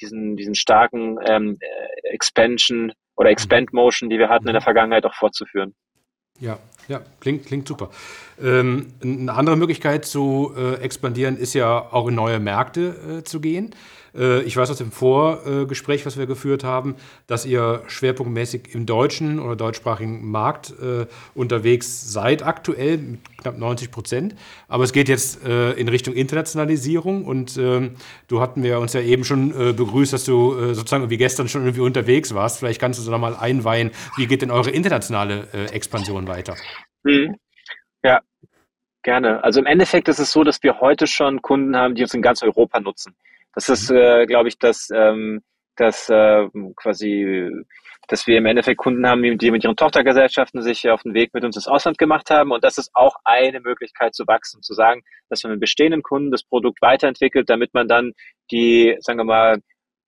diesen, 0.00 0.36
diesen 0.36 0.54
starken 0.54 1.18
ähm, 1.26 1.58
Expansion 2.02 2.92
oder 3.16 3.30
Expand 3.30 3.72
Motion, 3.72 4.10
die 4.10 4.18
wir 4.18 4.28
hatten 4.28 4.48
in 4.48 4.54
der 4.54 4.62
Vergangenheit, 4.62 5.04
auch 5.04 5.14
fortzuführen. 5.14 5.74
Ja, 6.38 6.58
ja, 6.88 7.02
klingt, 7.20 7.46
klingt 7.46 7.68
super. 7.68 7.90
Ähm, 8.40 8.94
eine 9.02 9.32
andere 9.32 9.56
Möglichkeit 9.56 10.06
zu 10.06 10.54
äh, 10.56 10.76
expandieren 10.76 11.36
ist 11.36 11.54
ja 11.54 11.92
auch 11.92 12.08
in 12.08 12.14
neue 12.14 12.40
Märkte 12.40 13.18
äh, 13.18 13.24
zu 13.24 13.40
gehen. 13.40 13.74
Äh, 14.14 14.42
ich 14.42 14.56
weiß 14.56 14.70
aus 14.70 14.78
dem 14.78 14.92
Vorgespräch, 14.92 16.06
was 16.06 16.18
wir 16.18 16.26
geführt 16.26 16.64
haben, 16.64 16.96
dass 17.26 17.46
ihr 17.46 17.82
schwerpunktmäßig 17.86 18.74
im 18.74 18.86
deutschen 18.86 19.38
oder 19.38 19.56
deutschsprachigen 19.56 20.30
Markt 20.30 20.74
äh, 20.80 21.06
unterwegs 21.34 22.12
seid, 22.12 22.42
aktuell 22.42 22.98
mit 22.98 23.20
knapp 23.38 23.58
90 23.58 23.90
Prozent. 23.90 24.34
Aber 24.68 24.84
es 24.84 24.92
geht 24.92 25.08
jetzt 25.08 25.44
äh, 25.44 25.72
in 25.72 25.88
Richtung 25.88 26.14
Internationalisierung 26.14 27.24
und 27.24 27.56
ähm, 27.56 27.96
du 28.28 28.40
hatten 28.40 28.62
wir 28.62 28.78
uns 28.78 28.92
ja 28.92 29.00
eben 29.00 29.24
schon 29.24 29.50
begrüßt, 29.50 30.12
dass 30.12 30.24
du 30.24 30.74
sozusagen 30.74 31.10
wie 31.10 31.16
gestern 31.16 31.48
schon 31.48 31.62
irgendwie 31.62 31.80
unterwegs 31.80 32.34
warst. 32.34 32.58
Vielleicht 32.58 32.80
kannst 32.80 32.98
du 32.98 33.02
so 33.02 33.10
nochmal 33.10 33.36
einweihen, 33.36 33.90
wie 34.16 34.26
geht 34.26 34.42
denn 34.42 34.50
eure 34.50 34.70
internationale 34.70 35.48
Expansion 35.72 36.28
weiter? 36.28 36.54
Mhm. 37.02 37.36
Ja, 38.02 38.20
gerne. 39.02 39.42
Also 39.42 39.60
im 39.60 39.66
Endeffekt 39.66 40.08
ist 40.08 40.18
es 40.18 40.32
so, 40.32 40.44
dass 40.44 40.62
wir 40.62 40.80
heute 40.80 41.06
schon 41.06 41.42
Kunden 41.42 41.76
haben, 41.76 41.94
die 41.94 42.02
uns 42.02 42.14
in 42.14 42.22
ganz 42.22 42.42
Europa 42.42 42.80
nutzen. 42.80 43.14
Das 43.54 43.68
ist, 43.68 43.90
mhm. 43.90 43.96
äh, 43.96 44.26
glaube 44.26 44.48
ich, 44.48 44.58
das, 44.58 44.88
ähm, 44.94 45.42
das 45.76 46.08
äh, 46.08 46.46
quasi, 46.76 47.50
dass 48.08 48.26
wir 48.26 48.38
im 48.38 48.46
Endeffekt 48.46 48.78
Kunden 48.78 49.06
haben, 49.06 49.22
die 49.38 49.50
mit 49.50 49.64
ihren 49.64 49.76
Tochtergesellschaften 49.76 50.62
sich 50.62 50.88
auf 50.90 51.02
den 51.02 51.14
Weg 51.14 51.32
mit 51.32 51.44
uns 51.44 51.56
ins 51.56 51.68
Ausland 51.68 51.98
gemacht 51.98 52.30
haben. 52.30 52.52
Und 52.52 52.64
das 52.64 52.78
ist 52.78 52.90
auch 52.94 53.16
eine 53.24 53.60
Möglichkeit 53.60 54.14
zu 54.14 54.26
wachsen, 54.26 54.62
zu 54.62 54.74
sagen, 54.74 55.02
dass 55.28 55.42
man 55.42 55.52
mit 55.52 55.60
bestehenden 55.60 56.02
Kunden 56.02 56.30
das 56.30 56.42
Produkt 56.42 56.82
weiterentwickelt, 56.82 57.48
damit 57.48 57.72
man 57.72 57.88
dann 57.88 58.12
die, 58.50 58.96
sagen 59.00 59.18
wir 59.18 59.24
mal, 59.24 59.58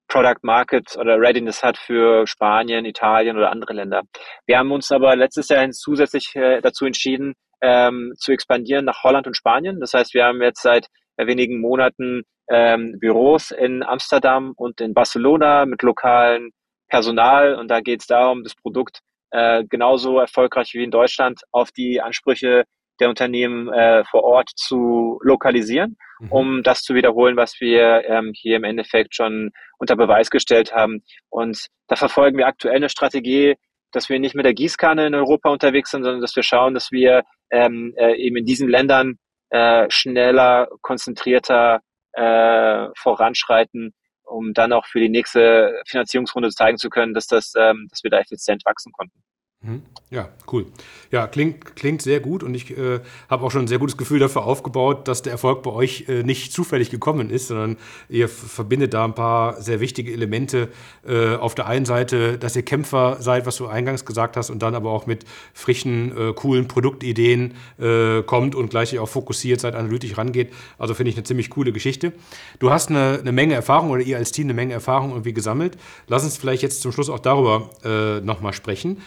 Product 0.09 0.41
Market 0.43 0.97
oder 0.99 1.19
Readiness 1.19 1.63
hat 1.63 1.79
für 1.79 2.27
Spanien, 2.27 2.85
Italien 2.85 3.39
oder 3.39 3.51
andere 3.51 3.73
Länder. 3.73 4.03
Wir 4.47 4.59
haben 4.59 4.71
uns 4.71 4.93
aber 4.93 5.17
letztes 5.17 5.49
Jahr 5.49 5.71
zusätzlich 5.71 6.35
äh, 6.35 6.61
dazu 6.61 6.85
entschieden, 6.85 7.35
ähm, 7.63 8.13
zu 8.19 8.33
expandieren 8.33 8.85
nach 8.85 9.05
Holland 9.05 9.27
und 9.27 9.37
Spanien. 9.37 9.81
Das 9.81 9.95
heißt, 9.95 10.13
wir 10.13 10.25
haben 10.25 10.43
jetzt 10.43 10.61
seit 10.61 10.89
wenigen 11.27 11.61
Monaten 11.61 12.23
ähm, 12.51 12.99
Büros 12.99 13.51
in 13.51 13.83
Amsterdam 13.83 14.53
und 14.57 14.81
in 14.81 14.95
Barcelona 14.95 15.67
mit 15.67 15.83
lokalen 15.83 16.51
Personal 16.89 17.55
und 17.55 17.69
da 17.69 17.81
geht 17.81 18.01
es 18.01 18.07
darum, 18.07 18.43
das 18.43 18.55
Produkt 18.55 19.01
äh, 19.31 19.65
genauso 19.65 20.19
erfolgreich 20.19 20.75
wie 20.75 20.85
in 20.85 20.91
Deutschland 20.91 21.41
auf 21.51 21.73
die 21.73 22.01
Ansprüche 22.01 22.65
der 23.01 23.09
Unternehmen 23.09 23.73
äh, 23.73 24.05
vor 24.05 24.23
Ort 24.25 24.51
zu 24.55 25.19
lokalisieren, 25.23 25.97
mhm. 26.21 26.33
um 26.33 26.63
das 26.63 26.83
zu 26.83 26.95
wiederholen, 26.95 27.37
was 27.37 27.61
wir 27.61 28.05
ähm, 28.07 28.33
hier 28.35 28.57
im 28.57 28.65
Endeffekt 28.65 29.15
schon 29.15 29.51
unter 29.79 29.97
Beweis 29.97 30.31
gestellt 30.31 30.73
haben. 30.73 31.03
Und 31.31 31.67
da 31.89 31.97
verfolgen 31.97 32.39
wir 32.39 32.47
aktuell 32.47 32.77
eine 32.77 32.91
Strategie, 32.91 33.55
dass 33.91 34.09
wir 34.09 34.19
nicht 34.19 34.35
mit 34.35 34.45
der 34.45 34.55
Gießkanne 34.55 35.07
in 35.07 35.15
Europa 35.15 35.51
unterwegs 35.51 35.91
sind, 35.91 36.05
sondern 36.05 36.21
dass 36.21 36.37
wir 36.37 36.43
schauen, 36.43 36.75
dass 36.75 36.93
wir 36.93 37.25
ähm, 37.51 37.95
äh, 37.97 38.15
eben 38.17 38.37
in 38.37 38.45
diesen 38.45 38.69
Ländern 38.69 39.17
äh, 39.53 39.87
schneller, 39.91 40.69
konzentrierter 40.81 41.81
äh, 42.13 42.89
voranschreiten, 42.97 43.93
um 44.25 44.55
dann 44.55 44.73
auch 44.73 44.87
für 44.87 44.99
die 44.99 45.11
nächste 45.11 45.83
Finanzierungsrunde 45.87 46.51
zeigen 46.51 46.79
zu 46.79 46.89
können, 46.89 47.13
dass, 47.13 47.27
das, 47.27 47.53
ähm, 47.57 47.87
dass 47.91 48.03
wir 48.03 48.11
da 48.11 48.19
effizient 48.19 48.65
wachsen 48.65 48.93
konnten. 48.93 49.23
Mhm. 49.63 49.83
Ja, 50.13 50.29
cool. 50.53 50.67
Ja, 51.11 51.27
klingt, 51.27 51.75
klingt 51.75 52.03
sehr 52.03 52.21
gut 52.21 52.43
und 52.43 52.55
ich 52.55 52.77
äh, 52.77 53.01
habe 53.31 53.45
auch 53.45 53.51
schon 53.51 53.63
ein 53.63 53.67
sehr 53.67 53.79
gutes 53.79 53.97
Gefühl 53.97 54.19
dafür 54.19 54.45
aufgebaut, 54.45 55.09
dass 55.09 55.23
der 55.23 55.33
Erfolg 55.33 55.63
bei 55.63 55.71
euch 55.71 56.05
äh, 56.07 56.23
nicht 56.23 56.53
zufällig 56.53 56.91
gekommen 56.91 57.31
ist, 57.31 57.49
sondern 57.49 57.79
ihr 58.11 58.29
verbindet 58.29 58.93
da 58.93 59.07
ein 59.07 59.15
paar 59.15 59.63
sehr 59.63 59.81
wichtige 59.81 60.13
Elemente. 60.13 60.69
Äh, 61.07 61.37
auf 61.37 61.55
der 61.55 61.67
einen 61.67 61.87
Seite, 61.87 62.37
dass 62.37 62.55
ihr 62.57 62.63
Kämpfer 62.63 63.17
seid, 63.21 63.47
was 63.47 63.57
du 63.57 63.69
eingangs 63.69 64.05
gesagt 64.05 64.37
hast, 64.37 64.51
und 64.51 64.61
dann 64.61 64.75
aber 64.75 64.91
auch 64.91 65.07
mit 65.07 65.25
frischen, 65.55 66.15
äh, 66.15 66.33
coolen 66.35 66.69
Produktideen 66.69 67.55
äh, 67.81 68.23
kommt 68.23 68.55
und 68.55 68.69
gleich 68.69 68.99
auch 68.99 69.09
fokussiert 69.09 69.61
seid, 69.61 69.75
analytisch 69.75 70.19
rangeht. 70.19 70.53
Also 70.77 70.93
finde 70.93 71.09
ich 71.09 71.17
eine 71.17 71.25
ziemlich 71.25 71.49
coole 71.49 71.73
Geschichte. 71.73 72.13
Du 72.59 72.71
hast 72.71 72.91
eine, 72.91 73.21
eine 73.21 73.33
Menge 73.33 73.55
Erfahrung 73.55 73.89
oder 73.89 74.03
ihr 74.03 74.19
als 74.19 74.31
Team 74.31 74.45
eine 74.45 74.55
Menge 74.55 74.75
Erfahrung 74.75 75.13
irgendwie 75.13 75.33
gesammelt. 75.33 75.79
Lass 76.07 76.23
uns 76.23 76.37
vielleicht 76.37 76.63
jetzt 76.63 76.83
zum 76.83 76.93
Schluss 76.93 77.09
auch 77.09 77.19
darüber 77.19 77.71
äh, 77.83 78.21
nochmal 78.21 78.53
sprechen. 78.53 78.99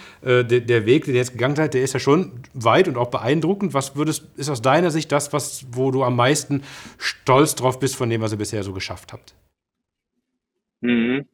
Der, 0.46 0.62
der 0.62 0.86
Weg, 0.86 1.06
den 1.06 1.14
ihr 1.14 1.20
jetzt 1.20 1.34
gegangen 1.34 1.56
seid, 1.56 1.74
der 1.74 1.82
ist 1.82 1.94
ja 1.94 2.00
schon 2.00 2.44
weit 2.54 2.88
und 2.88 2.98
auch 2.98 3.10
beeindruckend. 3.10 3.74
Was 3.74 3.96
würdest, 3.96 4.28
ist 4.38 4.50
aus 4.50 4.62
deiner 4.62 4.92
Sicht 4.92 5.12
das, 5.12 5.34
was, 5.34 5.66
wo 5.72 5.92
du 5.92 6.04
am 6.04 6.16
meisten 6.16 6.64
stolz 6.98 7.56
drauf 7.56 7.80
bist 7.80 7.96
von 7.96 8.10
dem, 8.10 8.22
was 8.22 8.32
ihr 8.32 8.38
bisher 8.38 8.64
so 8.64 8.74
geschafft 8.74 9.14
habt? 9.14 9.36
Mhm. 10.82 11.26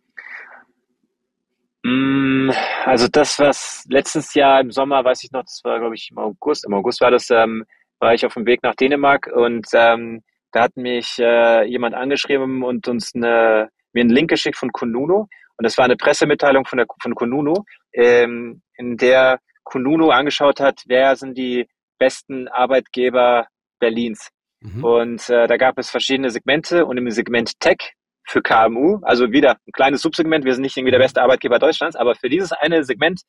Mm, 1.83 2.51
also 2.85 3.07
das, 3.07 3.39
was 3.39 3.85
letztes 3.89 4.33
Jahr 4.33 4.61
im 4.61 4.71
Sommer, 4.71 5.03
weiß 5.03 5.23
ich 5.23 5.31
noch, 5.31 5.41
das 5.41 5.61
war, 5.63 5.79
glaube 5.79 5.95
ich, 5.95 6.09
im 6.11 6.17
August, 6.17 6.65
im 6.65 6.73
August 6.73 7.01
war 7.01 7.11
das, 7.11 7.29
ähm, 7.31 7.65
war 7.99 8.13
ich 8.13 8.25
auf 8.25 8.35
dem 8.35 8.45
Weg 8.45 8.61
nach 8.63 8.75
Dänemark 8.75 9.27
und 9.33 9.67
ähm, 9.73 10.21
da 10.51 10.63
hat 10.63 10.75
mich 10.75 11.17
äh, 11.19 11.65
jemand 11.65 11.95
angeschrieben 11.95 12.63
und 12.63 12.87
uns 12.87 13.11
eine, 13.15 13.69
mir 13.93 14.01
einen 14.01 14.09
Link 14.09 14.29
geschickt 14.29 14.57
von 14.57 14.71
Konuno. 14.71 15.27
Und 15.57 15.63
das 15.63 15.77
war 15.77 15.85
eine 15.85 15.95
Pressemitteilung 15.95 16.65
von, 16.65 16.77
der, 16.77 16.87
von 17.01 17.15
Konuno, 17.15 17.65
ähm, 17.93 18.61
in 18.81 18.97
der 18.97 19.39
Kununu 19.63 20.09
angeschaut 20.09 20.59
hat, 20.59 20.81
wer 20.87 21.15
sind 21.15 21.37
die 21.37 21.67
besten 21.99 22.47
Arbeitgeber 22.47 23.47
Berlins. 23.79 24.29
Mhm. 24.59 24.83
Und 24.83 25.29
äh, 25.29 25.47
da 25.47 25.57
gab 25.57 25.77
es 25.77 25.89
verschiedene 25.89 26.31
Segmente 26.31 26.85
und 26.85 26.97
im 26.97 27.09
Segment 27.11 27.59
Tech 27.59 27.93
für 28.27 28.41
KMU, 28.41 28.99
also 29.03 29.31
wieder 29.31 29.51
ein 29.51 29.71
kleines 29.71 30.01
Subsegment, 30.01 30.45
wir 30.45 30.53
sind 30.53 30.63
nicht 30.63 30.77
irgendwie 30.77 30.91
der 30.91 30.99
mhm. 30.99 31.03
beste 31.03 31.21
Arbeitgeber 31.21 31.59
Deutschlands, 31.59 31.95
aber 31.95 32.15
für 32.15 32.29
dieses 32.29 32.51
eine 32.51 32.83
Segment 32.83 33.21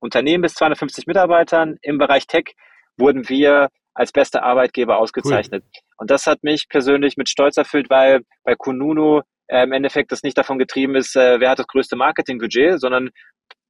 Unternehmen 0.00 0.42
bis 0.42 0.54
250 0.54 1.06
Mitarbeitern 1.06 1.76
im 1.82 1.98
Bereich 1.98 2.26
Tech 2.26 2.54
wurden 2.96 3.28
wir 3.28 3.68
als 3.94 4.12
bester 4.12 4.42
Arbeitgeber 4.44 4.98
ausgezeichnet. 4.98 5.64
Cool. 5.64 5.82
Und 5.98 6.10
das 6.10 6.26
hat 6.26 6.42
mich 6.42 6.66
persönlich 6.68 7.16
mit 7.16 7.28
Stolz 7.28 7.56
erfüllt, 7.56 7.90
weil 7.90 8.22
bei 8.44 8.54
Kununu 8.54 9.22
äh, 9.48 9.64
im 9.64 9.72
Endeffekt 9.72 10.12
das 10.12 10.22
nicht 10.22 10.38
davon 10.38 10.58
getrieben 10.58 10.94
ist, 10.94 11.16
äh, 11.16 11.40
wer 11.40 11.50
hat 11.50 11.58
das 11.58 11.66
größte 11.66 11.96
Marketingbudget, 11.96 12.80
sondern 12.80 13.10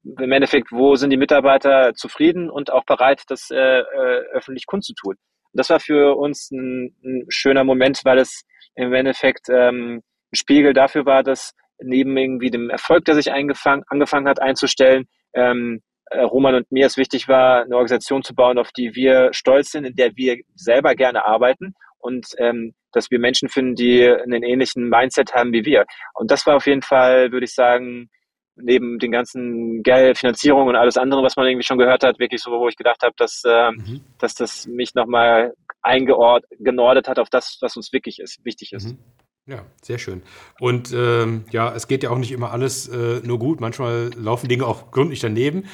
im 0.05 0.33
Endeffekt, 0.33 0.73
wo 0.73 0.95
sind 0.97 1.11
die 1.11 1.17
Mitarbeiter 1.17 1.95
zufrieden 1.95 2.51
und 2.51 2.73
auch 2.73 2.85
bereit, 2.85 3.23
das 3.29 3.51
äh, 3.51 3.57
äh, 3.57 4.23
öffentlich 4.33 4.67
kundzutun. 4.67 5.17
Und 5.17 5.59
das 5.59 5.71
war 5.71 5.81
für 5.81 6.17
uns 6.17 6.51
ein, 6.51 6.95
ein 7.05 7.27
schöner 7.29 7.65
Moment, 7.65 8.01
weil 8.05 8.19
es 8.19 8.45
im 8.77 8.93
Endeffekt 8.95 9.49
ähm, 9.51 10.03
ein 10.33 10.37
Spiegel 10.37 10.73
dafür 10.73 11.07
war, 11.07 11.23
dass 11.23 11.53
neben 11.83 12.17
irgendwie 12.17 12.51
dem 12.51 12.71
Erfolg, 12.71 13.05
der 13.05 13.15
sich 13.15 13.33
angefangen, 13.33 13.83
angefangen 13.89 14.29
hat 14.29 14.41
einzustellen, 14.41 15.07
ähm, 15.35 15.81
äh, 16.07 16.23
Roman 16.23 16.55
und 16.55 16.73
mir 16.73 16.87
es 16.87 16.97
wichtig 16.97 17.29
war, 17.29 17.63
eine 17.63 17.75
Organisation 17.75 18.23
zu 18.23 18.35
bauen, 18.35 18.59
auf 18.59 18.73
die 18.73 18.95
wir 18.95 19.31
stolz 19.33 19.73
sind, 19.73 19.85
in 19.85 19.95
der 19.95 20.17
wir 20.17 20.39
selber 20.55 20.95
gerne 20.95 21.25
arbeiten 21.25 21.75
und 21.99 22.27
ähm, 22.39 22.75
dass 22.93 23.11
wir 23.11 23.19
Menschen 23.19 23.49
finden, 23.49 23.75
die 23.75 24.09
einen 24.09 24.43
ähnlichen 24.43 24.89
Mindset 24.89 25.35
haben 25.35 25.53
wie 25.53 25.65
wir. 25.65 25.85
Und 26.15 26.31
das 26.31 26.47
war 26.47 26.57
auf 26.57 26.67
jeden 26.67 26.83
Fall, 26.83 27.31
würde 27.33 27.45
ich 27.45 27.55
sagen, 27.55 28.11
neben 28.57 28.99
den 28.99 29.11
ganzen 29.11 29.83
Geld, 29.83 30.19
Finanzierung 30.19 30.69
und 30.69 30.77
alles 30.77 30.97
andere, 30.97 31.23
was 31.23 31.37
man 31.37 31.47
irgendwie 31.47 31.67
schon 31.67 31.79
gehört 31.79 32.05
hat, 32.05 32.19
wirklich 32.19 32.43
so, 32.43 32.51
wo 32.51 32.69
ich 32.69 32.77
gedacht 32.77 33.03
habe, 33.03 33.15
dass, 33.17 33.43
äh, 33.45 33.71
mhm. 33.71 34.01
dass 34.19 34.35
das 34.35 34.67
mich 34.67 34.95
nochmal 34.95 35.55
eingeordnet 35.83 37.09
hat 37.09 37.19
auf 37.19 37.31
das, 37.31 37.59
was 37.61 37.77
uns 37.77 37.93
wirklich 37.93 38.19
ist, 38.19 38.45
wichtig 38.45 38.73
ist. 38.73 38.93
Mhm. 38.93 38.99
Ja, 39.47 39.65
sehr 39.83 39.99
schön. 39.99 40.23
Und 40.61 40.93
ähm, 40.93 41.45
ja, 41.51 41.75
es 41.75 41.89
geht 41.89 42.03
ja 42.03 42.11
auch 42.11 42.19
nicht 42.19 42.31
immer 42.31 42.53
alles 42.53 42.89
äh, 42.89 43.21
nur 43.25 43.39
gut. 43.39 43.61
Manchmal 43.61 44.11
laufen 44.17 44.49
Dinge 44.49 44.67
auch 44.67 44.91
gründlich 44.91 45.21
daneben. 45.21 45.65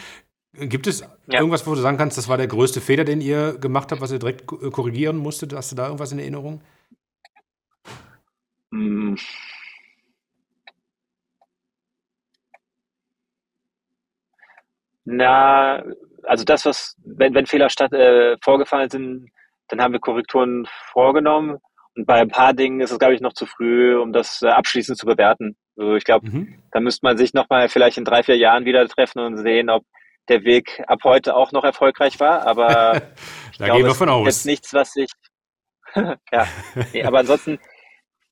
Gibt 0.55 0.87
es 0.87 1.01
ja. 1.01 1.39
irgendwas, 1.39 1.67
wo 1.67 1.75
du 1.75 1.81
sagen 1.81 1.99
kannst, 1.99 2.17
das 2.17 2.29
war 2.29 2.39
der 2.39 2.47
größte 2.47 2.81
Fehler, 2.81 3.05
den 3.05 3.21
ihr 3.21 3.59
gemacht 3.59 3.93
habt, 3.93 4.01
was 4.01 4.13
ihr 4.13 4.19
direkt 4.19 4.47
korrigieren 4.47 5.19
musstet? 5.19 5.53
Hast 5.53 5.73
du 5.73 5.77
da 5.77 5.87
irgendwas 5.87 6.13
in 6.13 6.19
Erinnerung? 6.19 6.63
Mm. 8.71 9.17
Na, 15.07 15.83
also 16.25 16.45
das, 16.45 16.67
was, 16.67 16.97
wenn, 17.05 17.35
wenn 17.35 17.47
Fehler 17.47 17.71
statt, 17.71 17.93
äh, 17.93 18.37
vorgefallen 18.43 18.91
sind, 18.91 19.31
dann 19.69 19.81
haben 19.81 19.93
wir 19.93 20.01
Korrekturen 20.01 20.67
vorgenommen. 20.93 21.59
Und 21.95 22.07
bei 22.07 22.21
ein 22.21 22.29
paar 22.29 22.53
Dingen 22.53 22.81
ist 22.81 22.91
es, 22.91 22.99
glaube 22.99 23.15
ich, 23.15 23.21
noch 23.21 23.33
zu 23.33 23.47
früh, 23.47 23.97
um 23.97 24.13
das 24.13 24.43
äh, 24.43 24.49
abschließend 24.49 24.99
zu 24.99 25.07
bewerten. 25.07 25.57
Also 25.77 25.95
ich 25.95 26.05
glaube, 26.05 26.29
mhm. 26.29 26.63
da 26.73 26.81
müsste 26.81 27.07
man 27.07 27.17
sich 27.17 27.35
nochmal 27.35 27.69
vielleicht 27.69 27.99
in 27.99 28.05
drei, 28.05 28.23
vier 28.23 28.37
Jahren 28.37 28.65
wieder 28.65 28.87
treffen 28.89 29.21
und 29.21 29.39
sehen, 29.39 29.71
ob 29.71 29.85
der 30.29 30.43
Weg 30.43 30.83
ab 30.89 31.01
heute 31.05 31.37
auch 31.37 31.53
noch 31.53 31.65
erfolgreich 31.65 32.19
war. 32.19 32.47
Aber 32.47 32.69
da 32.69 33.01
ich 33.53 33.59
glaube, 33.59 33.77
gehen 33.77 33.87
wir 33.87 33.95
von 33.95 34.09
aus. 34.09 34.27
Jetzt 34.27 34.47
nichts, 34.47 34.75
was 34.75 34.95
ich. 34.97 35.11
ja, 36.33 36.47
nee, 36.93 37.05
aber 37.05 37.21
ansonsten, 37.21 37.59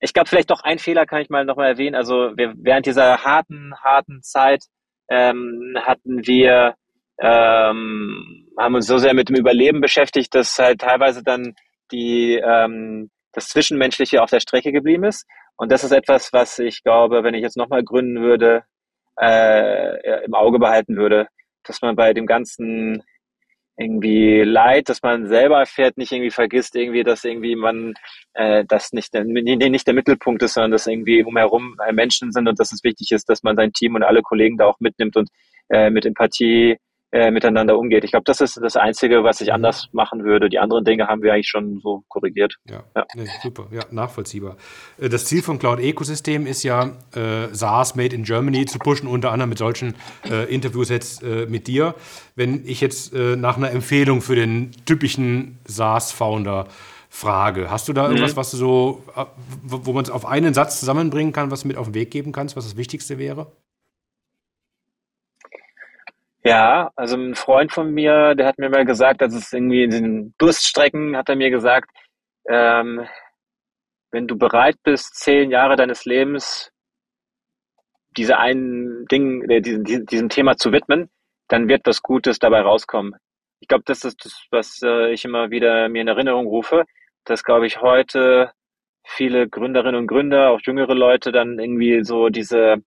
ich 0.01 0.13
glaube, 0.13 0.27
vielleicht 0.27 0.51
doch 0.51 0.61
ein 0.61 0.77
Fehler 0.77 1.05
kann 1.05 1.21
ich 1.21 1.29
mal 1.29 1.45
nochmal 1.45 1.69
erwähnen. 1.69 1.95
Also 1.95 2.33
wir, 2.35 2.53
während 2.57 2.85
dieser 2.85 3.23
harten, 3.23 3.73
harten 3.81 4.21
Zeit 4.21 4.65
ähm, 5.09 5.77
hatten 5.81 6.25
wir, 6.25 6.75
ähm, 7.19 8.47
haben 8.57 8.75
uns 8.75 8.87
so 8.87 8.97
sehr 8.97 9.13
mit 9.13 9.29
dem 9.29 9.35
Überleben 9.35 9.81
beschäftigt, 9.81 10.33
dass 10.33 10.57
halt 10.57 10.81
teilweise 10.81 11.23
dann 11.23 11.53
die, 11.91 12.41
ähm, 12.43 13.09
das 13.33 13.49
Zwischenmenschliche 13.49 14.21
auf 14.21 14.29
der 14.29 14.39
Strecke 14.39 14.71
geblieben 14.71 15.03
ist. 15.03 15.25
Und 15.57 15.71
das 15.71 15.83
ist 15.83 15.91
etwas, 15.91 16.33
was 16.33 16.59
ich 16.59 16.83
glaube, 16.83 17.23
wenn 17.23 17.33
ich 17.33 17.41
jetzt 17.41 17.57
nochmal 17.57 17.83
gründen 17.83 18.21
würde, 18.21 18.63
äh, 19.19 20.23
im 20.25 20.33
Auge 20.33 20.59
behalten 20.59 20.97
würde, 20.97 21.27
dass 21.63 21.81
man 21.81 21.95
bei 21.95 22.13
dem 22.13 22.25
ganzen 22.25 23.03
irgendwie 23.77 24.41
Leid, 24.41 24.89
dass 24.89 25.01
man 25.01 25.27
selber 25.27 25.59
erfährt, 25.59 25.97
nicht 25.97 26.11
irgendwie 26.11 26.31
vergisst, 26.31 26.75
irgendwie, 26.75 27.03
dass 27.03 27.23
irgendwie 27.23 27.55
man 27.55 27.93
äh, 28.33 28.63
das 28.67 28.93
nicht 28.93 29.13
der, 29.13 29.25
nicht 29.25 29.87
der 29.87 29.93
Mittelpunkt 29.93 30.41
ist, 30.43 30.53
sondern 30.53 30.71
dass 30.71 30.87
irgendwie 30.87 31.23
umherum 31.23 31.75
äh, 31.85 31.91
Menschen 31.91 32.31
sind 32.31 32.47
und 32.47 32.59
dass 32.59 32.71
es 32.71 32.83
wichtig 32.83 33.11
ist, 33.11 33.29
dass 33.29 33.43
man 33.43 33.55
sein 33.55 33.73
Team 33.73 33.95
und 33.95 34.03
alle 34.03 34.21
Kollegen 34.21 34.57
da 34.57 34.65
auch 34.65 34.79
mitnimmt 34.79 35.17
und 35.17 35.29
äh, 35.69 35.89
mit 35.89 36.05
Empathie 36.05 36.77
äh, 37.15 37.31
miteinander 37.31 37.79
umgeht. 37.79 38.03
Ich 38.03 38.11
glaube, 38.11 38.25
das 38.25 38.41
ist 38.41 38.59
das 38.61 38.75
Einzige, 38.75 39.23
was 39.23 39.39
ich 39.39 39.47
mhm. 39.47 39.53
anders 39.53 39.87
machen 39.93 40.25
würde. 40.25 40.49
Die 40.49 40.59
anderen 40.59 40.83
Dinge 40.83 41.07
haben 41.07 41.21
wir 41.21 41.33
eigentlich 41.33 41.47
schon 41.47 41.79
so 41.81 42.03
korrigiert. 42.09 42.57
Ja, 42.69 42.83
ja. 42.93 43.05
Nee, 43.15 43.29
super, 43.41 43.67
ja, 43.71 43.83
nachvollziehbar. 43.89 44.57
Äh, 44.99 45.07
das 45.07 45.23
Ziel 45.23 45.41
vom 45.41 45.57
Cloud 45.57 45.79
Ecosystem 45.79 46.45
ist 46.45 46.63
ja, 46.63 46.91
äh, 47.15 47.47
SaaS 47.53 47.95
Made 47.95 48.13
in 48.13 48.23
Germany 48.23 48.65
zu 48.65 48.79
pushen, 48.79 49.07
unter 49.07 49.31
anderem 49.31 49.47
mit 49.47 49.59
solchen 49.59 49.95
äh, 50.29 50.53
Interviews 50.53 50.89
jetzt 50.89 51.23
äh, 51.23 51.45
mit 51.45 51.67
dir. 51.67 51.95
Wenn 52.35 52.67
ich 52.67 52.81
jetzt 52.81 53.13
äh, 53.13 53.37
nach 53.37 53.55
einer 53.55 53.71
Empfehlung 53.71 54.21
für 54.21 54.35
den 54.35 54.71
typischen 54.85 55.59
SaaS-Founder 55.63 56.67
frage. 57.09 57.71
Hast 57.71 57.87
du 57.87 57.93
da 57.93 58.07
irgendwas, 58.09 58.33
mhm. 58.33 58.37
was 58.37 58.51
du 58.51 58.57
so, 58.57 59.03
wo 59.63 59.93
man 59.93 60.03
es 60.03 60.09
auf 60.09 60.25
einen 60.25 60.53
Satz 60.53 60.81
zusammenbringen 60.81 61.31
kann, 61.31 61.49
was 61.49 61.61
du 61.61 61.69
mit 61.69 61.77
auf 61.77 61.87
den 61.87 61.93
Weg 61.93 62.11
geben 62.11 62.33
kannst, 62.33 62.57
was 62.57 62.65
das 62.65 62.75
Wichtigste 62.75 63.17
wäre? 63.17 63.47
Ja, 66.45 66.91
also 66.95 67.17
ein 67.17 67.33
Freund 67.33 67.73
von 67.73 67.91
mir, 67.91 68.35
der 68.35 68.45
hat 68.45 68.59
mir 68.59 68.69
mal 68.69 68.85
gesagt, 68.85 69.21
dass 69.21 69.33
es 69.33 69.51
irgendwie 69.51 69.83
in 69.83 69.89
den 69.89 70.35
Durststrecken, 70.37 71.17
hat 71.17 71.27
er 71.27 71.35
mir 71.35 71.49
gesagt, 71.49 71.89
ähm, 72.47 73.07
wenn 74.11 74.27
du 74.27 74.37
bereit 74.37 74.77
bist, 74.83 75.15
zehn 75.15 75.49
Jahre 75.49 75.75
deines 75.75 76.05
Lebens 76.05 76.71
diese 78.15 78.37
einen 78.37 79.07
Ding, 79.07 79.49
äh, 79.49 79.59
diesem, 79.59 80.05
diesem 80.05 80.29
Thema 80.29 80.55
zu 80.55 80.71
widmen, 80.71 81.09
dann 81.47 81.67
wird 81.67 81.81
was 81.85 82.03
Gutes 82.03 82.37
dabei 82.37 82.61
rauskommen. 82.61 83.15
Ich 83.59 83.67
glaube, 83.67 83.83
das 83.87 84.03
ist 84.03 84.23
das, 84.23 84.45
was 84.51 84.81
äh, 84.83 85.11
ich 85.13 85.25
immer 85.25 85.49
wieder 85.49 85.89
mir 85.89 86.01
in 86.01 86.07
Erinnerung 86.07 86.45
rufe, 86.45 86.85
dass, 87.25 87.43
glaube 87.43 87.65
ich, 87.65 87.81
heute 87.81 88.51
viele 89.03 89.49
Gründerinnen 89.49 90.01
und 90.01 90.07
Gründer, 90.07 90.51
auch 90.51 90.61
jüngere 90.61 90.93
Leute, 90.93 91.31
dann 91.31 91.57
irgendwie 91.57 92.03
so 92.03 92.29
diese 92.29 92.77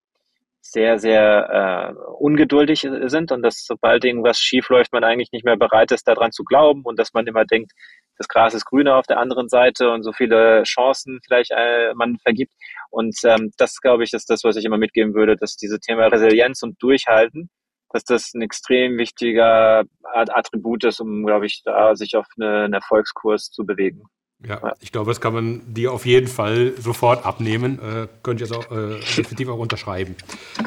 sehr, 0.61 0.99
sehr 0.99 1.95
äh, 1.97 2.13
ungeduldig 2.19 2.87
sind 3.05 3.31
und 3.31 3.41
dass 3.41 3.65
sobald 3.65 4.03
irgendwas 4.03 4.39
schief 4.39 4.69
läuft, 4.69 4.93
man 4.93 5.03
eigentlich 5.03 5.31
nicht 5.31 5.45
mehr 5.45 5.57
bereit 5.57 5.91
ist, 5.91 6.07
daran 6.07 6.31
zu 6.31 6.43
glauben 6.43 6.83
und 6.83 6.99
dass 6.99 7.13
man 7.13 7.27
immer 7.27 7.45
denkt, 7.45 7.71
das 8.17 8.27
Gras 8.27 8.53
ist 8.53 8.65
grüner 8.65 8.97
auf 8.97 9.07
der 9.07 9.17
anderen 9.17 9.47
Seite 9.47 9.89
und 9.91 10.03
so 10.03 10.11
viele 10.11 10.63
Chancen 10.63 11.19
vielleicht 11.25 11.51
äh, 11.51 11.93
man 11.95 12.17
vergibt. 12.19 12.53
Und 12.89 13.17
ähm, 13.23 13.51
das, 13.57 13.79
glaube 13.79 14.03
ich, 14.03 14.13
ist 14.13 14.29
das, 14.29 14.43
was 14.43 14.57
ich 14.57 14.65
immer 14.65 14.77
mitgeben 14.77 15.13
würde, 15.13 15.37
dass 15.37 15.55
diese 15.55 15.79
Thema 15.79 16.07
Resilienz 16.07 16.61
und 16.61 16.81
Durchhalten, 16.83 17.49
dass 17.91 18.03
das 18.03 18.33
ein 18.33 18.41
extrem 18.41 18.97
wichtiger 18.97 19.83
Attribut 20.13 20.83
ist, 20.83 20.99
um, 20.99 21.25
glaube 21.25 21.45
ich, 21.45 21.61
da 21.63 21.95
sich 21.95 22.15
auf 22.15 22.27
eine, 22.37 22.65
einen 22.65 22.73
Erfolgskurs 22.73 23.49
zu 23.49 23.65
bewegen. 23.65 24.03
Ja, 24.47 24.71
ich 24.79 24.93
glaube, 24.93 25.11
das 25.11 25.19
kann 25.19 25.33
man 25.33 25.61
dir 25.73 25.91
auf 25.91 26.05
jeden 26.05 26.27
Fall 26.27 26.71
sofort 26.77 27.25
abnehmen. 27.25 27.77
Äh, 27.79 28.07
könnte 28.23 28.41
ich 28.41 28.49
jetzt 28.49 28.57
auch 28.57 28.71
äh, 28.71 28.97
definitiv 29.17 29.49
auch 29.49 29.57
unterschreiben. 29.57 30.15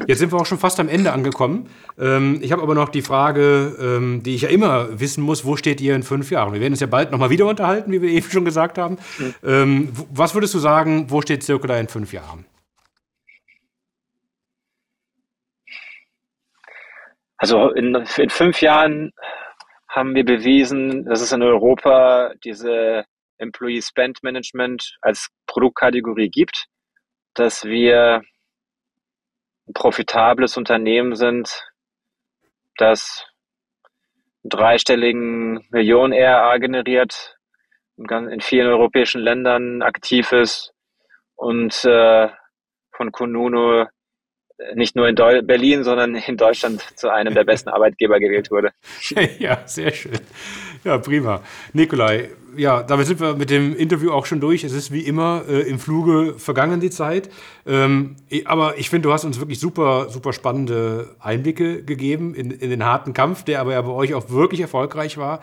Jetzt 0.06 0.18
sind 0.18 0.30
wir 0.30 0.38
auch 0.38 0.44
schon 0.44 0.58
fast 0.58 0.78
am 0.78 0.90
Ende 0.90 1.10
angekommen. 1.10 1.70
Ähm, 1.98 2.40
ich 2.42 2.52
habe 2.52 2.60
aber 2.62 2.74
noch 2.74 2.90
die 2.90 3.00
Frage, 3.00 3.74
ähm, 3.80 4.22
die 4.22 4.34
ich 4.34 4.42
ja 4.42 4.50
immer 4.50 5.00
wissen 5.00 5.24
muss: 5.24 5.46
Wo 5.46 5.56
steht 5.56 5.80
ihr 5.80 5.96
in 5.96 6.02
fünf 6.02 6.30
Jahren? 6.30 6.52
Wir 6.52 6.60
werden 6.60 6.74
uns 6.74 6.80
ja 6.80 6.86
bald 6.86 7.12
nochmal 7.12 7.30
wieder 7.30 7.46
unterhalten, 7.46 7.90
wie 7.92 8.02
wir 8.02 8.10
eben 8.10 8.30
schon 8.30 8.44
gesagt 8.44 8.76
haben. 8.76 8.98
Mhm. 9.18 9.34
Ähm, 9.42 9.92
was 10.10 10.34
würdest 10.34 10.52
du 10.52 10.58
sagen, 10.58 11.06
wo 11.08 11.22
steht 11.22 11.42
Circular 11.42 11.80
in 11.80 11.88
fünf 11.88 12.12
Jahren? 12.12 12.44
Also 17.38 17.70
in, 17.70 17.94
in 18.18 18.28
fünf 18.28 18.60
Jahren 18.60 19.12
haben 19.88 20.14
wir 20.14 20.26
bewiesen, 20.26 21.06
dass 21.06 21.22
es 21.22 21.32
in 21.32 21.42
Europa 21.42 22.32
diese 22.44 23.04
Employee 23.42 23.82
Spend 23.82 24.22
Management 24.22 24.96
als 25.02 25.28
Produktkategorie 25.46 26.30
gibt, 26.30 26.66
dass 27.34 27.64
wir 27.64 28.22
ein 29.68 29.72
profitables 29.74 30.56
Unternehmen 30.56 31.14
sind, 31.14 31.66
das 32.76 33.26
einen 34.42 34.50
dreistelligen 34.50 35.66
Millionen 35.70 36.12
ERA 36.12 36.56
generiert, 36.58 37.36
in 37.96 38.40
vielen 38.40 38.68
europäischen 38.68 39.20
Ländern 39.20 39.82
aktiv 39.82 40.32
ist 40.32 40.72
und 41.36 41.84
äh, 41.84 42.28
von 42.96 43.12
Konuno 43.12 43.86
nicht 44.74 44.96
nur 44.96 45.08
in 45.08 45.16
Deu 45.16 45.42
Berlin, 45.42 45.84
sondern 45.84 46.14
in 46.14 46.36
Deutschland 46.36 46.82
zu 46.96 47.10
einem 47.10 47.34
der 47.34 47.44
besten 47.44 47.68
Arbeitgeber 47.68 48.20
gewählt 48.20 48.50
wurde. 48.50 48.70
Ja, 49.38 49.62
sehr 49.66 49.92
schön. 49.92 50.18
Ja, 50.84 50.98
prima. 50.98 51.42
Nikolai, 51.72 52.30
ja, 52.56 52.82
damit 52.82 53.06
sind 53.06 53.20
wir 53.20 53.34
mit 53.34 53.50
dem 53.50 53.74
Interview 53.76 54.10
auch 54.10 54.26
schon 54.26 54.40
durch. 54.40 54.64
Es 54.64 54.72
ist 54.72 54.92
wie 54.92 55.00
immer 55.00 55.42
äh, 55.48 55.62
im 55.62 55.78
Fluge 55.78 56.34
vergangen 56.38 56.80
die 56.80 56.90
Zeit. 56.90 57.30
Ähm, 57.66 58.16
aber 58.44 58.78
ich 58.78 58.90
finde, 58.90 59.08
du 59.08 59.12
hast 59.12 59.24
uns 59.24 59.38
wirklich 59.38 59.58
super, 59.58 60.08
super 60.10 60.32
spannende 60.32 61.14
Einblicke 61.20 61.82
gegeben 61.82 62.34
in, 62.34 62.50
in 62.50 62.70
den 62.70 62.84
harten 62.84 63.12
Kampf, 63.12 63.44
der 63.44 63.60
aber 63.60 63.72
ja 63.72 63.82
bei 63.82 63.92
euch 63.92 64.14
auch 64.14 64.30
wirklich 64.30 64.60
erfolgreich 64.60 65.18
war. 65.18 65.40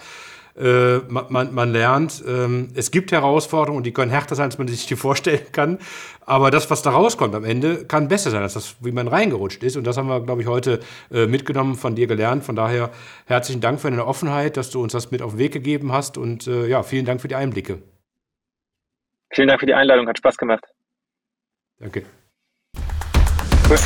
Äh, 0.58 1.00
man, 1.08 1.54
man, 1.54 1.72
lernt, 1.72 2.24
ähm, 2.28 2.70
es 2.76 2.92
gibt 2.92 3.12
Herausforderungen, 3.12 3.84
die 3.84 3.94
können 3.94 4.12
härter 4.12 4.36
sein, 4.36 4.46
als 4.46 4.58
man 4.58 4.68
sich 4.68 4.86
die 4.88 4.96
vorstellen 4.96 5.52
kann. 5.52 5.80
Aber 6.26 6.52
das, 6.52 6.70
was 6.70 6.82
da 6.82 6.92
rauskommt 6.92 7.34
am 7.34 7.46
Ende, 7.46 7.86
kann 7.86 8.08
besser 8.08 8.30
sein 8.30 8.42
als 8.42 8.54
das, 8.54 8.76
wie 8.82 8.92
man 8.92 9.08
reingerutscht 9.08 9.64
ist. 9.64 9.78
Und 9.78 9.88
das 9.88 9.98
haben 9.98 10.08
wir, 10.08 10.22
glaube 10.22 10.42
ich, 10.42 10.48
heute 10.48 10.80
äh, 11.12 11.26
mitgenommen, 11.26 11.76
von 11.76 11.96
dir 11.96 12.08
gelernt. 12.08 12.44
Von 12.44 12.56
daher 12.56 12.92
herzlichen 13.26 13.62
Dank 13.62 13.80
für 13.80 13.90
deine 13.90 14.06
Offenheit, 14.06 14.58
dass 14.58 14.70
du 14.70 14.82
uns 14.82 14.94
das 14.94 15.12
mit 15.12 15.22
auf 15.22 15.32
den 15.32 15.40
Weg 15.40 15.54
gegeben 15.54 15.92
hast. 15.92 16.18
Und 16.18 16.48
äh, 16.48 16.68
ja, 16.68 16.84
vielen 16.84 17.06
Dank 17.06 17.22
für 17.22 17.28
die 17.28 17.36
Einblicke. 17.36 17.82
Vielen 19.32 19.48
Dank 19.48 19.60
für 19.60 19.68
die 19.68 19.74
Einladung, 19.74 20.08
hat 20.08 20.18
Spaß 20.18 20.38
gemacht. 20.38 20.66
Danke. 21.80 22.04
Cool. 23.70 23.78